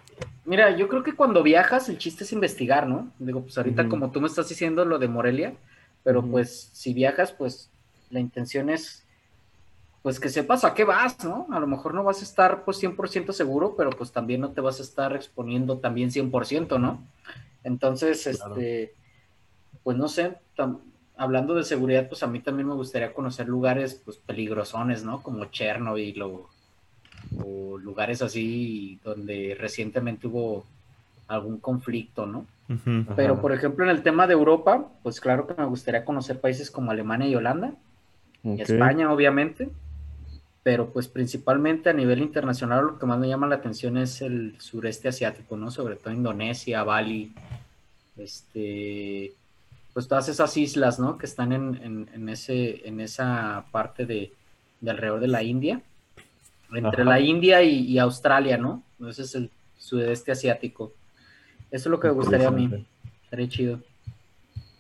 mira, 0.45 0.75
yo 0.75 0.87
creo 0.87 1.03
que 1.03 1.15
cuando 1.15 1.41
viajas 1.41 1.89
el 1.89 1.97
chiste 1.97 2.23
es 2.23 2.33
investigar, 2.33 2.87
¿no? 2.87 3.11
Digo, 3.17 3.41
pues 3.41 3.57
ahorita 3.57 3.87
como 3.87 4.11
tú 4.11 4.21
me 4.21 4.27
estás 4.27 4.49
diciendo 4.49 4.85
lo 4.85 4.99
de 4.99 5.07
Morelia, 5.07 5.53
pero 6.03 6.21
pues 6.21 6.69
si 6.73 6.93
viajas, 6.93 7.31
pues 7.31 7.69
la 8.09 8.19
intención 8.19 8.69
es, 8.69 9.03
pues 10.03 10.19
que 10.19 10.29
sepas 10.29 10.63
a 10.63 10.73
qué 10.73 10.83
vas, 10.83 11.23
¿no? 11.23 11.47
A 11.51 11.59
lo 11.59 11.65
mejor 11.65 11.93
no 11.93 12.03
vas 12.03 12.19
a 12.21 12.25
estar 12.25 12.63
pues 12.63 12.83
100% 12.83 13.31
seguro, 13.31 13.75
pero 13.75 13.89
pues 13.89 14.11
también 14.11 14.41
no 14.41 14.51
te 14.51 14.61
vas 14.61 14.79
a 14.79 14.83
estar 14.83 15.15
exponiendo 15.15 15.79
también 15.79 16.11
100%, 16.11 16.79
¿no? 16.79 17.01
Entonces, 17.63 18.27
este, 18.27 18.93
pues 19.83 19.97
no 19.97 20.07
sé, 20.07 20.35
hablando 21.17 21.55
de 21.55 21.63
seguridad, 21.63 22.07
pues 22.07 22.23
a 22.23 22.27
mí 22.27 22.39
también 22.39 22.67
me 22.67 22.73
gustaría 22.75 23.13
conocer 23.13 23.47
lugares 23.47 24.01
pues 24.03 24.17
peligrosones, 24.17 25.03
¿no? 25.03 25.21
Como 25.21 25.45
Chernobyl 25.45 26.21
o 26.21 26.49
o 27.43 27.77
lugares 27.77 28.21
así 28.21 28.99
donde 29.03 29.55
recientemente 29.59 30.27
hubo 30.27 30.65
algún 31.27 31.57
conflicto, 31.59 32.25
¿no? 32.25 32.45
Pero, 33.15 33.41
por 33.41 33.51
ejemplo, 33.51 33.85
en 33.85 33.91
el 33.91 34.01
tema 34.01 34.25
de 34.25 34.33
Europa, 34.33 34.87
pues 35.03 35.19
claro 35.19 35.45
que 35.45 35.53
me 35.53 35.65
gustaría 35.65 36.03
conocer 36.03 36.39
países 36.39 36.71
como 36.71 36.89
Alemania 36.89 37.27
y 37.27 37.35
Holanda, 37.35 37.73
España, 38.43 39.11
obviamente, 39.11 39.69
pero 40.63 40.89
pues 40.89 41.07
principalmente 41.07 41.89
a 41.89 41.93
nivel 41.93 42.21
internacional 42.21 42.85
lo 42.85 42.99
que 42.99 43.05
más 43.05 43.19
me 43.19 43.27
llama 43.27 43.47
la 43.47 43.55
atención 43.55 43.97
es 43.97 44.21
el 44.21 44.55
sureste 44.59 45.07
asiático, 45.07 45.57
¿no? 45.57 45.69
Sobre 45.69 45.95
todo 45.95 46.13
Indonesia, 46.13 46.83
Bali, 46.83 47.33
este, 48.17 49.33
pues 49.95 50.07
todas 50.07 50.29
esas 50.29 50.55
islas, 50.57 50.99
¿no? 50.99 51.17
Que 51.17 51.25
están 51.25 51.51
en, 51.53 52.29
ese, 52.29 52.87
en 52.87 52.99
esa 52.99 53.65
parte 53.71 54.05
de, 54.05 54.31
de 54.81 54.91
alrededor 54.91 55.21
de 55.21 55.27
la 55.29 55.41
India 55.41 55.81
entre 56.73 57.05
la 57.05 57.19
India 57.19 57.63
y, 57.63 57.97
Australia, 57.97 58.57
¿no? 58.57 58.83
Ese 59.07 59.23
es 59.23 59.35
el 59.35 59.49
sudeste 59.77 60.31
asiático. 60.31 60.93
Eso 61.71 61.89
es 61.89 61.91
lo 61.91 61.99
que 61.99 62.07
me 62.07 62.13
gustaría 62.13 62.47
a 62.47 62.51
mí. 62.51 62.85
Estaría 63.23 63.47
chido. 63.47 63.79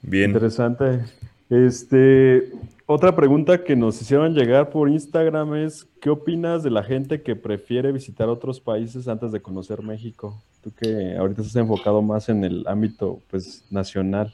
Bien. 0.01 0.31
Interesante. 0.31 1.05
Este, 1.49 2.51
otra 2.85 3.15
pregunta 3.15 3.63
que 3.63 3.75
nos 3.75 4.01
hicieron 4.01 4.33
llegar 4.33 4.69
por 4.69 4.89
Instagram 4.89 5.55
es, 5.55 5.87
¿qué 6.01 6.09
opinas 6.09 6.63
de 6.63 6.71
la 6.71 6.83
gente 6.83 7.21
que 7.21 7.35
prefiere 7.35 7.91
visitar 7.91 8.29
otros 8.29 8.59
países 8.59 9.07
antes 9.07 9.31
de 9.31 9.41
conocer 9.41 9.81
México? 9.81 10.41
Tú 10.63 10.71
que 10.71 11.15
ahorita 11.17 11.41
estás 11.41 11.55
enfocado 11.55 12.01
más 12.01 12.29
en 12.29 12.43
el 12.43 12.65
ámbito, 12.67 13.21
pues, 13.29 13.63
nacional. 13.69 14.33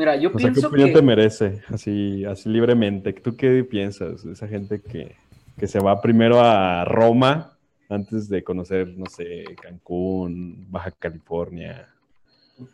Mira, 0.00 0.16
yo 0.16 0.32
pienso 0.32 0.60
¿qué 0.62 0.66
opinión 0.66 0.92
te 0.92 1.02
merece? 1.02 1.62
Así, 1.68 2.24
así 2.24 2.48
libremente. 2.48 3.12
¿Tú 3.12 3.36
qué 3.36 3.62
piensas? 3.64 4.24
Esa 4.24 4.48
gente 4.48 4.80
que 4.80 5.14
que 5.60 5.66
se 5.66 5.78
va 5.78 6.00
primero 6.00 6.40
a 6.40 6.86
Roma 6.86 7.58
antes 7.90 8.30
de 8.30 8.42
conocer, 8.42 8.88
no 8.96 9.04
sé, 9.04 9.44
Cancún, 9.60 10.66
Baja 10.70 10.90
California. 10.90 11.86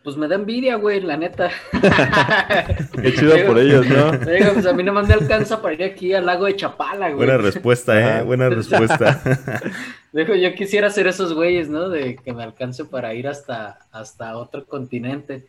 Pues 0.05 0.17
me 0.17 0.29
da 0.29 0.37
envidia, 0.37 0.77
güey, 0.77 1.01
la 1.01 1.17
neta. 1.17 1.51
Qué 3.03 3.13
chido 3.13 3.35
por 3.47 3.59
ellos, 3.59 3.87
¿no? 3.89 4.13
Digo, 4.13 4.53
pues 4.55 4.67
a 4.67 4.73
mí 4.73 4.85
no 4.85 4.93
me 4.93 5.01
alcanza 5.13 5.61
para 5.61 5.75
ir 5.75 5.83
aquí 5.83 6.13
al 6.13 6.27
lago 6.27 6.45
de 6.45 6.55
Chapala, 6.55 7.07
güey. 7.07 7.27
Buena 7.27 7.39
respuesta, 7.39 8.21
¿eh? 8.21 8.23
Buena 8.23 8.49
respuesta. 8.51 9.21
Digo, 10.13 10.35
yo 10.37 10.55
quisiera 10.55 10.89
ser 10.91 11.09
esos 11.09 11.35
güeyes, 11.35 11.69
¿no? 11.69 11.89
De 11.89 12.17
que 12.17 12.33
me 12.33 12.45
alcance 12.45 12.85
para 12.85 13.15
ir 13.15 13.27
hasta, 13.27 13.79
hasta 13.91 14.37
otro 14.37 14.65
continente. 14.67 15.47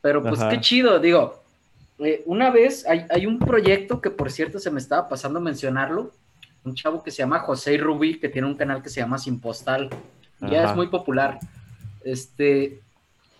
Pero 0.00 0.22
pues 0.22 0.42
qué 0.44 0.60
chido, 0.60 0.98
digo. 0.98 1.42
Eh, 1.98 2.22
una 2.26 2.50
vez 2.50 2.86
hay, 2.86 3.06
hay 3.10 3.26
un 3.26 3.38
proyecto 3.38 4.00
que, 4.00 4.10
por 4.10 4.30
cierto, 4.30 4.58
se 4.58 4.70
me 4.70 4.78
estaba 4.78 5.08
pasando 5.08 5.40
mencionarlo, 5.40 6.12
un 6.64 6.74
chavo 6.74 7.02
que 7.02 7.10
se 7.10 7.18
llama 7.18 7.40
José 7.40 7.76
Rubí, 7.76 8.18
que 8.18 8.28
tiene 8.28 8.46
un 8.46 8.54
canal 8.54 8.82
que 8.82 8.90
se 8.90 9.00
llama 9.00 9.18
Sin 9.18 9.40
Postal. 9.40 9.90
Ya 10.40 10.70
es 10.70 10.76
muy 10.76 10.86
popular. 10.86 11.40
Este, 12.04 12.80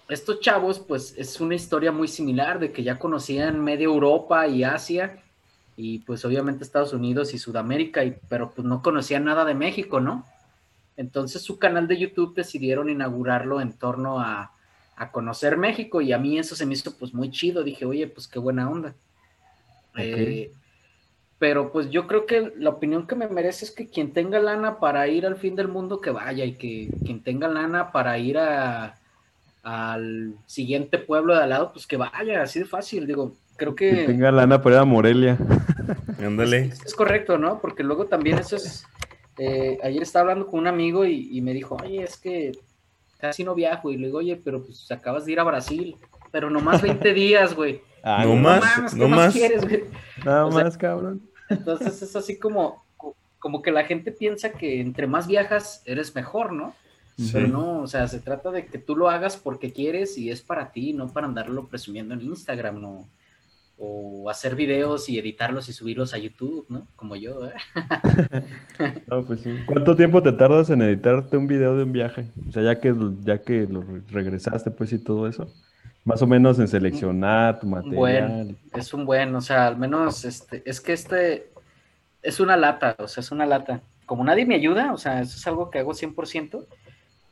estos 0.09 0.41
chavos, 0.41 0.81
pues 0.81 1.15
es 1.17 1.41
una 1.41 1.55
historia 1.55 1.93
muy 1.93 2.09
similar 2.09 2.59
de 2.59 2.73
que 2.73 2.83
ya 2.83 2.99
conocían 2.99 3.63
media 3.63 3.85
Europa 3.85 4.47
y 4.49 4.65
Asia 4.65 5.23
y 5.77 6.01
pues 6.01 6.25
obviamente 6.25 6.65
Estados 6.65 6.93
Unidos 6.93 7.33
y 7.35 7.39
Sudamérica, 7.39 8.03
y, 8.03 8.19
pero 8.29 8.51
pues 8.51 8.67
no 8.67 8.83
conocían 8.83 9.25
nada 9.25 9.45
de 9.45 9.55
México, 9.55 10.01
¿no? 10.01 10.25
Entonces 10.97 11.43
su 11.43 11.61
canal 11.61 11.87
de 11.87 11.99
YouTube 11.99 12.35
decidieron 12.35 12.91
inaugurarlo 12.91 13.61
en 13.61 13.73
torno 13.73 14.19
a, 14.19 14.51
a 14.99 15.11
conocer 15.13 15.57
México 15.57 16.01
y 16.01 16.13
a 16.13 16.19
mí 16.19 16.39
eso 16.39 16.55
se 16.57 16.67
me 16.67 16.75
hizo 16.75 16.97
pues 16.97 17.15
muy 17.15 17.31
chido. 17.31 17.63
Dije, 17.63 17.85
oye, 17.85 18.07
pues 18.09 18.27
qué 18.27 18.39
buena 18.39 18.69
onda. 18.69 18.95
Eh, 19.97 20.53
pero 21.39 21.71
pues 21.71 21.89
yo 21.91 22.07
creo 22.07 22.27
que 22.27 22.53
la 22.57 22.71
opinión 22.71 23.07
que 23.07 23.15
me 23.15 23.29
merece 23.29 23.65
es 23.65 23.71
que 23.71 23.89
quien 23.89 24.13
tenga 24.13 24.41
lana 24.41 24.79
para 24.81 25.07
ir 25.07 25.25
al 25.25 25.37
fin 25.37 25.55
del 25.55 25.69
mundo, 25.69 26.01
que 26.01 26.11
vaya, 26.11 26.45
y 26.45 26.55
que 26.55 26.89
quien 27.05 27.23
tenga 27.23 27.47
lana 27.47 27.93
para 27.93 28.19
ir 28.19 28.39
a, 28.39 28.99
al 29.63 30.35
siguiente 30.47 30.99
pueblo 30.99 31.35
de 31.35 31.43
al 31.45 31.51
lado, 31.51 31.73
pues 31.73 31.87
que 31.87 31.97
vaya, 31.97 32.43
así 32.43 32.59
de 32.59 32.65
fácil, 32.65 33.07
digo, 33.07 33.35
creo 33.57 33.75
que... 33.75 33.91
Que 33.91 34.05
tenga 34.07 34.33
lana 34.33 34.61
para 34.61 34.77
ir 34.77 34.83
a 34.83 34.85
Morelia. 34.85 35.39
Ándale. 36.19 36.73
Es, 36.85 36.95
correcto, 36.95 37.39
¿no? 37.39 37.61
Porque 37.61 37.85
luego 37.85 38.07
también 38.07 38.39
eso 38.39 38.57
es... 38.57 38.85
Eh, 39.39 39.79
ayer 39.85 40.03
estaba 40.03 40.23
hablando 40.23 40.49
con 40.49 40.59
un 40.59 40.67
amigo 40.67 41.05
y, 41.05 41.41
me 41.43 41.53
dijo, 41.53 41.77
oye, 41.81 42.03
es 42.03 42.17
que 42.17 42.51
casi 43.19 43.45
no 43.45 43.55
viajo, 43.55 43.91
y 43.91 43.97
le 43.97 44.07
digo, 44.07 44.19
oye, 44.19 44.37
pero 44.37 44.63
pues 44.63 44.91
acabas 44.91 45.27
de 45.27 45.33
ir 45.33 45.41
a 45.41 45.45
Brasil, 45.45 45.97
pero 46.31 46.51
nomás 46.51 46.83
20 46.83 47.15
días, 47.15 47.55
güey. 47.55 47.83
Ah, 48.05 48.25
no, 48.25 48.37
más, 48.37 48.95
no 48.95 49.09
más. 49.09 49.35
Quieres, 49.35 49.67
Nada 50.25 50.49
más, 50.49 50.79
cabrón. 50.79 51.21
Entonces 51.51 52.01
es 52.01 52.15
así 52.15 52.39
como, 52.39 52.85
como 53.41 53.61
que 53.61 53.73
la 53.73 53.85
gente 53.85 54.13
piensa 54.13 54.53
que 54.53 54.81
entre 54.81 55.09
más 55.09 55.27
viajas 55.27 55.83
eres 55.85 56.15
mejor, 56.15 56.53
¿no? 56.53 56.75
Pero 57.33 57.49
no, 57.49 57.81
o 57.81 57.87
sea, 57.89 58.07
se 58.07 58.21
trata 58.21 58.53
de 58.53 58.67
que 58.67 58.79
tú 58.79 58.95
lo 58.95 59.11
hagas 59.11 59.37
porque 59.37 59.73
quieres 59.73 60.17
y 60.17 60.31
es 60.31 60.41
para 60.41 60.71
ti, 60.71 60.93
no 60.93 61.13
para 61.13 61.27
andarlo 61.27 61.67
presumiendo 61.67 62.15
en 62.15 62.23
Instagram, 62.23 62.81
¿no? 62.81 63.09
O 63.79 64.29
hacer 64.29 64.57
videos 64.57 65.09
y 65.09 65.19
editarlos 65.19 65.69
y 65.69 65.73
subirlos 65.73 66.13
a 66.13 66.19
YouTube, 66.19 66.67
¿no? 66.69 66.87
Como 66.97 67.15
yo, 67.15 67.47
¿eh? 67.47 67.53
no, 69.07 69.25
pues 69.25 69.41
sí. 69.41 69.55
¿Cuánto 69.67 69.95
tiempo 69.95 70.23
te 70.23 70.33
tardas 70.33 70.71
en 70.71 70.83
editarte 70.83 71.37
un 71.37 71.47
video 71.47 71.77
de 71.77 71.85
un 71.85 71.93
viaje? 71.93 72.27
O 72.49 72.53
sea, 72.53 72.63
ya 72.63 72.81
que, 72.81 72.95
ya 73.23 73.39
que 73.43 73.67
lo 73.69 73.85
regresaste, 74.11 74.73
pues, 74.73 74.93
y 74.93 74.99
todo 74.99 75.29
eso. 75.29 75.49
Más 76.05 76.23
o 76.23 76.27
menos 76.27 76.59
en 76.59 76.67
seleccionar 76.67 77.61
tu 77.61 77.67
material. 77.67 78.57
es 78.75 78.95
un 78.95 79.05
buen, 79.05 79.35
o 79.35 79.41
sea, 79.41 79.69
al 79.69 79.77
menos 79.77 80.25
este, 80.25 80.63
es 80.65 80.81
que 80.81 80.95
este 80.95 81.51
es 82.23 82.41
una 82.41 82.57
lata, 82.57 82.97
o 82.99 83.07
sea, 83.07 83.21
es 83.21 83.31
una 83.31 83.47
lata. 83.47 83.83
Como 84.07 84.25
nadie 84.25 84.47
me 84.47 84.55
ayuda, 84.55 84.93
o 84.93 84.99
sea, 84.99 85.21
eso 85.21 85.37
es 85.37 85.47
algo 85.47 85.71
que 85.71 85.79
hago 85.79 85.93
100%, 85.93 86.65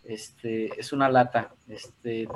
este, 0.05 0.79
es 0.79 0.93
una 0.93 1.09
lata. 1.09 1.51
Este, 1.69 2.29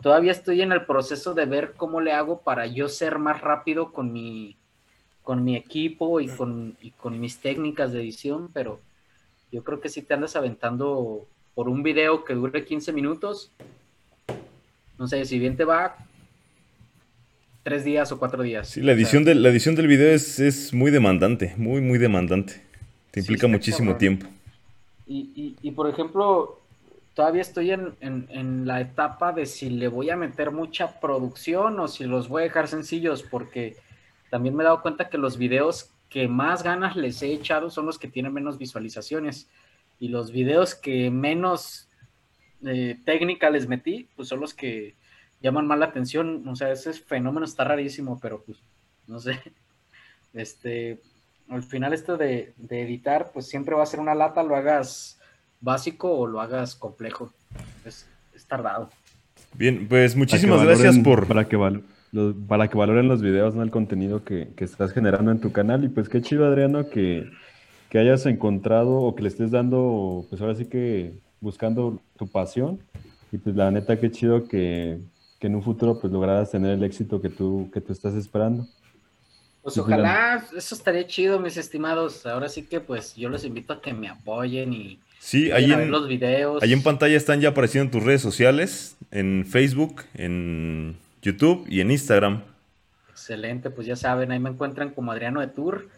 todavía 0.00 0.32
estoy 0.32 0.62
en 0.62 0.72
el 0.72 0.86
proceso 0.86 1.34
de 1.34 1.46
ver 1.46 1.74
cómo 1.76 2.00
le 2.00 2.12
hago 2.12 2.40
para 2.40 2.66
yo 2.66 2.88
ser 2.88 3.18
más 3.18 3.40
rápido 3.40 3.92
con 3.92 4.12
mi, 4.12 4.56
con 5.22 5.44
mi 5.44 5.56
equipo 5.56 6.20
y 6.20 6.28
con, 6.28 6.76
y 6.80 6.90
con 6.92 7.20
mis 7.20 7.38
técnicas 7.38 7.92
de 7.92 8.00
edición, 8.00 8.50
pero 8.52 8.80
yo 9.50 9.62
creo 9.62 9.80
que 9.80 9.88
si 9.88 10.02
te 10.02 10.14
andas 10.14 10.36
aventando 10.36 11.26
por 11.54 11.68
un 11.68 11.82
video 11.82 12.24
que 12.24 12.34
dure 12.34 12.64
15 12.64 12.92
minutos, 12.92 13.50
no 14.98 15.08
sé, 15.08 15.24
si 15.24 15.38
bien 15.38 15.56
te 15.56 15.64
va 15.64 15.96
tres 17.62 17.84
días 17.84 18.10
o 18.12 18.18
cuatro 18.18 18.42
días. 18.42 18.68
Sí, 18.68 18.80
la 18.80 18.92
edición, 18.92 19.24
la 19.24 19.48
edición 19.48 19.74
del 19.74 19.86
video 19.86 20.14
es, 20.14 20.72
muy 20.72 20.90
demandante, 20.90 21.54
muy, 21.56 21.80
muy 21.80 21.98
demandante. 21.98 22.62
Te 23.10 23.20
implica 23.20 23.46
muchísimo 23.46 23.96
tiempo. 23.96 24.26
Y, 25.06 25.70
por 25.72 25.88
ejemplo, 25.88 26.60
todavía 27.14 27.42
estoy 27.42 27.72
en, 27.72 28.66
la 28.66 28.80
etapa 28.80 29.32
de 29.32 29.46
si 29.46 29.70
le 29.70 29.88
voy 29.88 30.10
a 30.10 30.16
meter 30.16 30.50
mucha 30.50 31.00
producción 31.00 31.78
o 31.80 31.88
si 31.88 32.04
los 32.04 32.28
voy 32.28 32.42
a 32.42 32.44
dejar 32.44 32.68
sencillos, 32.68 33.22
porque 33.22 33.76
también 34.30 34.54
me 34.54 34.62
he 34.62 34.64
dado 34.64 34.82
cuenta 34.82 35.08
que 35.08 35.18
los 35.18 35.36
videos 35.36 35.90
que 36.08 36.28
más 36.28 36.62
ganas 36.62 36.96
les 36.96 37.22
he 37.22 37.32
echado 37.32 37.70
son 37.70 37.86
los 37.86 37.98
que 37.98 38.08
tienen 38.08 38.32
menos 38.32 38.58
visualizaciones. 38.58 39.48
Y 39.98 40.08
los 40.08 40.32
videos 40.32 40.74
que 40.74 41.10
menos 41.10 41.88
eh, 42.64 42.98
técnica 43.04 43.50
les 43.50 43.68
metí, 43.68 44.08
pues 44.16 44.28
son 44.28 44.40
los 44.40 44.52
que 44.54 44.94
llaman 45.40 45.66
más 45.66 45.78
la 45.78 45.86
atención. 45.86 46.46
O 46.48 46.56
sea, 46.56 46.70
ese 46.70 46.92
fenómeno 46.92 47.46
está 47.46 47.64
rarísimo, 47.64 48.18
pero 48.20 48.42
pues, 48.42 48.58
no 49.06 49.18
sé. 49.18 49.40
Este, 50.34 50.98
al 51.50 51.62
final 51.62 51.92
esto 51.92 52.16
de, 52.16 52.54
editar, 52.70 53.32
pues 53.32 53.46
siempre 53.46 53.74
va 53.74 53.82
a 53.82 53.86
ser 53.86 54.00
una 54.00 54.14
lata, 54.14 54.42
lo 54.42 54.56
hagas 54.56 55.20
básico 55.62 56.12
o 56.12 56.26
lo 56.26 56.40
hagas 56.40 56.74
complejo. 56.74 57.32
Es, 57.86 58.06
tardado. 58.46 58.90
Bien, 59.54 59.86
pues 59.88 60.14
muchísimas 60.14 60.62
gracias 60.62 60.98
por... 60.98 61.26
Para 61.26 61.48
que, 61.48 61.56
para 62.46 62.68
que 62.68 62.76
valoren 62.76 63.08
los 63.08 63.22
videos, 63.22 63.54
¿no? 63.54 63.62
El 63.62 63.70
contenido 63.70 64.24
que, 64.24 64.52
estás 64.58 64.92
generando 64.92 65.30
en 65.30 65.40
tu 65.40 65.52
canal. 65.52 65.84
Y 65.84 65.88
pues 65.88 66.10
qué 66.10 66.20
chido, 66.20 66.44
Adriano, 66.44 66.90
que, 66.90 67.30
que 67.88 67.98
hayas 67.98 68.26
encontrado 68.26 68.90
o 68.90 69.14
que 69.14 69.22
le 69.22 69.28
estés 69.28 69.50
dando, 69.50 70.26
pues 70.28 70.42
ahora 70.42 70.54
sí 70.54 70.66
que 70.66 71.14
buscando 71.40 72.02
tu 72.18 72.26
pasión. 72.26 72.80
Y 73.30 73.38
pues 73.38 73.56
la 73.56 73.70
neta, 73.70 73.98
qué 73.98 74.10
chido 74.10 74.46
que, 74.46 75.00
que 75.38 75.46
en 75.46 75.54
un 75.54 75.62
futuro 75.62 75.98
pues 75.98 76.12
lograras 76.12 76.50
tener 76.50 76.72
el 76.72 76.84
éxito 76.84 77.22
que 77.22 77.30
tú, 77.30 77.70
que 77.72 77.80
tú 77.80 77.92
estás 77.92 78.14
esperando. 78.14 78.66
Pues 79.62 79.78
ojalá, 79.78 80.44
eso 80.56 80.74
estaría 80.74 81.06
chido, 81.06 81.38
mis 81.38 81.56
estimados. 81.56 82.26
Ahora 82.26 82.48
sí 82.48 82.64
que 82.64 82.80
pues 82.80 83.14
yo 83.14 83.28
los 83.28 83.44
invito 83.44 83.72
a 83.72 83.80
que 83.80 83.94
me 83.94 84.08
apoyen 84.08 84.72
y 84.72 85.00
sí, 85.22 85.50
ahí 85.52 85.72
en, 85.72 85.90
los 85.90 86.08
videos. 86.08 86.62
Ahí 86.62 86.72
en 86.72 86.82
pantalla 86.82 87.16
están 87.16 87.40
ya 87.40 87.50
apareciendo 87.50 87.90
tus 87.90 88.02
redes 88.02 88.20
sociales, 88.20 88.96
en 89.10 89.46
Facebook, 89.46 90.02
en 90.14 90.96
YouTube 91.22 91.64
y 91.68 91.80
en 91.80 91.90
Instagram. 91.90 92.42
Excelente, 93.10 93.70
pues 93.70 93.86
ya 93.86 93.96
saben, 93.96 94.32
ahí 94.32 94.40
me 94.40 94.50
encuentran 94.50 94.90
como 94.90 95.12
Adriano 95.12 95.40
de 95.40 95.48
Tour. 95.48 95.88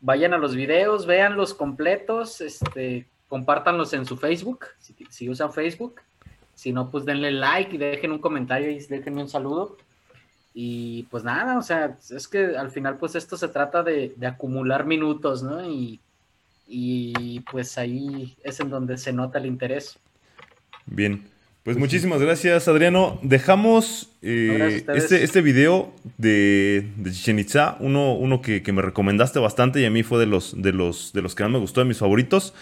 Vayan 0.00 0.34
a 0.34 0.38
los 0.38 0.54
videos, 0.54 1.06
vean 1.06 1.36
los 1.36 1.54
completos, 1.54 2.40
este, 2.40 3.06
compártanlos 3.28 3.92
en 3.94 4.06
su 4.06 4.16
Facebook, 4.16 4.66
si, 4.78 4.94
si 5.10 5.28
usan 5.28 5.52
Facebook. 5.52 6.00
Si 6.54 6.72
no, 6.72 6.90
pues 6.90 7.04
denle 7.04 7.30
like 7.30 7.76
y 7.76 7.78
dejen 7.78 8.10
un 8.10 8.18
comentario 8.18 8.68
y 8.68 8.80
déjenme 8.80 9.22
un 9.22 9.28
saludo. 9.28 9.76
Y 10.60 11.04
pues 11.04 11.22
nada, 11.22 11.56
o 11.56 11.62
sea, 11.62 11.96
es 12.10 12.26
que 12.26 12.56
al 12.56 12.72
final 12.72 12.96
pues 12.96 13.14
esto 13.14 13.36
se 13.36 13.46
trata 13.46 13.84
de, 13.84 14.16
acumular 14.26 14.84
minutos, 14.84 15.40
¿no? 15.44 15.64
Y, 15.64 16.00
pues 17.50 17.78
ahí 17.78 18.36
es 18.44 18.60
en 18.60 18.70
donde 18.70 18.98
se 18.98 19.12
nota 19.12 19.38
el 19.38 19.46
interés. 19.46 19.98
Bien, 20.86 21.24
pues 21.62 21.76
muchísimas 21.76 22.20
gracias 22.20 22.68
Adriano. 22.68 23.18
Dejamos 23.22 24.10
eh, 24.22 24.84
este, 24.94 25.22
este 25.22 25.42
video 25.42 25.92
de, 26.16 26.88
de 26.96 27.12
Chichen 27.12 27.38
Itza, 27.38 27.76
uno, 27.80 28.14
uno 28.14 28.40
que, 28.40 28.62
me 28.72 28.82
recomendaste 28.82 29.38
bastante 29.38 29.80
y 29.80 29.84
a 29.84 29.90
mí 29.90 30.02
fue 30.02 30.18
de 30.18 30.26
los, 30.26 30.60
de, 30.60 30.72
los, 30.72 31.12
de 31.12 31.22
los 31.22 31.34
que 31.34 31.42
más 31.42 31.52
me 31.52 31.58
gustó, 31.58 31.80
de 31.80 31.86
mis 31.86 31.98
favoritos. 31.98 32.54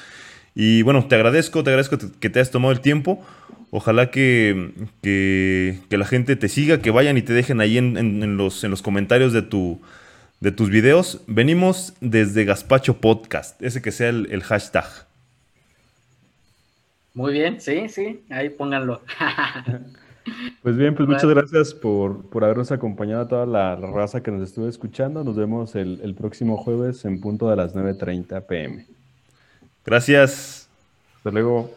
Y 0.55 0.83
bueno, 0.83 1.07
te 1.07 1.15
agradezco, 1.15 1.63
te 1.63 1.71
agradezco 1.71 1.99
que 2.19 2.31
te 2.31 2.39
hayas 2.39 2.51
tomado 2.51 2.73
el 2.73 2.81
tiempo. 2.81 3.25
Ojalá 3.71 4.11
que, 4.11 4.73
la 5.91 6.07
gente 6.07 6.37
te 6.37 6.49
siga, 6.49 6.81
que 6.81 6.91
vayan 6.91 7.19
y 7.19 7.23
te 7.23 7.33
dejen 7.33 7.61
ahí 7.61 7.79
en, 7.79 8.37
los, 8.37 8.65
en 8.65 8.71
los 8.71 8.81
comentarios 8.81 9.33
de, 9.33 9.43
tu, 9.43 9.81
de 10.41 10.53
tus 10.53 10.71
videos. 10.71 11.23
Venimos 11.27 11.95
desde 12.01 12.45
Gaspacho 12.45 13.01
Podcast, 13.01 13.61
ese 13.63 13.83
que 13.83 13.93
sea 13.93 14.09
el, 14.09 14.43
hashtag. 14.43 14.87
Muy 17.15 17.33
bien, 17.33 17.61
sí, 17.61 17.89
sí, 17.89 18.25
ahí 18.31 18.51
pónganlo. 18.51 19.03
Pues 20.61 20.77
bien, 20.77 20.97
pues 20.97 21.09
muchas 21.09 21.27
gracias 21.27 21.73
por, 21.73 22.25
habernos 22.43 22.73
acompañado 22.73 23.23
a 23.23 23.29
toda 23.29 23.47
la 23.47 23.77
raza 23.77 24.25
que 24.25 24.33
nos 24.33 24.43
estuvo 24.43 24.69
escuchando. 24.69 25.23
Nos 25.23 25.37
vemos 25.37 25.77
el, 25.77 26.01
el 26.03 26.17
próximo 26.17 26.57
jueves 26.57 27.05
en 27.05 27.21
punto 27.21 27.49
de 27.49 27.55
las 27.55 27.77
9.30 27.77 28.45
pm. 28.45 28.87
Gracias. 29.85 30.69
Hasta 31.19 31.31
luego. 31.31 31.71